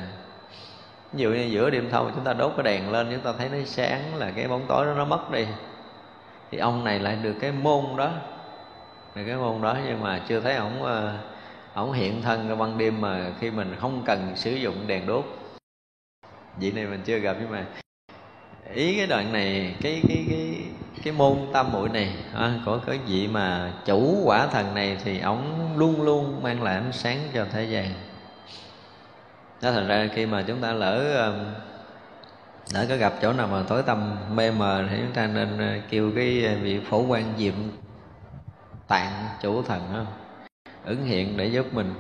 [1.14, 3.50] ví dụ như giữa đêm thâu chúng ta đốt cái đèn lên, chúng ta thấy
[3.50, 5.46] nó sáng là cái bóng tối đó nó mất đi.
[6.52, 8.12] Thì ông này lại được cái môn đó.
[9.16, 11.18] Được cái môn đó nhưng mà chưa thấy ổng ờ,
[11.74, 15.26] ổng hiện thân vào ban đêm mà khi mình không cần sử dụng đèn đốt.
[16.60, 17.66] Vị này mình chưa gặp nhưng mà
[18.74, 20.62] ý cái đoạn này cái cái cái
[21.04, 25.20] cái môn tam muội này à, của cái vị mà chủ quả thần này thì
[25.20, 27.94] ổng luôn luôn mang lại ánh sáng cho thế gian.
[29.62, 31.04] Đó thành ra khi mà chúng ta lỡ
[32.74, 35.80] lỡ có gặp chỗ nào mà tối tâm mê mờ thì chúng ta nên ờ,
[35.90, 37.54] kêu cái ờ, vị phổ quan diệm
[38.88, 40.06] tạng chủ thần đó,
[40.86, 41.94] ứng hiện để giúp mình.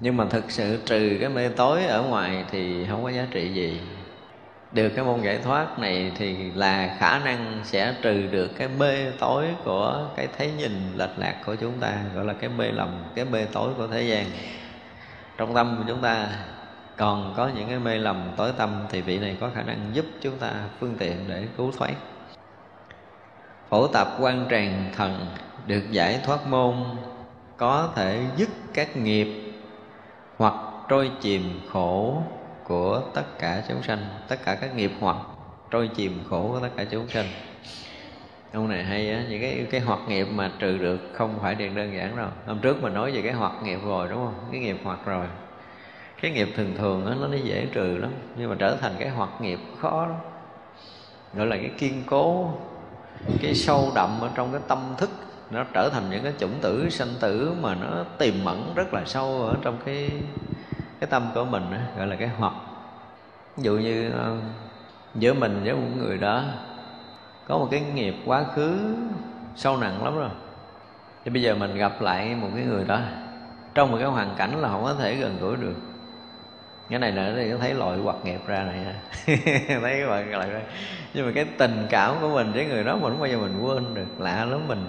[0.00, 3.52] Nhưng mà thực sự trừ cái mê tối ở ngoài thì không có giá trị
[3.54, 3.80] gì
[4.74, 9.10] được cái môn giải thoát này thì là khả năng sẽ trừ được cái mê
[9.10, 13.04] tối của cái thấy nhìn lệch lạc của chúng ta, gọi là cái mê lầm,
[13.14, 14.26] cái mê tối của thế gian.
[15.36, 16.28] Trong tâm của chúng ta
[16.96, 20.04] còn có những cái mê lầm tối tâm thì vị này có khả năng giúp
[20.20, 21.94] chúng ta phương tiện để cứu thoát.
[23.68, 25.26] Phổ tập quan tràng thần
[25.66, 26.74] được giải thoát môn
[27.56, 29.54] có thể dứt các nghiệp
[30.36, 30.54] hoặc
[30.88, 32.22] trôi chìm khổ
[32.64, 35.16] của tất cả chúng sanh, tất cả các nghiệp hoặc
[35.70, 37.26] trôi chìm khổ của tất cả chúng sanh.
[38.52, 41.74] Ông này hay á, những cái cái hoạt nghiệp mà trừ được không phải điện
[41.74, 42.28] đơn giản đâu.
[42.46, 44.34] Hôm trước mình nói về cái hoạt nghiệp rồi, đúng không?
[44.52, 45.26] Cái nghiệp hoạt rồi.
[46.22, 49.08] Cái nghiệp thường thường á, nó nó dễ trừ lắm, nhưng mà trở thành cái
[49.08, 50.16] hoạt nghiệp khó lắm.
[51.34, 52.50] Gọi là cái kiên cố,
[53.42, 55.10] cái sâu đậm ở trong cái tâm thức,
[55.50, 59.02] nó trở thành những cái chủng tử sanh tử mà nó tiềm mẫn rất là
[59.04, 60.10] sâu ở trong cái
[61.04, 62.52] cái tâm của mình đó, gọi là cái hoặc.
[63.56, 64.42] Ví dụ như uh,
[65.14, 66.42] giữa mình với một người đó
[67.48, 68.96] có một cái nghiệp quá khứ
[69.56, 70.28] sâu nặng lắm rồi.
[71.24, 73.00] Thì bây giờ mình gặp lại một cái người đó
[73.74, 75.76] trong một cái hoàn cảnh là không có thể gần gũi được.
[76.90, 78.94] Cái này là nó thấy loại hoặc nghiệp ra này ha.
[79.80, 80.48] Thấy cái loại loại
[81.14, 83.58] nhưng mà cái tình cảm của mình với người đó mình không bao giờ mình
[83.62, 84.20] quên được.
[84.20, 84.84] Lạ lắm mình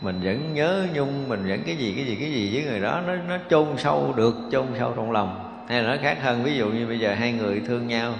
[0.00, 3.00] mình vẫn nhớ nhung mình vẫn cái gì cái gì cái gì với người đó
[3.06, 6.56] nó nó chôn sâu được chôn sâu trong lòng hay là nó khác hơn, ví
[6.56, 8.14] dụ như bây giờ hai người thương nhau,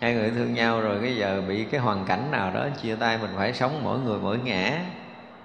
[0.00, 3.18] hai người thương nhau rồi cái giờ bị cái hoàn cảnh nào đó chia tay,
[3.18, 4.80] mình phải sống mỗi người mỗi ngã.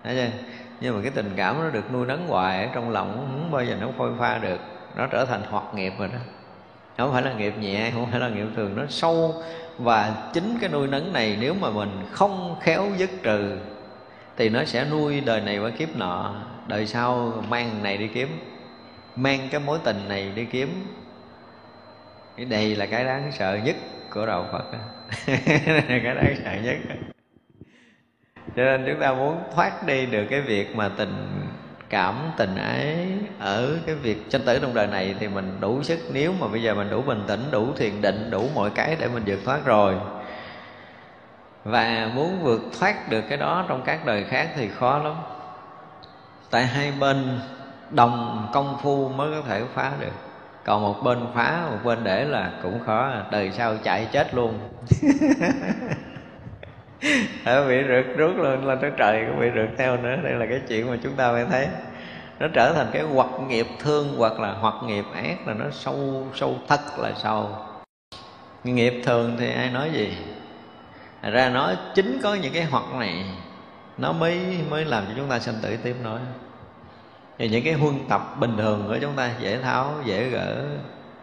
[0.04, 0.38] Thấy chưa?
[0.82, 3.66] Nhưng mà cái tình cảm nó được nuôi nấng hoài ở trong lòng không bao
[3.66, 4.60] giờ nó phôi pha được.
[4.96, 6.20] Nó trở thành hoạt nghiệp rồi đó.
[6.98, 8.76] Không phải là nghiệp nhẹ, không phải là nghiệp thường.
[8.76, 9.44] Nó sâu
[9.78, 13.58] và chính cái nuôi nấng này nếu mà mình không khéo dứt trừ,
[14.38, 16.36] thì nó sẽ nuôi đời này qua kiếp nọ.
[16.68, 18.40] Đời sau mang này đi kiếm,
[19.16, 20.86] mang cái mối tình này đi kiếm
[22.38, 23.76] cái đây là cái đáng sợ nhất
[24.14, 24.64] của đạo phật
[25.88, 26.78] cái đáng sợ nhất.
[28.56, 31.42] Cho nên chúng ta muốn thoát đi được cái việc mà tình
[31.90, 33.08] cảm, tình ái
[33.40, 36.00] ở cái việc sanh tử trong đời này thì mình đủ sức.
[36.14, 39.08] Nếu mà bây giờ mình đủ bình tĩnh, đủ thiền định, đủ mọi cái để
[39.08, 39.96] mình vượt thoát rồi,
[41.64, 45.16] và muốn vượt thoát được cái đó trong các đời khác thì khó lắm.
[46.52, 47.40] Tại hai bên
[47.90, 50.31] đồng công phu mới có thể phá được
[50.66, 53.12] còn một bên phá, một bên để là cũng khó.
[53.32, 54.60] Đời sau chạy chết luôn.
[57.46, 60.16] Ở bị rượt rút lên lên tới trời, cũng bị rượt theo nữa.
[60.24, 61.68] Đây là cái chuyện mà chúng ta phải thấy.
[62.40, 66.28] Nó trở thành cái hoặc nghiệp thương hoặc là hoặc nghiệp ác là nó sâu
[66.36, 67.50] sâu thật là sâu
[68.64, 70.18] nghiệp thường thì ai nói gì?
[71.22, 73.26] Thật ra nó chính có những cái hoặc này,
[73.98, 76.20] nó mới mới làm cho chúng ta sanh tử tiếp nổi
[77.38, 80.66] thì những cái huân tập bình thường của chúng ta dễ tháo dễ gỡ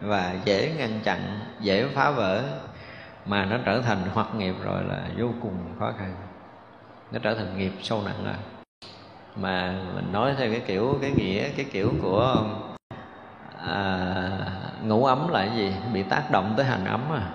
[0.01, 2.43] và dễ ngăn chặn dễ phá vỡ
[3.25, 6.15] mà nó trở thành hoạt nghiệp rồi là vô cùng khó khăn.
[7.11, 8.35] Nó trở thành nghiệp sâu nặng rồi.
[9.35, 12.45] Mà mình nói theo cái kiểu cái nghĩa cái kiểu của
[13.67, 14.29] à,
[14.83, 15.73] ngủ ấm là cái gì?
[15.93, 17.29] Bị tác động tới hành ấm à.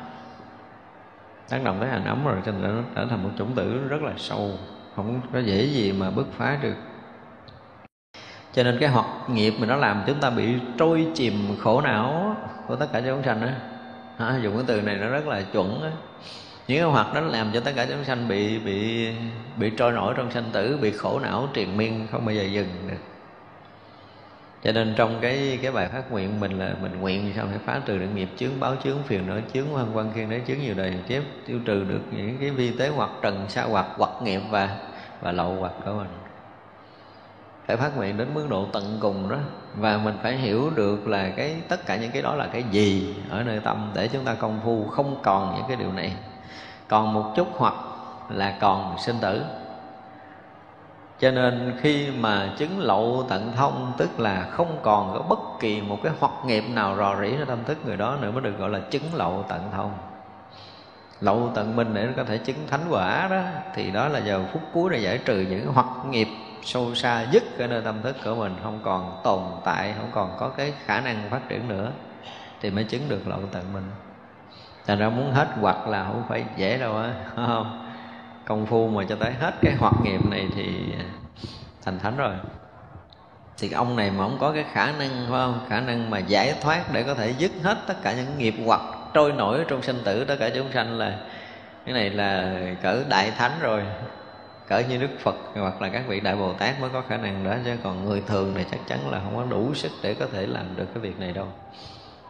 [1.48, 4.02] Tác động tới hành ấm rồi cho nên nó trở thành một chủng tử rất
[4.02, 4.51] là sâu.
[4.96, 6.76] Không có dễ gì mà bứt phá được
[8.55, 12.36] cho nên cái hoạt nghiệp mà nó làm chúng ta bị trôi chìm khổ não
[12.66, 13.48] của tất cả chúng sanh đó
[14.18, 15.89] à, dùng cái từ này nó rất là chuẩn đó.
[16.68, 19.09] những cái hoạt đó làm cho tất cả chúng sanh bị bị
[19.56, 22.68] bị trôi nổi trong sanh tử bị khổ não triền miên không bao giờ dừng
[22.89, 22.97] được.
[24.64, 27.81] Cho nên trong cái cái bài phát nguyện mình là mình nguyện sao phải phá
[27.86, 30.74] trừ được nghiệp chướng báo chướng phiền não chướng hoang quan khiên đế chướng nhiều
[30.74, 34.40] đời chép tiêu trừ được những cái vi tế hoặc trần sa hoặc hoặc nghiệp
[34.51, 34.76] và
[35.20, 36.23] và lậu hoặc của mình
[37.66, 39.36] phải phát nguyện đến mức độ tận cùng đó.
[39.74, 43.15] Và mình phải hiểu được là cái, tất cả những cái đó là cái gì
[43.31, 46.12] ở nơi tâm để chúng ta công phu, không còn những cái điều này.
[46.89, 47.74] Còn một chút hoặc
[48.28, 49.43] là còn sinh tử.
[51.19, 55.81] Cho nên khi mà chứng lậu tận thông, tức là không còn có bất kỳ
[55.81, 58.59] một cái hoặc nghiệp nào rò rỉ ra tâm thức người đó nữa mới được
[58.59, 59.91] gọi là chứng lậu tận thông.
[61.20, 63.41] Lậu tận minh để có thể chứng thánh quả đó,
[63.74, 66.28] thì đó là giờ phút cuối để giải trừ những hoặc nghiệp
[66.65, 70.36] sâu xa dứt ở nơi tâm thức của mình, không còn tồn tại, không còn
[70.39, 71.91] có cái khả năng phát triển nữa,
[72.61, 73.91] thì mới chứng được lộ tận mình.
[74.86, 77.91] thành ra muốn hết hoặc là không phải dễ đâu á không?
[78.45, 80.95] Công phu mà cho tới hết cái hoạt nghiệp này thì
[81.82, 82.35] thành thánh rồi.
[83.59, 85.66] Thì ông này mà không có cái khả năng, phải không?
[85.69, 88.81] Khả năng mà giải thoát để có thể dứt hết tất cả những nghiệp hoặc
[89.15, 91.19] trôi nổi trong sinh tử, tất cả chúng sanh là,
[91.85, 93.82] cái này là cỡ đại thánh rồi
[94.69, 97.45] cỡ như đức phật hoặc là các vị đại bồ tát mới có khả năng
[97.45, 100.27] đó, chứ còn người thường này chắc chắn là không có đủ sức để có
[100.32, 101.47] thể làm được cái việc này đâu.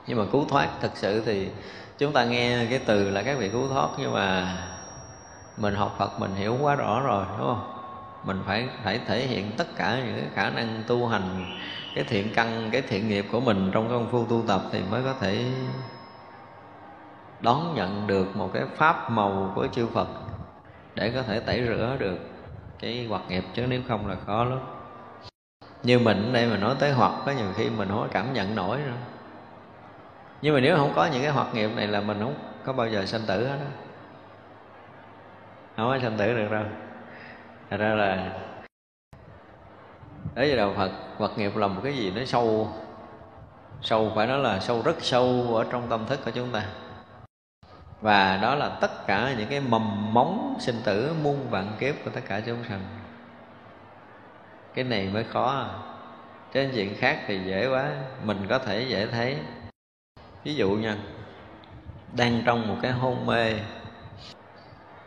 [0.06, 1.48] Nhưng mà cứu thoát, thực sự thì
[1.98, 4.56] chúng ta nghe cái từ là các vị cứu thoát, nhưng mà
[5.56, 7.70] mình học Phật mình hiểu quá rõ rồi, đúng không?
[8.24, 11.58] Mình phải phải thể hiện tất cả những cái khả năng tu hành,
[11.94, 15.02] cái thiện căn, cái thiện nghiệp của mình trong công phu tu tập thì mới
[15.02, 15.44] có thể
[17.40, 20.08] đón nhận được một cái pháp màu của chư Phật
[20.94, 22.18] để có thể tẩy rửa được
[22.78, 24.60] cái hoạt nghiệp, chứ nếu không là khó lắm.
[25.82, 28.54] Như mình đây mà nói tới hoặc có nhiều khi mình không có cảm nhận
[28.54, 28.96] nổi nữa.
[30.42, 32.34] Nhưng mà nếu không có những cái hoạt nghiệp này là mình không
[32.64, 33.66] có bao giờ sanh tử hết đó
[35.76, 36.64] không có sanh tử được đâu.
[37.70, 38.32] Thật ra là
[40.34, 42.68] đấy là đạo phật, hoạt nghiệp là một cái gì nó sâu.
[43.82, 46.62] Sâu phải nói là sâu, rất sâu ở trong tâm thức của chúng ta
[48.04, 52.10] và đó là tất cả những cái mầm móng sinh tử muôn vạn kiếp của
[52.10, 52.80] tất cả chúng sanh.
[54.74, 55.66] Cái này mới khó.
[56.52, 57.90] Trên chuyện khác thì dễ quá.
[58.24, 59.36] Mình có thể dễ thấy.
[60.44, 60.96] Ví dụ nha
[62.16, 63.52] đang trong một cái hôn mê.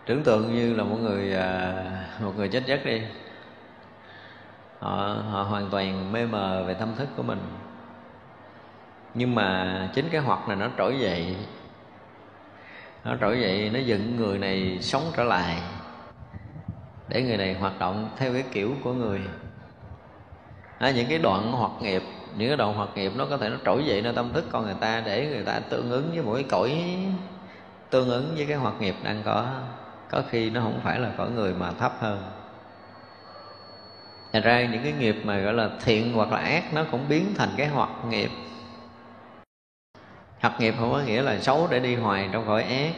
[0.05, 1.83] Tưởng tượng như là một người à,
[2.21, 3.01] một người chết giấc đi.
[4.79, 7.41] Họ, họ hoàn toàn mê mờ về tâm thức của mình.
[9.13, 11.35] Nhưng mà chính cái hoặc này nó trỗi dậy
[13.07, 15.57] nó trỗi dậy nó dựng người này sống trở lại
[17.07, 19.21] để người này hoạt động theo cái kiểu của người.
[20.79, 22.03] À, những cái đoạn hoạt nghiệp
[22.37, 24.65] những cái đoạn hoạt nghiệp nó có thể nó trỗi dậy nơi tâm thức con
[24.65, 26.97] người ta để người ta tương ứng với mỗi cõi
[27.89, 29.45] tương ứng với cái hoạt nghiệp đang có.
[30.11, 32.23] Có khi nó không phải là cõi người mà thấp hơn.
[34.33, 37.33] Thành ra những cái nghiệp mà gọi là thiện hoặc là ác nó cũng biến
[37.37, 38.29] thành cái hoạt nghiệp
[40.39, 42.91] hạt nghiệp không có nghĩa là xấu để đi hoài trong cõi ác.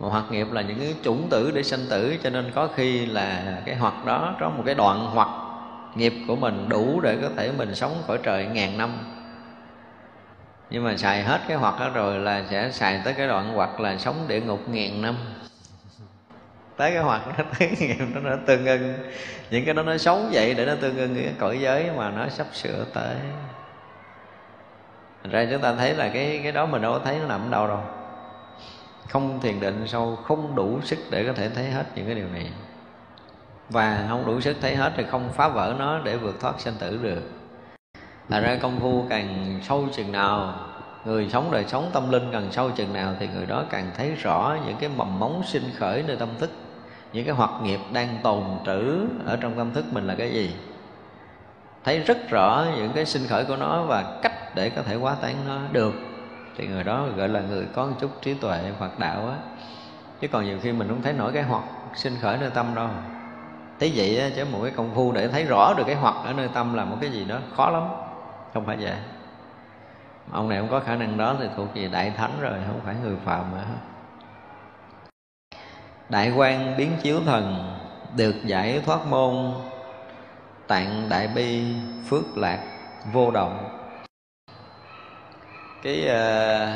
[0.00, 3.06] Mà hoạt nghiệp là những cái chủng tử để sanh tử cho nên có khi
[3.06, 5.28] là cái hoạt đó trong một cái đoạn hoặc
[5.94, 8.90] nghiệp của mình đủ để có thể mình sống khỏi trời ngàn năm.
[10.70, 13.80] Nhưng mà xài hết cái hoặc đó rồi là sẽ xài tới cái đoạn hoặc
[13.80, 15.16] là sống địa ngục ngàn năm.
[16.76, 18.94] Tới cái hoặc nó tới nghiệp nó, nó tương ưng.
[19.50, 22.28] Những cái đó nó xấu vậy để nó tương ưng cái cõi giới mà nó
[22.28, 23.16] sắp sửa tới.
[25.26, 27.40] Thành ra chúng ta thấy là cái cái đó mình đâu có thấy nó nằm
[27.46, 27.80] ở đâu đâu.
[29.08, 32.28] Không thiền định sâu, Không đủ sức để có thể thấy hết những cái điều
[32.32, 32.50] này.
[33.70, 36.74] Và không đủ sức thấy hết thì không phá vỡ nó để vượt thoát sanh
[36.78, 37.22] tử được.
[38.28, 40.54] Thành ra công phu càng sâu chừng nào,
[41.04, 44.14] Người sống đời sống tâm linh càng sâu chừng nào Thì người đó càng thấy
[44.14, 46.50] rõ những cái mầm móng sinh khởi nơi tâm thức,
[47.12, 50.54] những cái hoạt nghiệp đang tồn trữ ở trong tâm thức mình là cái gì
[51.86, 55.16] thấy rất rõ những cái sinh khởi của nó và cách để có thể quá
[55.22, 55.94] tán nó được.
[56.56, 59.36] Thì người đó gọi là người có một chút trí tuệ hoặc đạo á.
[60.20, 61.64] Chứ còn nhiều khi mình không thấy nổi cái hoạt
[61.94, 62.88] sinh khởi nơi tâm đâu.
[63.78, 66.48] Thế vậy chứ một cái công phu để thấy rõ được cái hoặc ở nơi
[66.54, 67.82] tâm là một cái gì đó khó lắm,
[68.54, 68.92] không phải vậy
[70.32, 72.94] ông này không có khả năng đó thì thuộc về đại thánh rồi, không phải
[73.02, 73.64] người phàm nữa
[76.08, 77.76] đại quan biến chiếu thần
[78.16, 79.52] được giải thoát môn
[80.68, 81.74] tạng đại bi
[82.08, 82.58] phước lạc
[83.12, 83.78] vô động.
[85.82, 86.66] Cái ờ,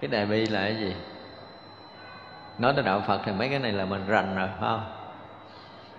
[0.00, 0.94] cái đại bi là cái gì?
[2.58, 4.92] Nói tới đạo phật thì mấy cái này là mình rành rồi phải không?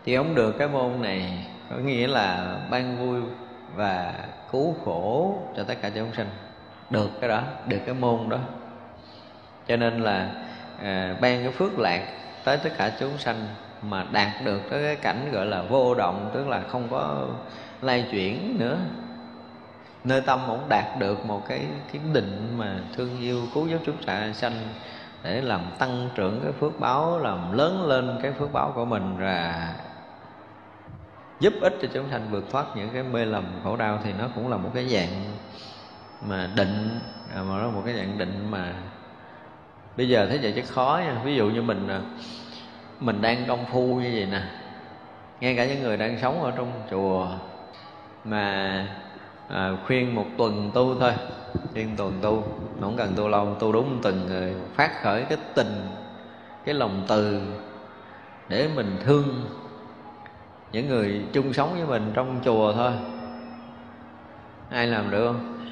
[0.05, 3.21] Thì ông được cái môn này có nghĩa là ban vui
[3.75, 4.13] và
[4.51, 6.29] cứu khổ cho tất cả chúng sinh.
[6.89, 8.37] Được cái đó được cái môn đó.
[9.67, 10.29] Cho nên là
[10.83, 12.07] à, ban cái phước lạc
[12.43, 13.47] tới tất cả chúng sanh
[13.89, 17.27] mà đạt được tới cái cảnh gọi là vô động tức là không có
[17.81, 18.77] lay chuyển nữa.
[20.03, 23.97] Nơi tâm ổng đạt được một cái cái định mà thương yêu cứu giúp chúng
[24.33, 24.53] sanh
[25.23, 29.15] để làm tăng trưởng cái phước báo làm lớn lên cái phước báo của mình
[29.19, 29.73] và
[31.39, 34.27] giúp ích cho chúng sanh vượt thoát những cái mê lầm khổ đau thì nó
[34.35, 35.37] cũng là một cái dạng
[36.21, 36.99] mà định
[37.35, 38.73] à, mà nó là một cái dạng định mà
[39.97, 41.21] bây giờ thấy vậy chứ khó nha.
[41.23, 42.01] Ví dụ như mình à,
[43.03, 44.41] mình đang công phu như vậy nè.
[45.39, 47.27] Ngay cả những người đang sống ở trong chùa
[48.23, 48.87] mà
[49.49, 51.11] à, khuyên một tuần tu thôi
[51.73, 52.43] khuyên tuần tu
[52.81, 55.87] không cần tu lâu tu đúng từng người phát khởi cái tình
[56.65, 57.41] cái lòng từ
[58.49, 59.45] để mình thương
[60.71, 62.91] những người chung sống với mình trong chùa thôi.
[64.69, 65.67] Ai làm được không?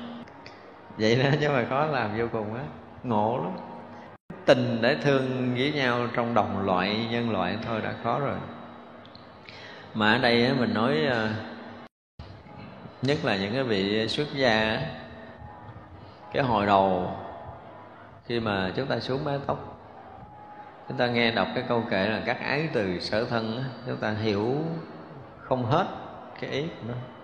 [0.97, 2.61] Vậy đó chứ mà khó làm vô cùng á
[3.03, 3.70] ngộ lắm
[4.45, 8.37] tình để thương với nhau trong đồng loại, nhân loại thôi đã khó rồi.
[9.93, 11.29] Mà ở đây mình nói ờ,
[13.01, 14.81] nhất là những cái vị xuất gia
[16.33, 17.11] cái hồi đầu
[18.25, 19.81] khi mà chúng ta xuống mái tóc,
[20.89, 24.11] chúng ta nghe đọc cái câu kệ là các ái từ sở thân chúng ta
[24.11, 24.55] hiểu
[25.37, 25.87] không hết
[26.41, 27.20] cái ý của nó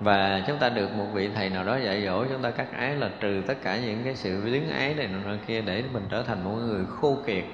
[0.00, 2.96] và chúng ta được một vị thầy nào đó dạy dỗ chúng ta cắt ái
[2.96, 6.22] là trừ tất cả những cái sự biến ái này nọ kia để mình trở
[6.22, 7.44] thành một người khô kiệt.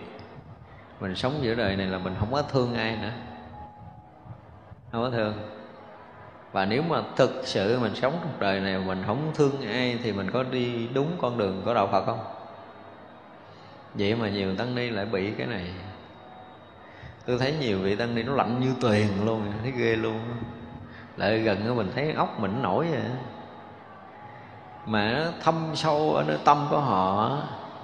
[1.01, 3.13] Mình sống giữa đời này là mình không có thương ai nữa.
[4.93, 5.35] Không có thương.
[6.53, 10.13] Và nếu mà thực sự mình sống trong đời này mình không thương ai thì
[10.13, 12.21] mình có đi đúng con đường của đạo phật không?
[13.95, 15.67] Vậy mà nhiều tăng ni lại bị cái này.
[17.27, 20.21] Tôi thấy nhiều vị tăng ni nó lạnh như tuyền luôn, thấy ghê luôn
[21.17, 23.01] lại gần mình thấy ốc mình nổi vậy
[24.87, 27.39] mà nó thâm sâu ở nơi tâm của họ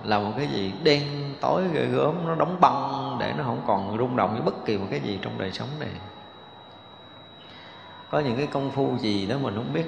[0.05, 0.73] là một cái gì?
[0.83, 1.03] Đen
[1.41, 4.79] tối ghê gớm, nó đóng băng để nó không còn rung động với bất kỳ
[4.79, 5.89] một cái gì trong đời sống này.
[8.11, 9.85] Có những cái công phu gì đó mình không biết.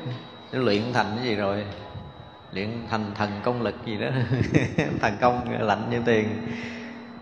[0.52, 1.64] Nó luyện thành cái gì rồi?
[2.52, 4.06] Luyện thành thần công lực gì đó.
[5.00, 6.46] Thần công lạnh như tiền.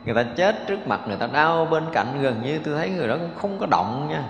[0.05, 3.09] Người ta chết trước mặt, người ta đau bên cạnh gần như tôi thấy người
[3.09, 4.23] đó cũng không có động nha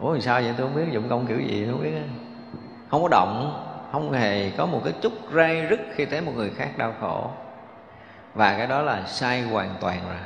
[0.00, 0.54] ủa làm sao vậy?
[0.56, 1.92] Tôi không biết dụng công kiểu gì không biết
[2.90, 3.62] không có động
[3.92, 7.30] không hề có một cái chút ray rứt khi thấy một người khác đau khổ.
[8.34, 10.18] Và cái đó là sai hoàn toàn rồi.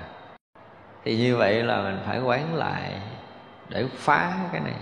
[1.05, 3.01] Thì như vậy là mình phải quán lại
[3.69, 4.75] để phá cái này.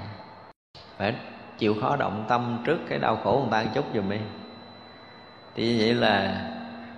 [0.97, 1.15] Phải
[1.59, 4.19] chịu khó động tâm trước cái đau khổ người ta một chút giùm đi.
[5.55, 6.44] Thì như vậy là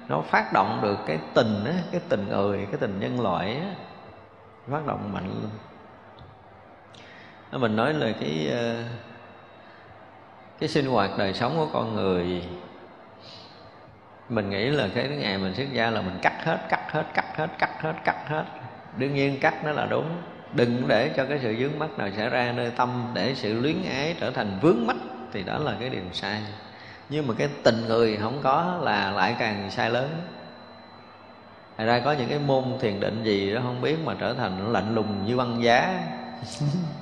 [0.08, 3.74] nó phát động được cái tình á, cái tình người cái tình nhân loại á,
[4.70, 5.50] phát động mạnh luôn
[7.58, 8.82] mình nói là cái ờ,
[10.60, 12.42] cái sinh hoạt đời sống của con người,
[14.28, 17.36] mình nghĩ là cái ngày mình xuất gia là mình cắt hết cắt hết cắt
[17.36, 18.44] hết cắt hết cắt hết.
[18.96, 20.22] Đương nhiên cắt nó là đúng.
[20.54, 23.76] Đừng để cho cái sự vướng mắt nào xảy ra nơi tâm để sự luyến
[23.90, 24.96] ái trở thành vướng mắt
[25.32, 26.42] thì đó là cái điều sai.
[27.08, 30.08] Nhưng mà cái tình người không có là lại càng sai lớn.
[31.78, 34.72] Thật ra có những cái môn thiền định gì đó không biết mà trở thành
[34.72, 36.00] lạnh lùng như băng giá.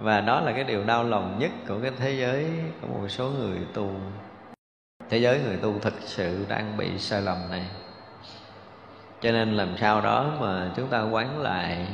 [0.00, 2.46] Và đó là cái điều đau lòng nhất của cái thế giới,
[2.80, 3.90] của một số người tu.
[5.10, 7.62] Thế giới người tu thực sự đang bị sai lầm này.
[9.20, 11.86] Cho nên làm sao đó mà chúng ta quán lại,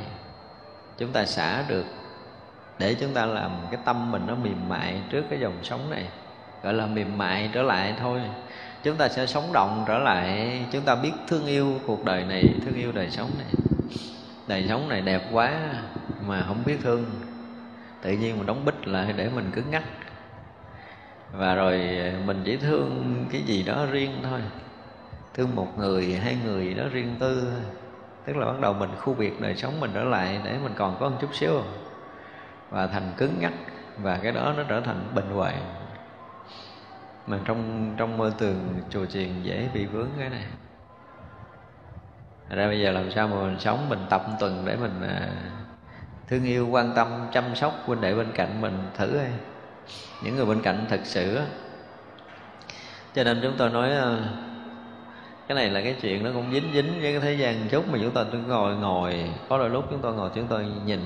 [0.99, 1.85] Chúng ta xả được,
[2.79, 6.09] Để chúng ta làm cái tâm mình nó mềm mại trước cái dòng sống này.
[6.63, 8.21] Gọi là mềm mại trở lại thôi.
[8.83, 10.61] Chúng ta sẽ sống động trở lại.
[10.73, 13.47] Chúng ta biết thương yêu cuộc đời này, thương yêu đời sống này.
[14.47, 15.59] Đời sống này đẹp quá
[16.27, 17.05] mà không biết thương
[18.03, 19.83] tự nhiên mình đóng bích lại để mình cứng ngắt.
[21.33, 21.81] Và rồi,
[22.27, 24.41] mình chỉ thương cái gì đó riêng thôi.
[25.35, 27.53] Thương một người, hai người đó riêng tư
[28.25, 30.97] tức là bắt đầu mình khu biệt đời sống mình trở lại để mình còn
[31.01, 31.63] có một chút xíu.
[32.71, 33.53] Và thành cứng ngắc
[33.99, 35.55] và cái đó nó trở thành bệnh hoạn.
[37.27, 40.45] Mà trong trong mơ tường chùa chiền dễ bị vướng cái này.
[42.49, 45.29] Ra bây giờ làm sao mà mình sống, mình tập một tuần để mình à,
[46.33, 49.31] thương yêu, quan tâm, chăm sóc huynh đệ bên cạnh mình, thử hay
[50.23, 51.41] những người bên cạnh thật sự
[53.15, 54.19] cho nên chúng tôi nói ờ,
[55.49, 57.99] cái này là cái chuyện nó cũng dính dính với cái thế gian chút mà
[58.03, 59.31] chúng tôi cứ ngồi ngồi.
[59.49, 61.01] Có đôi lúc chúng tôi ngồi chúng tôi nhìn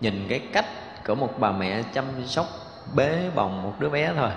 [0.00, 0.66] nhìn cái cách
[1.06, 2.46] của một bà mẹ chăm sóc,
[2.96, 4.30] bế bồng một đứa bé thôi.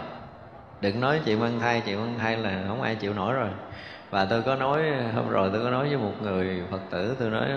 [0.81, 3.49] Đừng nói chị mang thai chị mang thai là không ai chịu nổi rồi.
[4.09, 4.83] Và tôi có nói,
[5.15, 7.49] hôm rồi tôi có nói với một người phật tử, tôi nói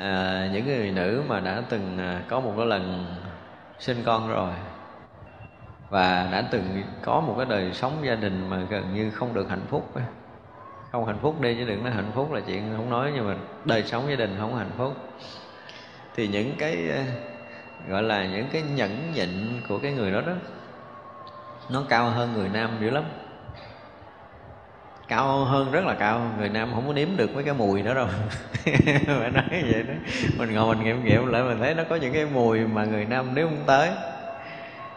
[0.00, 3.14] à, những người nữ mà đã từng à, có một cái lần
[3.78, 4.52] sinh con rồi
[5.90, 9.48] và đã từng có một cái đời sống gia đình mà gần như không được
[9.48, 9.92] hạnh phúc
[10.92, 13.34] không hạnh phúc đi chứ đừng nói hạnh phúc là chuyện không nói nhưng mà
[13.64, 14.96] đời sống gia đình không hạnh phúc.
[16.14, 17.04] Thì những cái à,
[17.88, 19.28] gọi là những cái nhẫn nhịn
[19.68, 20.32] của cái người đó đó
[21.68, 23.04] nó cao hơn người nam dữ lắm
[25.10, 26.30] cao hơn, rất là cao.
[26.38, 28.06] Người nam không có nếm được mấy cái mùi đó đâu.
[29.06, 29.94] Phải nói vậy đó.
[30.38, 33.04] Mình ngồi mình nghiệm nghiệm lại, mình thấy nó có những cái mùi mà người
[33.04, 33.90] nam nếu không tới.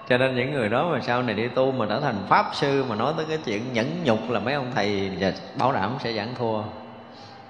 [0.10, 2.86] Cho nên những người đó mà sau này đi tu mà trở thành pháp sư,
[2.90, 5.12] mà nói tới cái chuyện nhẫn nhục là mấy ông thầy
[5.58, 6.64] bảo đảm sẽ giảng thua.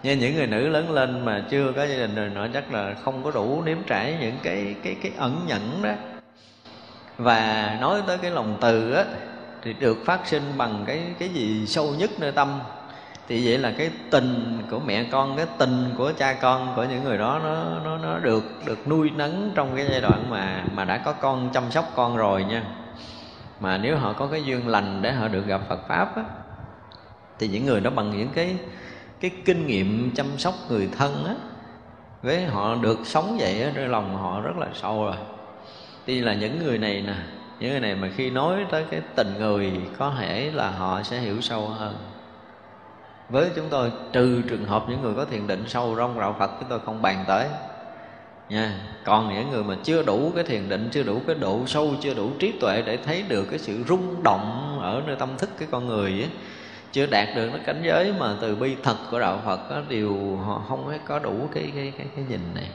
[0.03, 2.93] Như những người nữ lớn lên mà chưa có gia đình rồi, nó chắc là
[3.03, 5.91] không có đủ nếm trải những cái cái cái ẩn nhẫn đó.
[7.17, 9.03] Và nói tới cái lòng từ á
[9.63, 12.59] thì được phát sinh bằng cái cái gì sâu nhất nơi tâm.
[13.27, 17.03] Thì vậy là cái tình của mẹ con, cái tình của cha con, của những
[17.03, 20.85] người đó, nó nó nó được được nuôi nấng trong cái giai đoạn mà mà
[20.85, 22.63] đã có con, chăm sóc con rồi nha.
[23.59, 26.23] Mà nếu họ có cái duyên lành để họ được gặp Phật pháp á,
[27.39, 28.57] thì những người đó bằng những cái
[29.19, 31.35] cái kinh nghiệm chăm sóc người thân á,
[32.21, 35.15] với họ được sống vậy á, trong lòng họ rất là sâu rồi
[36.05, 37.13] tuy là những người này nè
[37.63, 41.19] những cái này mà khi nói tới cái tình người có thể là họ sẽ
[41.19, 41.95] hiểu sâu hơn.
[43.29, 46.51] Với chúng tôi trừ trường hợp những người có thiền định sâu rong rạo phật
[46.59, 47.47] chúng tôi không bàn tới.
[48.49, 51.91] Nha còn những người mà chưa đủ cái thiền định chưa đủ cái độ sâu
[52.01, 55.49] chưa đủ trí tuệ để thấy được cái sự rung động ở nơi tâm thức
[55.57, 56.29] cái con người ấy,
[56.91, 60.35] chưa đạt được cái cảnh giới mà từ bi thật của đạo phật đó, đều
[60.35, 62.69] họ không có đủ cái cái cái, cái nhìn này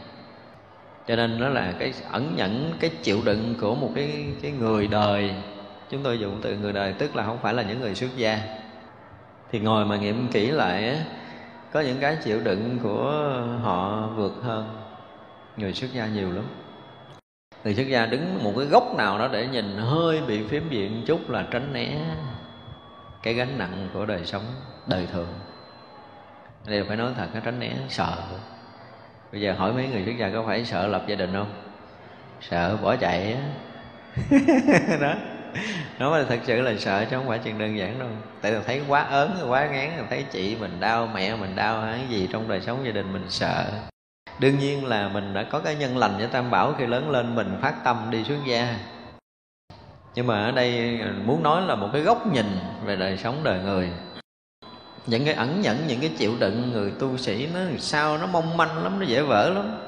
[1.09, 4.86] cho nên nó là cái ẩn nhẫn, cái chịu đựng của một cái cái người
[4.86, 5.35] đời.
[5.90, 8.40] Chúng tôi dùng từ người đời, tức là không phải là những người xuất gia.
[9.52, 11.05] Thì ngồi mà nghiệm kỹ lại
[11.72, 13.12] có những cái chịu đựng của
[13.62, 14.82] họ vượt hơn.
[15.56, 16.44] Người xuất gia nhiều lắm.
[17.64, 21.02] Người xuất gia đứng một cái góc nào đó để nhìn hơi bị phiếm diện
[21.06, 21.98] chút là tránh né
[23.22, 24.44] cái gánh nặng của đời sống,
[24.86, 25.28] đời thường.
[26.66, 28.16] Đây phải nói thật cái tránh né sợ
[29.32, 31.52] bây giờ hỏi mấy người xuất gia có phải sợ lập gia đình không?
[32.40, 33.40] Sợ bỏ chạy á.
[35.00, 35.14] Đó.
[35.98, 38.09] Nó mà thật sự là sợ chứ không phải chuyện đơn giản đâu.
[38.40, 42.00] Tại là thấy quá ớn, quá ngán, thấy chị mình đau, mẹ mình đau hay
[42.09, 43.64] gì trong đời sống gia đình mình sợ.
[44.38, 47.34] Đương nhiên là mình đã có cái nhân lành với tam bảo khi lớn lên
[47.34, 48.76] mình phát tâm đi xuất gia.
[50.14, 52.46] Nhưng mà ở đây muốn nói là một cái góc nhìn
[52.84, 53.90] về đời sống đời người
[55.07, 58.57] những cái ẩn nhẫn, những cái chịu đựng người tu sĩ nó sao nó mong
[58.57, 59.79] manh lắm, nó dễ vỡ lắm.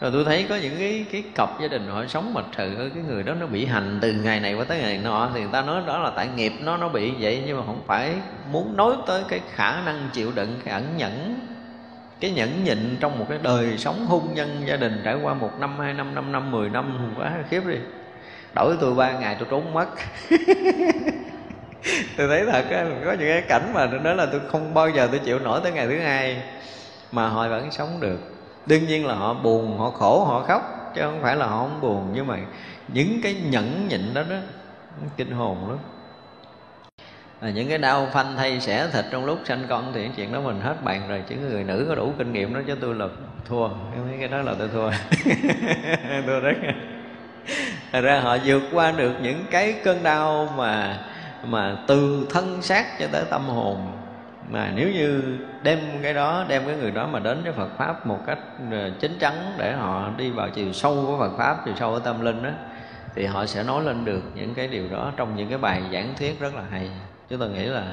[0.00, 3.02] Rồi tôi thấy có những cái cái cặp gia đình họ sống mà trừ cái
[3.08, 5.62] người đó nó bị hành từ ngày này qua tới ngày nọ, thì người ta
[5.62, 8.14] nói đó là tại nghiệp, nó nó bị vậy nhưng mà không phải
[8.50, 11.38] muốn nói tới cái khả năng chịu đựng, cái ẩn nhẫn,
[12.20, 15.50] cái nhẫn nhịn trong một cái đời sống hôn nhân gia đình trải qua một
[15.60, 17.76] năm, hai năm năm năm, mười năm, quá khiếp đi.
[18.54, 19.88] Đổi tôi ba ngày tôi trốn mất.
[22.16, 24.88] tôi thấy thật á có những cái cảnh mà tôi nói là tôi không bao
[24.88, 26.42] giờ tôi chịu nổi tới ngày thứ hai
[27.12, 28.18] mà họ vẫn sống được.
[28.66, 31.80] Đương nhiên là họ buồn họ khổ họ khóc chứ không phải là họ không
[31.80, 32.38] buồn nhưng mà
[32.88, 34.36] những cái nhẫn nhịn đó đó
[35.16, 35.78] kinh hồn lắm.
[37.40, 40.40] À, những cái đau phanh thay xẻ thịt trong lúc sanh con thì chuyện đó
[40.40, 43.06] mình hết bàn rồi chứ người nữ có đủ kinh nghiệm đó chứ tôi là
[43.48, 43.68] thua.
[43.68, 44.90] Mấy cái đó là tôi thua.
[46.26, 46.56] Tôi rất
[47.92, 50.98] Thật ra họ vượt qua được những cái cơn đau mà
[51.46, 53.92] mà từ thân xác cho tới tâm hồn.
[54.50, 58.06] Mà nếu như đem cái đó đem cái người đó mà đến với Phật pháp
[58.06, 58.38] một cách
[58.70, 62.00] ờ, chính chắn để họ đi vào chiều sâu của Phật pháp chiều sâu của
[62.00, 62.50] tâm linh đó
[63.14, 66.14] thì họ sẽ nói lên được những cái điều đó trong những cái bài giảng
[66.18, 66.90] thuyết rất là hay.
[67.28, 67.84] Chúng tôi nghĩ là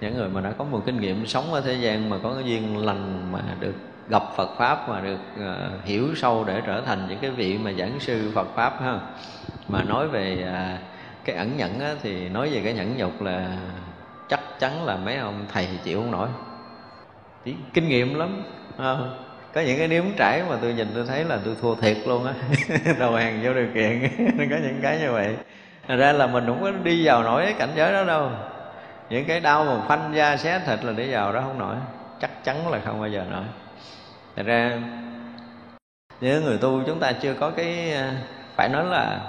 [0.00, 2.44] những người mà đã có một kinh nghiệm sống ở thế gian mà có cái
[2.44, 3.74] duyên lành mà được
[4.08, 7.72] gặp Phật pháp mà được uh, hiểu sâu để trở thành những cái vị mà
[7.78, 8.98] giảng sư Phật pháp ha
[9.68, 10.95] mà nói về uh,
[11.26, 13.56] cái ẩn nhẫn á, thì nói về cái nhẫn nhục là
[14.28, 16.28] chắc chắn là mấy ông thầy chịu không nổi.
[17.44, 18.42] Chỉ kinh nghiệm lắm
[18.78, 18.96] à,
[19.54, 22.26] có những cái nếm trải mà tôi nhìn tôi thấy là tôi thua thiệt luôn
[22.26, 22.34] á.
[22.98, 24.08] Đầu hàng vô điều kiện.
[24.50, 25.36] Có những cái như vậy.
[25.88, 28.30] Thật ra là mình cũng có đi vào nổi cái cảnh giới đó đâu.
[29.10, 31.76] Những cái đau mà phanh da xé thịt là để vào đó không nổi.
[32.20, 33.44] Chắc chắn là không bao giờ nổi.
[34.36, 34.80] Thật ra
[36.20, 38.12] những người tu chúng ta chưa có cái à,
[38.56, 39.20] phải nói là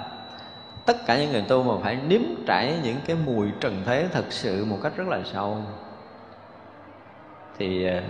[0.88, 4.24] tất cả những người tu mà phải nếm trải những cái mùi trần thế thật
[4.30, 5.56] sự một cách rất là sâu.
[7.58, 8.00] Thì ờ,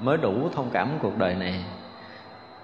[0.00, 1.64] mới đủ thông cảm cuộc đời này.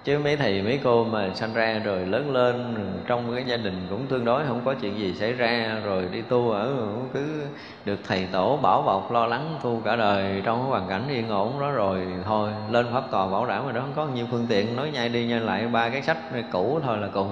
[0.03, 2.75] Chứ mấy thầy, mấy cô mà sanh ra rồi lớn lên,
[3.07, 6.21] trong cái gia đình cũng tương đối, không có chuyện gì xảy ra, rồi đi
[6.21, 6.73] tu ở
[7.13, 7.41] cứ
[7.85, 11.29] được thầy tổ bảo bọc, lo lắng, tu cả đời, trong cái hoàn cảnh yên
[11.29, 14.45] ổn đó rồi thôi, lên pháp tòa bảo đảm rồi đó, không có nhiều phương
[14.49, 16.17] tiện, nói nhai đi nhai lại ba cái sách
[16.51, 17.31] cũ thôi là cùng.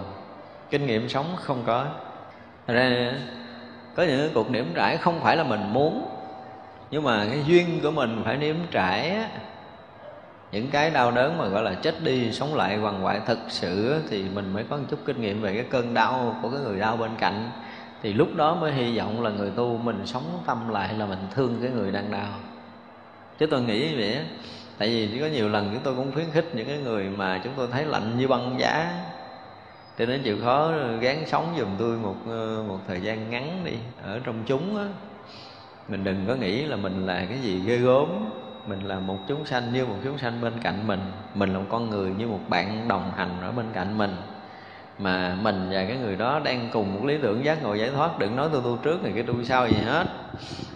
[0.70, 1.86] Kinh nghiệm sống không có.
[2.72, 3.12] Thật ra
[3.96, 6.08] có những cuộc niệm trải không phải là mình muốn
[6.92, 9.28] nhưng mà cái duyên của mình phải nếm trải á,
[10.52, 14.02] những cái đau đớn mà gọi là chết đi sống lại hoàng hoại thực sự
[14.10, 16.80] thì mình mới có một chút kinh nghiệm về cái cơn đau của cái người
[16.80, 17.50] đau bên cạnh.
[18.02, 21.28] Thì lúc đó mới hy vọng là người tu mình sống tâm lại là mình
[21.36, 22.34] thương cái người đang đau.
[23.40, 24.18] Chứ tôi nghĩ vậy
[24.78, 27.54] tại vì có nhiều lần chúng tôi cũng khuyến khích những cái người mà chúng
[27.58, 28.92] tôi thấy lạnh như băng giá
[30.02, 33.74] cho nên chịu khó gán sống giùm tôi một ờ, một thời gian ngắn đi,
[34.04, 34.86] ở trong chúng á.
[35.88, 38.30] Mình đừng có nghĩ là mình là cái gì ghê gớm.
[38.68, 41.00] Mình là một chúng sanh như một chúng sanh bên cạnh mình.
[41.36, 44.16] Mình là một con người như một bạn đồng hành ở bên cạnh mình.
[45.00, 48.20] Mà mình và cái người đó đang cùng một lý tưởng giác ngộ giải thoát.
[48.20, 50.08] Đừng nói tôi tu trước này, cái tôi sau gì hết.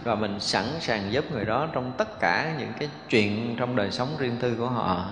[0.04, 3.90] Và mình sẵn sàng giúp người đó trong tất cả những cái chuyện trong đời
[3.90, 5.06] sống riêng tư của họ.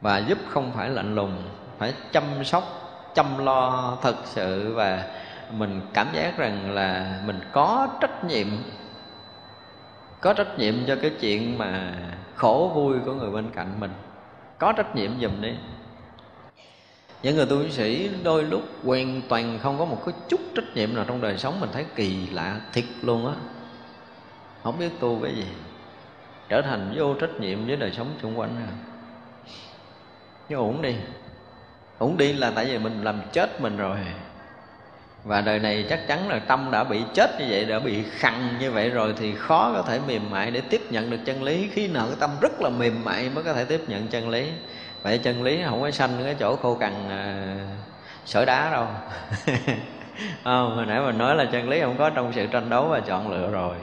[0.00, 1.32] Và giúp không phải lạnh lùng
[1.78, 2.64] phải chăm sóc,
[3.14, 5.04] chăm lo thật sự và
[5.52, 8.46] mình cảm giác rằng là mình có trách nhiệm,
[10.20, 11.92] có trách nhiệm cho cái chuyện mà
[12.34, 13.90] khổ vui của người bên cạnh mình.
[14.58, 15.54] Có trách nhiệm giùm đi.
[17.22, 20.94] Những người tu sĩ đôi lúc hoàn toàn không có một cái chút trách nhiệm
[20.94, 23.34] nào trong đời sống mình thấy kỳ lạ thiệt luôn á.
[24.62, 25.46] Không biết tu cái gì,
[26.48, 28.74] trở thành vô trách nhiệm với đời sống xung quanh rồi
[30.48, 30.94] nhưng ổn đi
[31.98, 33.96] không đi là tại vì mình làm chết mình rồi.
[35.24, 38.54] Và đời này chắc chắn là tâm đã bị chết như vậy đã bị khăn
[38.60, 41.68] như vậy rồi thì khó có thể mềm mại để tiếp nhận được chân lý.
[41.72, 44.50] Khi nào cái tâm rất là mềm mại mới có thể tiếp nhận chân lý.
[45.02, 47.56] Vậy chân lý không có sanh cái chỗ khô cằn à,
[48.24, 48.86] sỏi đá đâu.
[50.44, 53.00] Không hồi nãy mình nói là chân lý không có trong sự tranh đấu và
[53.00, 53.76] chọn lựa rồi.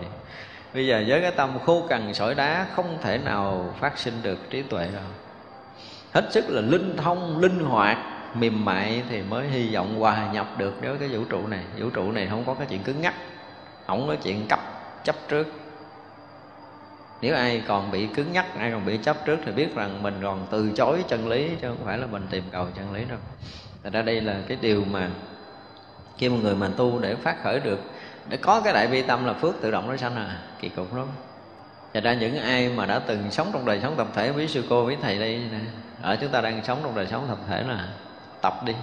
[0.74, 4.50] Bây giờ với cái tâm khô cằn sỏi đá không thể nào phát sinh được
[4.50, 5.04] trí tuệ đâu
[6.16, 7.98] hết sức là linh thông, linh hoạt,
[8.36, 11.64] mềm mại thì mới hy vọng hòa nhập được với cái vũ trụ này.
[11.78, 13.14] Vũ trụ này không có cái chuyện cứng ngắc,
[13.88, 14.60] không có chuyện cấp,
[15.04, 15.48] chấp trước.
[17.22, 20.20] Nếu ai còn bị cứng nhắc ai còn bị chấp trước thì biết rằng mình
[20.24, 23.18] còn từ chối chân lý, chứ không phải là mình tìm cầu chân lý đâu.
[23.84, 25.10] Thật ra đây là cái điều mà
[26.18, 27.80] khi một người mà tu để phát khởi được,
[28.30, 30.96] để có cái đại bi tâm là phước tự động nó sanh à kỳ cục
[30.96, 31.08] lắm.
[31.94, 34.64] Thật ra những ai mà đã từng sống trong đời sống tập thể với sư
[34.70, 35.60] cô, với thầy đây nè
[36.02, 37.88] ở chúng ta đang sống trong đời sống tập thể là
[38.42, 38.74] tập đi.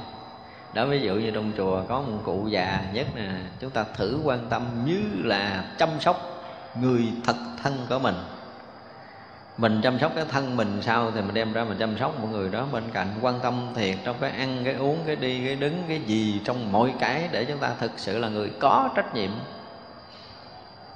[0.73, 3.31] Đó, ví dụ như trong chùa có một cụ già nhất nè,
[3.61, 6.45] chúng ta thử quan tâm như là chăm sóc
[6.81, 8.15] người thật thân của mình.
[9.59, 12.33] Mình chăm sóc cái thân mình sao thì mình đem ra mình chăm sóc mọi
[12.33, 15.57] người đó bên cạnh, quan tâm thiệt trong cái ăn, cái uống, cái đi, cái
[15.57, 19.15] đứng, cái gì trong mọi cái để chúng ta thực sự là người có trách
[19.15, 19.31] nhiệm.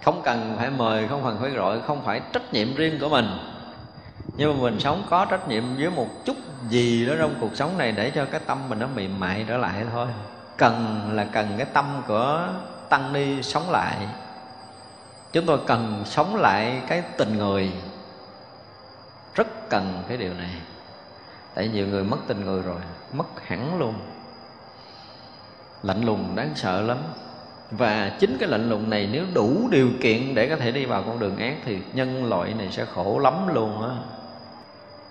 [0.05, 3.27] Không cần phải mời, không cần phải gọi, không phải trách nhiệm riêng của mình
[4.37, 6.37] nhưng mà mình sống có trách nhiệm với một chút
[6.69, 9.57] gì đó trong cuộc sống này để cho cái tâm mình nó mềm mại trở
[9.57, 10.07] lại thôi.
[10.57, 12.49] Cần là cần cái tâm của
[12.89, 13.97] tăng ni sống lại.
[15.33, 17.73] Chúng tôi cần sống lại cái tình người.
[19.35, 20.51] Rất cần cái điều này.
[21.55, 22.81] Tại nhiều người mất tình người rồi,
[23.13, 23.95] mất hẳn luôn.
[25.83, 26.99] Lạnh lùng đáng sợ lắm.
[27.71, 31.03] Và chính cái lạnh lùng này nếu đủ điều kiện để có thể đi vào
[31.03, 34.16] con đường ác thì nhân loại này sẽ khổ lắm luôn á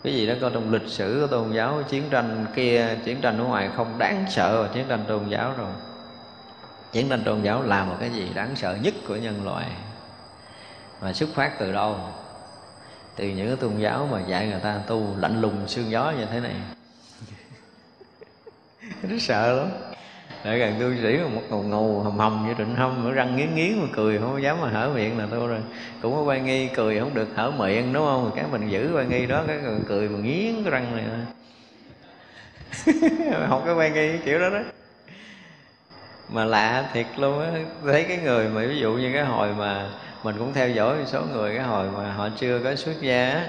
[0.06, 3.38] cái gì đó coi trong lịch sử của tôn giáo, chiến tranh kia, chiến tranh
[3.38, 5.72] ở ngoài không đáng sợ và chiến tranh tôn giáo rồi.
[6.92, 9.66] Chiến tranh tôn giáo là một cái gì đáng sợ nhất của nhân loại
[11.02, 12.00] mà xuất phát từ đâu?
[13.16, 16.26] Từ những cái tôn giáo mà dạy người ta tu lạnh lùng xương gió như
[16.26, 16.56] thế này.
[19.10, 19.95] Rất sợ lắm
[20.46, 23.82] để gần tu sĩ một ngầu ngầu hầm hầm như trịnh hâm răng nghiến nghiến
[23.82, 25.60] mà cười không dám mà hở miệng là tôi rồi.
[26.02, 28.32] Cũng có quan nghi cười không được hở miệng đúng không?
[28.36, 29.58] Cái mình giữ quan nghi đó cái
[29.88, 31.06] cười, mà nghiến cái răng này
[33.48, 34.60] học cái quan nghi kiểu đó đó.
[36.30, 37.52] Mà lạ thiệt luôn á
[37.86, 39.90] thấy cái người mà ví dụ như cái hồi mà
[40.24, 43.30] mình cũng theo dõi một số người cái hồi mà họ chưa có xuất gia
[43.30, 43.46] á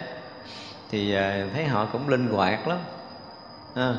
[0.90, 2.78] thì à, thấy họ cũng linh hoạt lắm.
[3.74, 3.94] À,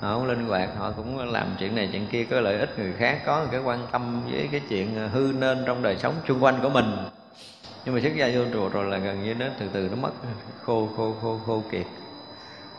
[0.00, 2.92] họ cũng linh hoạt họ cũng làm chuyện này chuyện kia có lợi ích người
[2.92, 6.58] khác có cái quan tâm với cái chuyện hư nên trong đời sống xung quanh
[6.62, 6.96] của mình.
[7.84, 10.10] Nhưng mà xuất gia vô chùa rồi là gần như nó từ từ nó mất
[10.62, 11.86] khô khô khô khô kiệt.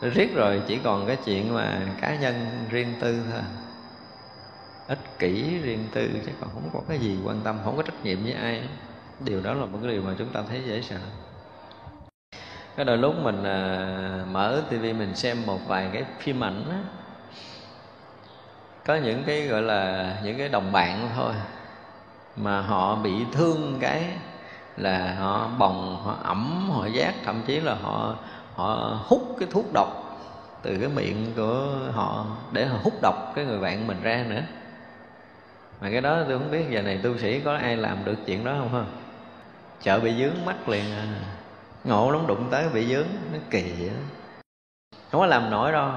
[0.00, 2.34] Riết rồi chỉ còn cái chuyện mà cá nhân
[2.70, 3.40] riêng tư thôi.
[4.88, 8.04] Ích kỷ riêng tư chứ còn không có cái gì quan tâm không có trách
[8.04, 8.62] nhiệm với ai.
[9.20, 10.98] Điều đó là một cái điều mà chúng ta thấy dễ sợ.
[12.76, 16.78] Cái đôi lúc mình à, mở tivi mình xem một vài cái phim ảnh á,
[18.86, 21.32] có những cái, gọi là, những cái đồng bạn thôi
[22.36, 24.04] mà họ bị thương cái
[24.76, 28.14] là họ bồng, họ ẩm, họ giác, thậm chí là họ
[28.54, 29.88] họ hút cái thuốc độc
[30.62, 34.42] từ cái miệng của họ để họ hút độc cái người bạn mình ra nữa.
[35.80, 38.44] Mà cái đó tôi không biết, giờ này tu sĩ có ai làm được chuyện
[38.44, 38.84] đó không ha?
[39.82, 41.06] Chợ bị dướng, mắt liền à.
[41.84, 43.90] Ngộ lắm, đụng tới bị dướng, nó kỳ vậy
[45.10, 45.90] không có làm nổi đâu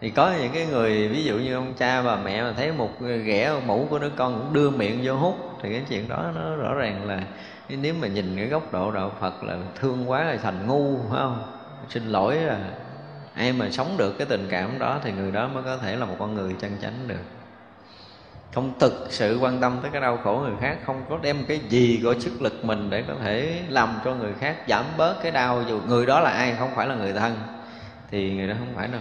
[0.00, 2.90] thì có những cái người, ví dụ như ông cha và mẹ mà thấy một
[3.24, 6.56] ghẻ mũ của đứa con cũng đưa miệng vô hút, thì cái chuyện đó nó
[6.56, 7.22] rõ ràng là
[7.68, 11.18] nếu mà nhìn cái góc độ đạo Phật là thương quá là thành ngu, phải
[11.18, 11.52] không?
[11.88, 12.58] Xin lỗi là
[13.34, 16.06] ai mà sống được cái tình cảm đó thì người đó mới có thể là
[16.06, 17.24] một con người chân chánh được.
[18.54, 21.60] Không thực sự quan tâm tới cái đau khổ người khác, không có đem cái
[21.68, 25.32] gì của sức lực mình để có thể làm cho người khác giảm bớt cái
[25.32, 27.36] đau dù người đó là ai, không phải là người thân,
[28.10, 28.98] thì người đó không phải là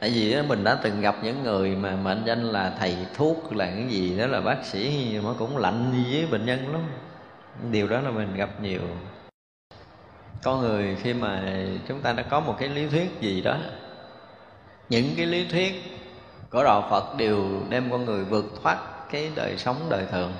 [0.00, 3.66] tại vì mình đã từng gặp những người mà mệnh danh là thầy thuốc, là
[3.66, 6.80] cái gì đó, là bác sĩ mà cũng lạnh với bệnh nhân lắm.
[7.70, 8.80] Điều đó là mình gặp nhiều.
[10.42, 11.42] Con người khi mà
[11.88, 13.56] chúng ta đã có một cái lý thuyết gì đó,
[14.88, 15.98] những cái lý thuyết
[16.50, 18.78] của đạo phật đều đem con người vượt thoát
[19.10, 20.32] cái đời sống đời thường.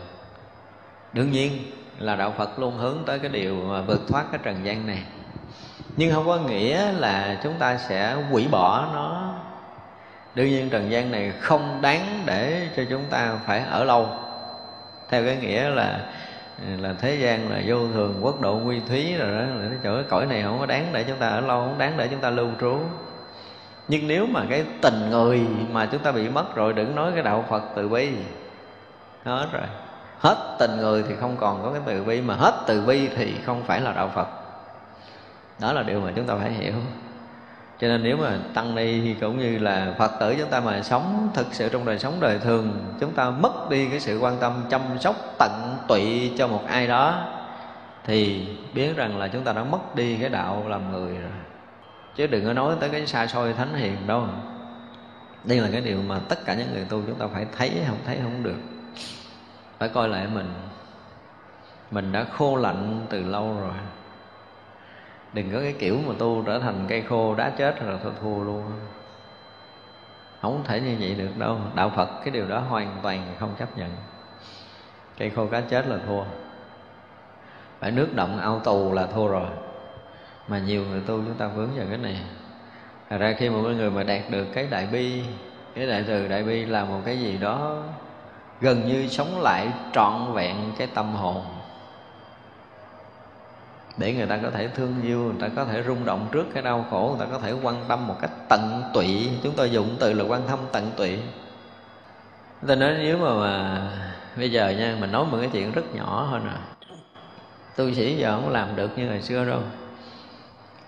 [1.12, 1.52] Đương nhiên
[1.98, 5.02] là đạo phật luôn hướng tới cái điều mà vượt thoát cái trần gian này.
[5.96, 9.37] Nhưng không có nghĩa là chúng ta sẽ hủy bỏ nó
[10.38, 14.08] đương nhiên trần gian này không đáng để cho chúng ta phải ở lâu.
[15.08, 16.00] Theo cái nghĩa là
[16.78, 19.94] là thế gian là vô thường, quốc độ nguy thúy rồi đó, là cái chỗ
[19.94, 22.20] cái cõi này không có đáng để chúng ta ở lâu, không đáng để chúng
[22.20, 22.78] ta lưu trú.
[23.88, 25.40] Nhưng nếu mà cái tình người
[25.72, 28.10] mà chúng ta bị mất rồi, đừng nói cái đạo phật từ bi.
[29.24, 29.66] Hết rồi.
[30.18, 33.34] Hết tình người thì không còn có cái từ bi, mà hết từ bi thì
[33.46, 34.28] không phải là đạo phật.
[35.60, 36.74] Đó là điều mà chúng ta phải hiểu
[37.80, 41.28] cho nên nếu mà tăng ni cũng như là phật tử chúng ta mà sống
[41.34, 44.64] thực sự trong đời sống đời thường, chúng ta mất đi cái sự quan tâm
[44.70, 47.24] chăm sóc, tận tụy cho một ai đó,
[48.04, 51.30] thì biết rằng là chúng ta đã mất đi cái đạo làm người rồi.
[52.16, 54.26] Chứ đừng có nói tới cái xa xôi thánh hiền đâu.
[55.44, 57.98] Đây là cái điều mà tất cả những người tu chúng ta phải thấy, không
[58.06, 58.58] thấy không được.
[59.78, 60.52] Phải coi lại mình.
[61.90, 63.74] Mình đã khô lạnh từ lâu rồi
[65.32, 68.44] đừng có cái kiểu mà tu trở thành cây khô đá chết rồi thôi, thua
[68.44, 68.62] luôn.
[70.42, 71.58] Không thể như vậy được đâu.
[71.74, 73.90] Đạo phật, cái điều đó hoàn toàn không chấp nhận.
[75.18, 76.22] Cây khô cá chết là thua.
[77.80, 79.48] Phải nước động ao tù là thua rồi.
[80.48, 82.16] Mà nhiều người tu chúng ta vướng vào cái này.
[83.10, 85.22] Thật ra khi một người mà đạt được cái đại bi,
[85.74, 87.82] Cái đại từ đại bi là một cái gì đó
[88.60, 91.44] Gần như sống lại trọn vẹn cái tâm hồn
[93.98, 96.62] để người ta có thể thương yêu người ta có thể rung động trước cái
[96.62, 99.30] đau khổ người ta có thể quan tâm một cách tận tụy.
[99.42, 101.18] Chúng tôi dùng từ là quan tâm tận tụy.
[102.66, 103.82] Tôi nói nếu mà, mà
[104.36, 106.86] bây giờ nha mình nói một cái chuyện rất nhỏ thôi nè.
[107.76, 109.60] Tu sĩ giờ không làm được như ngày xưa đâu.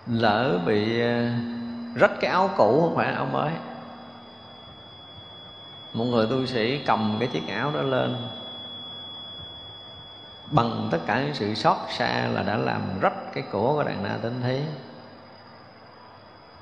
[0.06, 1.34] Lỡ bị à,
[1.94, 3.50] rách cái áo cũ không phải áo mới
[5.94, 8.16] một người tu sĩ cầm cái chiếc áo đó lên
[10.50, 14.02] bằng tất cả những sự xót xa là đã làm rách cái cổ của đàn
[14.02, 14.62] na tính thế.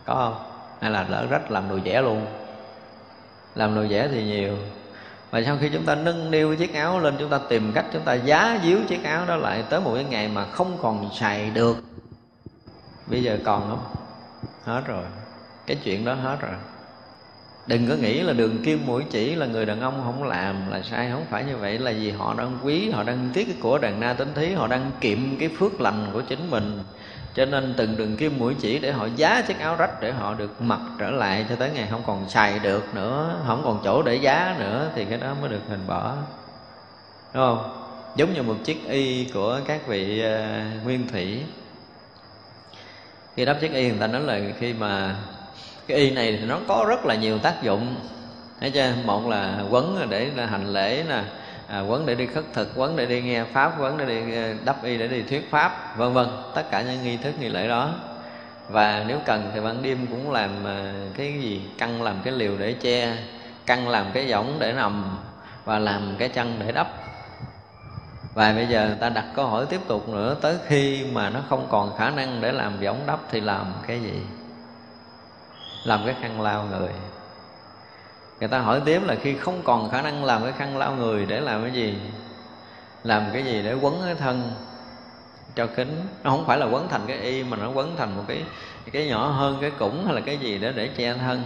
[0.05, 0.44] Có không?
[0.81, 2.27] Hay là lỡ rách làm đồ vẽ luôn?
[3.55, 4.56] Làm đồ vẽ thì nhiều.
[5.31, 8.02] Và sau khi chúng ta nâng niu chiếc áo lên, chúng ta tìm cách chúng
[8.02, 11.51] ta giá díu chiếc áo đó lại tới một cái ngày mà không còn xài
[11.51, 11.77] được.
[13.06, 13.85] Bây giờ còn không?
[14.65, 15.05] Hết rồi.
[15.66, 16.55] Cái chuyện đó hết rồi
[17.68, 20.82] đừng có nghĩ là đường kim mũi chỉ là người đàn ông không làm là
[20.82, 21.78] sai không phải như vậy.
[21.78, 24.66] Là vì họ đang quý họ đang tiếc cái của đàn na tính thí họ
[24.66, 26.78] đang kiệm cái phước lành của chính mình.
[27.34, 30.34] Cho nên từng đường kim mũi chỉ để họ giá chiếc áo rách để họ
[30.34, 34.02] được mặc trở lại cho tới ngày không còn xài được nữa không còn chỗ
[34.02, 36.14] để giá nữa thì cái đó mới được hình bỏ.
[37.34, 37.84] Đúng không?
[38.16, 41.42] Giống như một chiếc y của các vị uh, nguyên thủy.
[43.36, 45.16] Khi đắp chiếc y người ta nói là khi mà
[45.89, 47.94] cái y này thì nó có rất là nhiều tác dụng.
[48.60, 48.93] Thấy chưa?
[49.05, 51.23] Một là quấn để hành lễ nè
[51.69, 54.55] à, quấn để đi khất thực quấn để đi nghe pháp quấn để đi ờ,
[54.65, 56.27] đắp y để đi thuyết pháp vân vân.
[56.55, 57.90] Tất cả những nghi thức nghi lễ đó.
[58.69, 61.62] Và nếu cần thì ban đêm cũng làm ờ, cái gì?
[61.78, 63.16] Căng làm cái liều để che
[63.66, 65.19] căng làm cái võng để nằm
[65.65, 66.89] và làm cái chân để đắp.
[68.35, 71.40] Và bây giờ người ta đặt câu hỏi tiếp tục nữa tới khi mà nó
[71.48, 74.20] không còn khả năng để làm võng đắp thì làm cái gì?
[75.89, 76.93] Làm cái khăn lao người.
[78.40, 81.27] Người ta hỏi tiếp là khi không còn khả năng làm cái khăn lao người
[81.27, 81.98] để làm cái gì?
[83.05, 84.51] Làm cái gì để quấn cái thân
[85.56, 86.06] cho kính?
[86.23, 88.44] Nó không phải là quấn thành cái y, mà nó quấn thành một cái
[88.93, 91.43] cái nhỏ hơn cái củng hay là cái gì đó để che thân.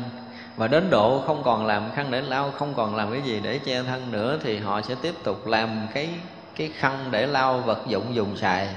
[0.56, 3.58] Và đến độ không còn làm khăn để lau không còn làm cái gì để
[3.58, 6.10] che thân nữa thì họ sẽ tiếp tục làm cái
[6.56, 8.68] cái khăn để lau vật dụng dùng xài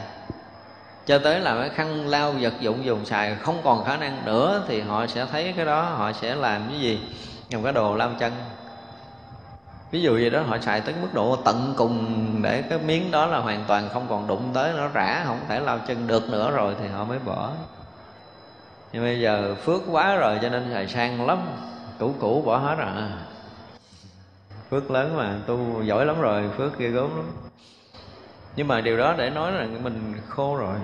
[1.06, 4.64] cho tới là cái khăn lau vật dụng dùng xài không còn khả năng nữa
[4.68, 7.00] thì họ sẽ thấy cái đó, họ sẽ làm cái gì?
[7.50, 8.34] Dùng cái đồ lau chân.
[9.92, 13.26] Ví dụ gì đó, họ xài tới mức độ tận cùng để cái miếng đó
[13.26, 16.52] là hoàn toàn không còn đụng tới, nó rã, không thể lau chân được nữa
[16.52, 17.50] rồi thì họ mới bỏ.
[18.94, 21.38] Nhưng bây giờ phước quá rồi cho nên xài sang lắm,
[22.00, 22.88] cũ cũ bỏ hết rồi.
[24.70, 27.45] Phước lớn mà, tu giỏi lắm rồi, phước ghê gớm lắm
[28.56, 30.76] nhưng mà điều đó để nói là mình khô rồi.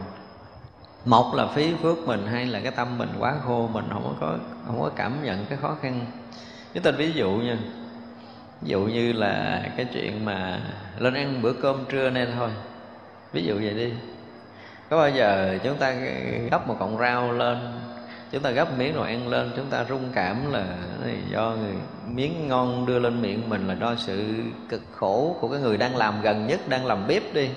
[1.06, 4.38] Một là phí phước mình hay là cái tâm mình quá khô, mình không có
[4.68, 6.06] không có cảm nhận cái khó khăn.
[6.74, 7.58] Chúng ta ví dụ nha,
[8.62, 10.60] ví dụ như là cái chuyện mà
[11.00, 12.50] lên ăn bữa cơm trưa nay thôi.
[13.34, 13.94] Ví dụ vậy đi.
[14.90, 15.92] Có bao giờ chúng ta
[16.52, 17.58] gấp một cọng rau lên
[18.32, 20.66] chúng ta gấp miếng rồi ăn lên chúng ta rung cảm là
[21.32, 21.76] do người
[22.08, 25.96] miếng ngon đưa lên miệng mình là do sự cực khổ của cái người đang
[25.96, 27.50] làm gần nhất đang làm bếp đi.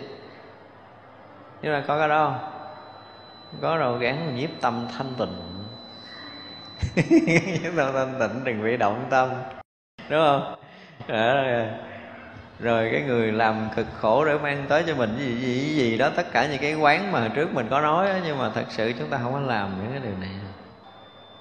[1.63, 2.51] Nhưng mà có cái đó không?
[3.61, 5.65] Có rồi gắn nhiếp tâm thanh tịnh.
[7.63, 9.31] Nhiếp tâm thanh tịnh đừng bị động tâm.
[10.11, 10.55] Đúng không?
[11.07, 11.79] À,
[12.61, 16.11] rồi cái người làm cực khổ để mang tới cho mình gì gì gì đó
[16.17, 18.93] tất cả những cái quán mà trước mình có nói đó, nhưng mà thật sự
[18.99, 20.31] chúng ta không có làm những cái điều này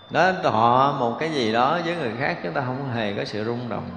[0.10, 3.44] đó họ một cái gì đó với người khác chúng ta không hề có sự
[3.44, 3.90] rung động.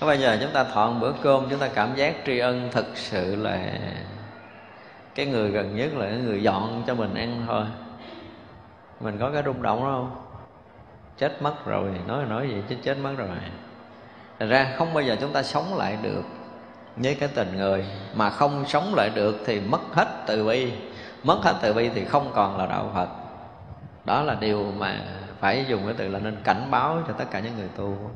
[0.00, 2.68] Có bao giờ chúng ta thọ một bữa cơm, chúng ta cảm giác tri ân
[2.72, 3.58] thực sự là
[5.14, 7.64] cái người gần nhất, là cái người dọn cho mình ăn thôi.
[9.00, 10.10] Mình có cái rung động đó không?
[11.18, 13.28] Chết mất rồi, nói nói gì chứ chết mất rồi.
[14.38, 16.22] Thật ra không bao giờ chúng ta sống lại được
[16.96, 17.84] với cái tình người.
[18.14, 20.72] Mà không sống lại được thì mất hết từ bi.
[21.22, 23.08] Mất hết từ bi thì không còn là đạo Phật.
[24.04, 25.04] Đó là điều mà
[25.40, 28.10] phải dùng cái từ là nên cảnh báo cho tất cả những người tu.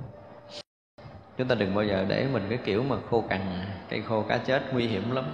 [1.38, 3.40] Chúng ta đừng bao giờ để mình cái kiểu mà khô cằn,
[3.88, 5.24] Cây khô cá chết nguy hiểm lắm.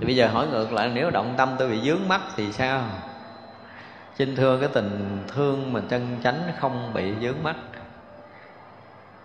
[0.00, 2.82] Thì bây giờ hỏi ngược lại, nếu động tâm tôi bị dướng mắt thì sao?
[4.14, 7.56] Xin thưa cái tình thương mình chân chánh không bị dướng mắt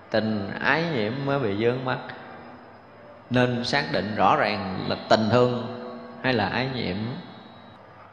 [0.09, 1.97] tình ái nhiễm mới bị dướng mắt
[3.29, 5.67] nên xác định rõ ràng là tình thương
[6.23, 6.97] hay là ái nhiễm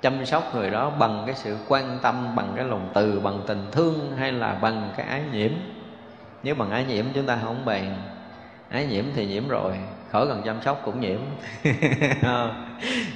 [0.05, 3.66] chăm sóc người đó bằng cái sự quan tâm, bằng cái lòng từ, bằng tình
[3.72, 5.51] thương hay là bằng cái ái nhiễm?
[6.43, 7.97] Nếu bằng ái nhiễm chúng ta không bàn
[8.70, 9.72] ái nhiễm thì nhiễm rồi,
[10.10, 11.20] khỏi cần chăm sóc cũng nhiễm.
[12.22, 12.55] Ờ.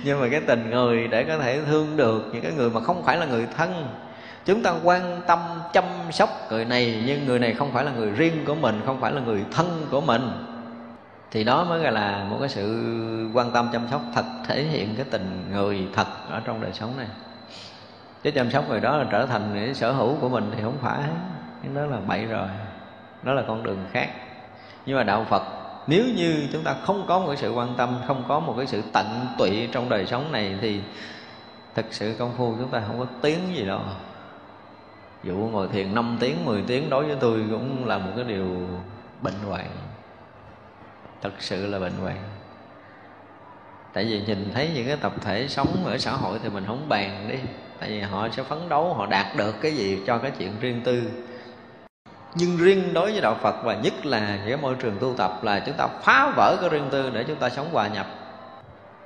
[0.04, 3.02] Nhưng mà cái tình người để có thể thương được những cái người mà không
[3.04, 3.88] phải là người thân,
[4.44, 5.38] chúng ta quan tâm
[5.72, 9.00] chăm sóc người này, nhưng người này không phải là người riêng của mình, không
[9.00, 10.22] phải là người thân của mình
[11.30, 14.96] thì đó mới gọi là một cái sự quan tâm chăm sóc thật, thể hiện
[14.96, 17.06] cái tình người thật ở trong đời sống này.
[18.22, 20.78] Chứ chăm sóc người đó là trở thành cái sở hữu của mình thì không
[20.80, 21.00] phải.
[21.62, 22.48] Cái đó là bậy rồi.
[23.22, 24.08] Đó là con đường khác.
[24.86, 25.42] Nhưng mà đạo phật,
[25.86, 28.66] nếu như chúng ta không có một cái sự quan tâm, không có một cái
[28.66, 29.06] sự tận
[29.38, 30.80] tụy trong đời sống này thì
[31.74, 33.80] thực sự công phu chúng ta không có tiếng gì đâu.
[35.24, 38.46] Dụ ngồi thiền 5 tiếng 10 tiếng, đối với tôi cũng là một cái điều
[39.22, 39.66] bệnh hoạn
[41.22, 42.16] thật sự là bệnh hoạn.
[43.92, 46.88] Tại vì nhìn thấy những cái tập thể sống ở xã hội thì mình không
[46.88, 47.38] bàn đi.
[47.80, 50.80] Tại vì họ sẽ phấn đấu, họ đạt được cái gì cho cái chuyện riêng
[50.84, 51.02] tư.
[52.34, 55.60] Nhưng riêng đối với đạo phật và nhất là cái môi trường tu tập là
[55.60, 58.06] chúng ta phá vỡ cái riêng tư để chúng ta sống hòa nhập.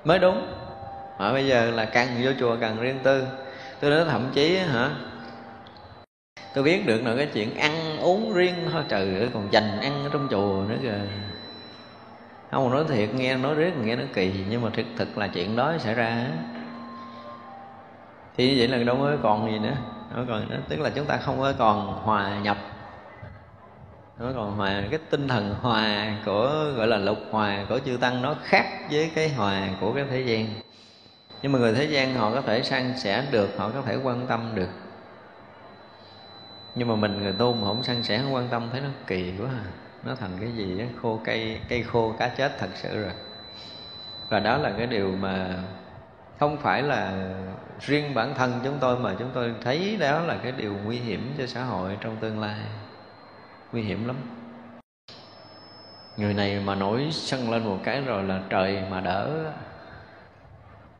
[0.04, 0.46] Mới đúng.
[1.18, 3.26] Mà bây giờ là càng vô chùa càng riêng tư.
[3.80, 4.90] Tôi nói thậm chí, hả,
[6.54, 8.82] tôi biết được là cái chuyện ăn uống riêng thôi.
[8.88, 10.98] Trời ơi, còn dành ăn ở trong chùa nữa kìa
[12.52, 15.56] không, nói thiệt, nghe, nói riết, nghe nó kỳ, nhưng mà thực thực là chuyện
[15.56, 16.26] đó xảy ra.
[18.36, 19.74] Thì như vậy là đâu mới còn gì nữa.
[20.16, 20.58] Đâu còn nữa.
[20.68, 22.56] Tức là chúng ta không có còn hòa nhập.
[24.18, 28.22] Nó còn hòa, cái tinh thần hòa của, gọi là lục hòa của chư tăng
[28.22, 30.46] nó khác với cái hòa của cái thế gian.
[31.42, 34.26] Nhưng mà người thế gian họ có thể san sẻ được, họ có thể quan
[34.26, 34.70] tâm được.
[36.74, 39.32] Nhưng mà mình người tu mà không san sẻ, không quan tâm, thấy nó kỳ
[39.38, 43.02] quá à nó thành cái gì đó, khô cây cây khô cá chết thật sự
[43.02, 43.12] rồi.
[44.28, 45.56] Và đó là cái điều mà
[46.38, 47.28] không phải là
[47.80, 51.34] riêng bản thân chúng tôi mà chúng tôi thấy đó là cái điều nguy hiểm
[51.38, 52.60] cho xã hội trong tương lai.
[53.72, 54.16] Nguy hiểm lắm.
[56.16, 59.52] Người này mà nổi sân lên một cái rồi là trời mà đỡ.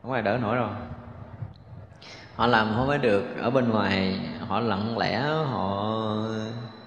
[0.01, 0.69] Không ai đỡ nổi rồi
[2.35, 3.23] họ làm không phải được.
[3.41, 5.19] Ở bên ngoài họ lặng lẽ
[5.51, 5.95] họ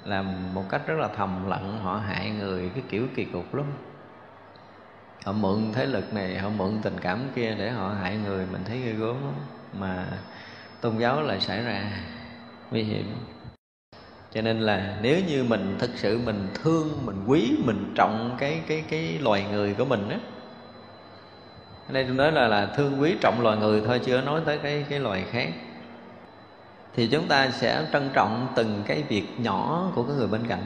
[0.07, 3.67] làm một cách rất là thầm lặng, họ hại người, cái kiểu kỳ cục lắm.
[5.25, 8.63] Họ mượn thế lực này, họ mượn tình cảm kia để họ hại người, mình
[8.65, 9.35] thấy ghê gớm lắm.
[9.79, 10.07] Mà
[10.81, 11.91] tôn giáo lại xảy ra
[12.71, 13.15] nguy hiểm.
[14.33, 18.61] Cho nên là nếu như mình thực sự mình thương, mình quý, mình trọng cái
[18.67, 20.19] cái cái loài người của mình á,
[21.89, 24.59] ở đây tôi nói là là thương quý trọng loài người thôi, chưa nói tới
[24.59, 25.49] cái cái loài khác
[26.97, 30.65] thì chúng ta sẽ trân trọng từng cái việc nhỏ của cái người bên cạnh.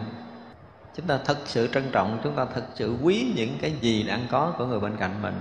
[0.96, 4.26] Chúng ta thật sự trân trọng, chúng ta thật sự quý những cái gì đang
[4.30, 5.40] có của người bên cạnh mình.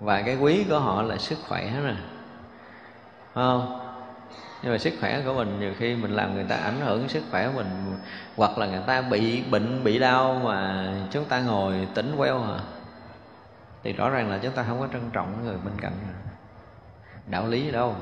[0.00, 1.94] Và cái quý của họ là sức khỏe nè.
[3.34, 3.80] Không?
[4.62, 7.22] Nhưng mà sức khỏe của mình nhiều khi mình làm người ta ảnh hưởng sức
[7.30, 7.96] khỏe của mình,
[8.36, 12.58] hoặc là người ta bị bệnh, bị đau mà chúng ta ngồi tỉnh queo hả
[13.82, 15.92] thì rõ ràng là chúng ta không có trân trọng người bên cạnh.
[17.26, 17.94] Đạo lý đâu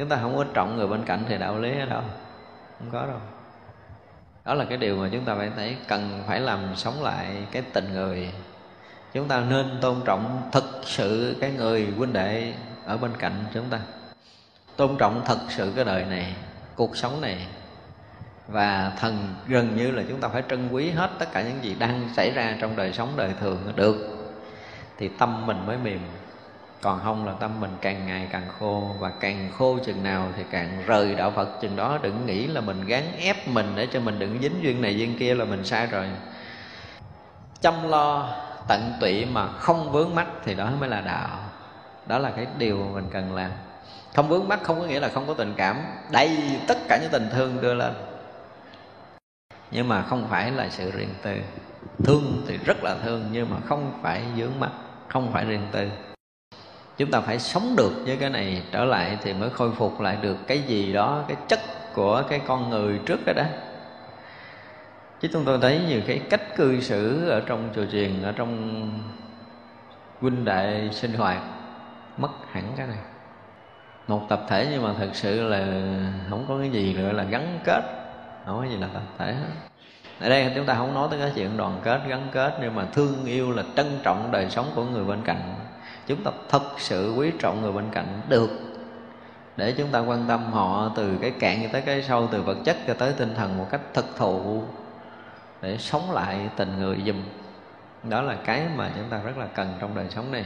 [0.00, 2.02] chúng ta không có trọng người bên cạnh thì đạo lý ở đâu?
[2.78, 3.18] Không có đâu.
[4.44, 7.62] Đó là cái điều mà chúng ta phải thấy, cần phải làm sống lại cái
[7.72, 8.32] tình người.
[9.12, 12.52] Chúng ta nên tôn trọng thật sự cái người huynh đệ
[12.86, 13.80] ở bên cạnh chúng ta.
[14.76, 16.34] Tôn trọng thật sự cái đời này,
[16.76, 17.46] cuộc sống này.
[18.48, 21.76] Và thần gần như là chúng ta phải trân quý hết tất cả những gì
[21.78, 23.96] đang xảy ra trong đời sống đời thường được.
[24.98, 26.00] Thì tâm mình mới mềm
[26.80, 30.42] còn không là tâm mình càng ngày càng khô, và càng khô chừng nào thì
[30.50, 31.48] càng rời đạo phật.
[31.60, 34.82] Chừng đó đừng nghĩ là mình gán ép mình để cho mình đừng dính duyên
[34.82, 36.06] này duyên kia là mình sai rồi.
[37.60, 38.28] Chăm lo,
[38.68, 41.38] tận tụy mà không vướng mắt thì đó mới là đạo.
[42.06, 43.50] Đó là cái điều mà mình cần làm.
[44.14, 45.76] Không vướng mắt không có nghĩa là không có tình cảm.
[46.10, 46.38] Đầy
[46.68, 47.92] tất cả những tình thương đưa lên.
[49.70, 51.36] Nhưng mà không phải là sự riêng tư.
[52.04, 54.70] Thương thì rất là thương nhưng mà không phải vướng mắt
[55.08, 55.88] không phải riêng tư
[56.96, 60.18] chúng ta phải sống được với cái này, trở lại thì mới khôi phục lại
[60.22, 61.60] được cái gì đó, cái chất
[61.94, 63.44] của cái con người trước đó đó.
[65.20, 68.82] Chứ chúng tôi thấy nhiều cái cách cư xử ở trong chùa truyền ở trong
[70.20, 71.42] huynh đệ sinh hoạt,
[72.16, 72.98] mất hẳn cái này.
[74.08, 75.66] Một tập thể nhưng mà thực sự là
[76.30, 77.82] không có cái gì nữa là gắn kết,
[78.46, 79.48] không có gì là tập thể hết.
[80.20, 82.84] Ở đây chúng ta không nói tới cái chuyện đoàn kết, gắn kết, nhưng mà
[82.92, 85.54] thương yêu là trân trọng đời sống của người bên cạnh
[86.10, 88.50] chúng ta thật sự quý trọng người bên cạnh được.
[89.56, 92.56] Để chúng ta quan tâm họ từ cái cạn cho tới cái sâu, từ vật
[92.64, 94.62] chất cho tới tinh thần một cách thực thụ,
[95.62, 97.16] để sống lại tình người dùm
[98.02, 100.44] đó là cái mà chúng ta rất là cần trong đời sống này.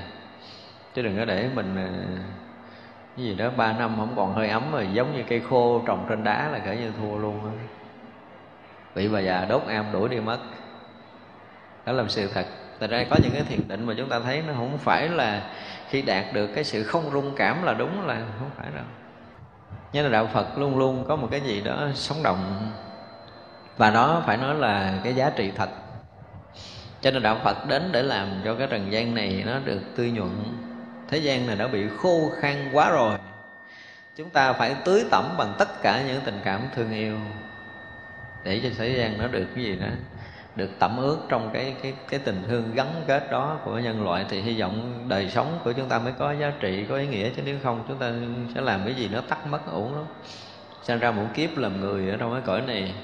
[0.95, 1.89] Chứ đừng có để mình à,
[3.16, 6.07] cái gì đó ba năm không còn hơi ấm rồi giống như cây khô trồng
[6.09, 7.51] trên đá là kể như thua luôn đó.
[8.95, 10.39] bị bà già đốt am đuổi đi mất.
[11.86, 12.47] Đó là sự thật.
[12.80, 15.42] Thật ra có những cái thiền định mà chúng ta thấy nó không phải là
[15.88, 18.84] khi đạt được cái sự không rung cảm là đúng là không phải đâu.
[19.92, 22.70] Như là đạo Phật luôn luôn có một cái gì đó sống động
[23.76, 25.68] và nó phải nói là cái giá trị thật.
[27.01, 30.10] Cho nên đạo Phật đến để làm cho cái trần gian này nó được tươi
[30.10, 30.30] nhuận.
[31.10, 33.18] Thế gian này đã bị khô khan quá rồi.
[34.16, 37.18] Chúng ta phải tưới tẩm bằng tất cả những tình cảm thương yêu
[38.44, 39.86] để cho thế gian nó được cái gì đó
[40.56, 44.24] được tẩm ướt trong cái cái cái tình thương gắn kết đó của nhân loại
[44.28, 47.31] thì hy vọng đời sống của chúng ta mới có giá trị, có ý nghĩa.
[47.36, 48.12] Chứ nếu không, chúng ta
[48.55, 50.05] sẽ làm cái gì nó tắt mất ổn lắm.
[50.82, 52.94] Sinh ra một kiếp làm người ở trong cái cõi này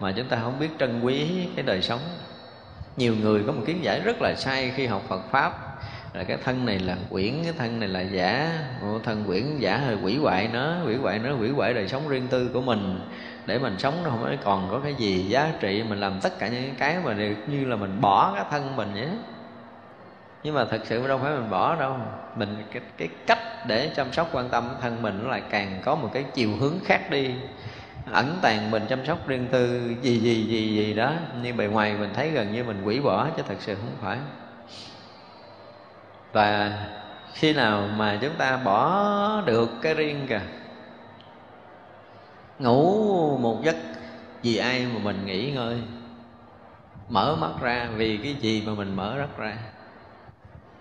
[0.00, 1.26] mà chúng ta không biết trân quý
[1.56, 2.00] cái đời sống.
[2.96, 5.78] Nhiều người có một kiến giải rất là sai khi học Phật pháp.
[6.14, 8.58] Là cái thân này là quyển, cái thân này là giả.
[9.04, 12.28] Thân quyển giả hơi quỷ hoại nó quỷ hoại nó quỷ hoại đời sống riêng
[12.28, 13.00] tư của mình
[13.46, 16.48] để mình sống nó không còn có cái gì giá trị mình làm tất cả
[16.48, 19.08] những cái mà đều như là mình bỏ cái thân mình vậy
[20.42, 21.96] nhưng mà thật sự đâu phải mình bỏ đâu.
[22.36, 25.94] Mình cái, cái cách để chăm sóc quan tâm thân mình nó lại càng có
[25.94, 27.30] một cái chiều hướng khác đi.
[28.12, 31.12] Ẩn tàng mình chăm sóc riêng tư gì gì gì gì đó.
[31.42, 34.18] Nhưng bề ngoài mình thấy gần như mình quỷ bỏ chứ thật sự không phải.
[36.32, 36.78] Và
[37.34, 40.40] khi nào mà chúng ta bỏ được cái riêng kìa
[42.62, 43.76] ngủ một giấc,
[44.42, 45.76] vì ai mà mình nghỉ ngơi?
[47.08, 49.56] Mở mắt ra, vì cái gì mà mình mở mắt ra?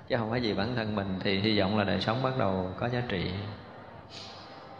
[0.07, 2.69] Chứ không phải vì bản thân mình, thì hy vọng là đời sống bắt đầu
[2.79, 3.31] có giá trị.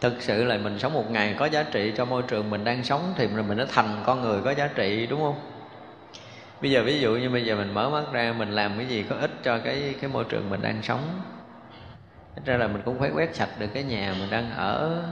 [0.00, 2.84] Thực sự là mình sống một ngày có giá trị cho môi trường mình đang
[2.84, 5.40] sống, thì mình đã thành con người có giá trị, đúng không?
[6.60, 9.04] Bây giờ ví dụ như bây giờ mình mở mắt ra, mình làm cái gì
[9.08, 11.20] có ích cho cái cái môi trường mình đang sống.
[12.36, 15.02] Thật ra là mình cũng phải quét sạch được cái nhà mình đang ở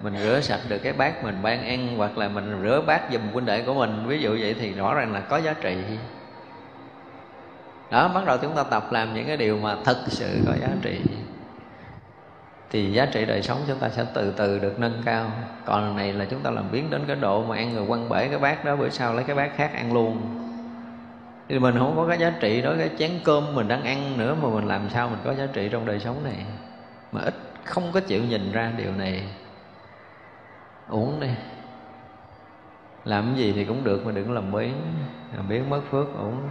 [0.00, 3.20] mình rửa sạch được cái bát mình ban ăn, hoặc là mình rửa bát giùm
[3.32, 4.04] huynh đệ của mình.
[4.06, 5.76] Ví dụ vậy thì rõ ràng là có giá trị.
[7.90, 10.68] Đó, bắt đầu chúng ta tập làm những cái điều mà thật sự có giá
[10.82, 11.00] trị.
[12.70, 15.30] Thì giá trị đời sống chúng ta sẽ từ từ được nâng cao.
[15.64, 18.28] Còn này là chúng ta làm biến đến cái độ mà ăn người quăng bể
[18.28, 20.42] cái bát đó, bữa sau lấy cái bát khác ăn luôn.
[21.48, 24.36] Thì mình không có cái giá trị đó cái chén cơm mình đang ăn nữa
[24.42, 26.36] mà mình làm sao mình có giá trị trong đời sống này.
[27.12, 29.22] Mà ít không có chịu nhìn ra điều này
[30.88, 31.28] uống đi.
[33.04, 34.74] Làm cái gì thì cũng được mà đừng làm biến
[35.36, 36.48] làm biến mất phước uống.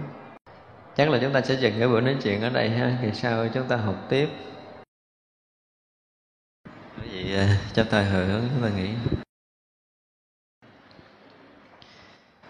[0.95, 2.97] Chắc là chúng ta sẽ dừng cái buổi nói chuyện ở đây ha.
[3.01, 4.29] Thì sau chúng ta học tiếp.
[6.97, 8.89] Cái gì à, cho thời hồi hướng chúng ta nghĩ.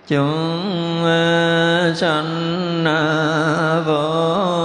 [0.08, 4.65] Chúng à, sanh à, vô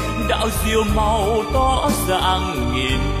[0.31, 3.20] đạo diều màu tỏ dạng nghìn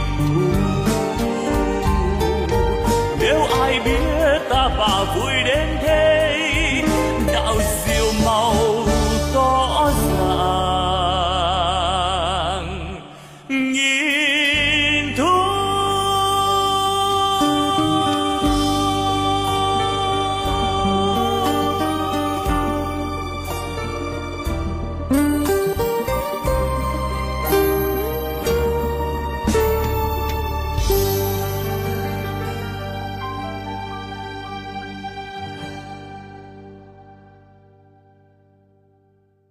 [3.31, 6.10] nếu ai biết ta và vui đến thế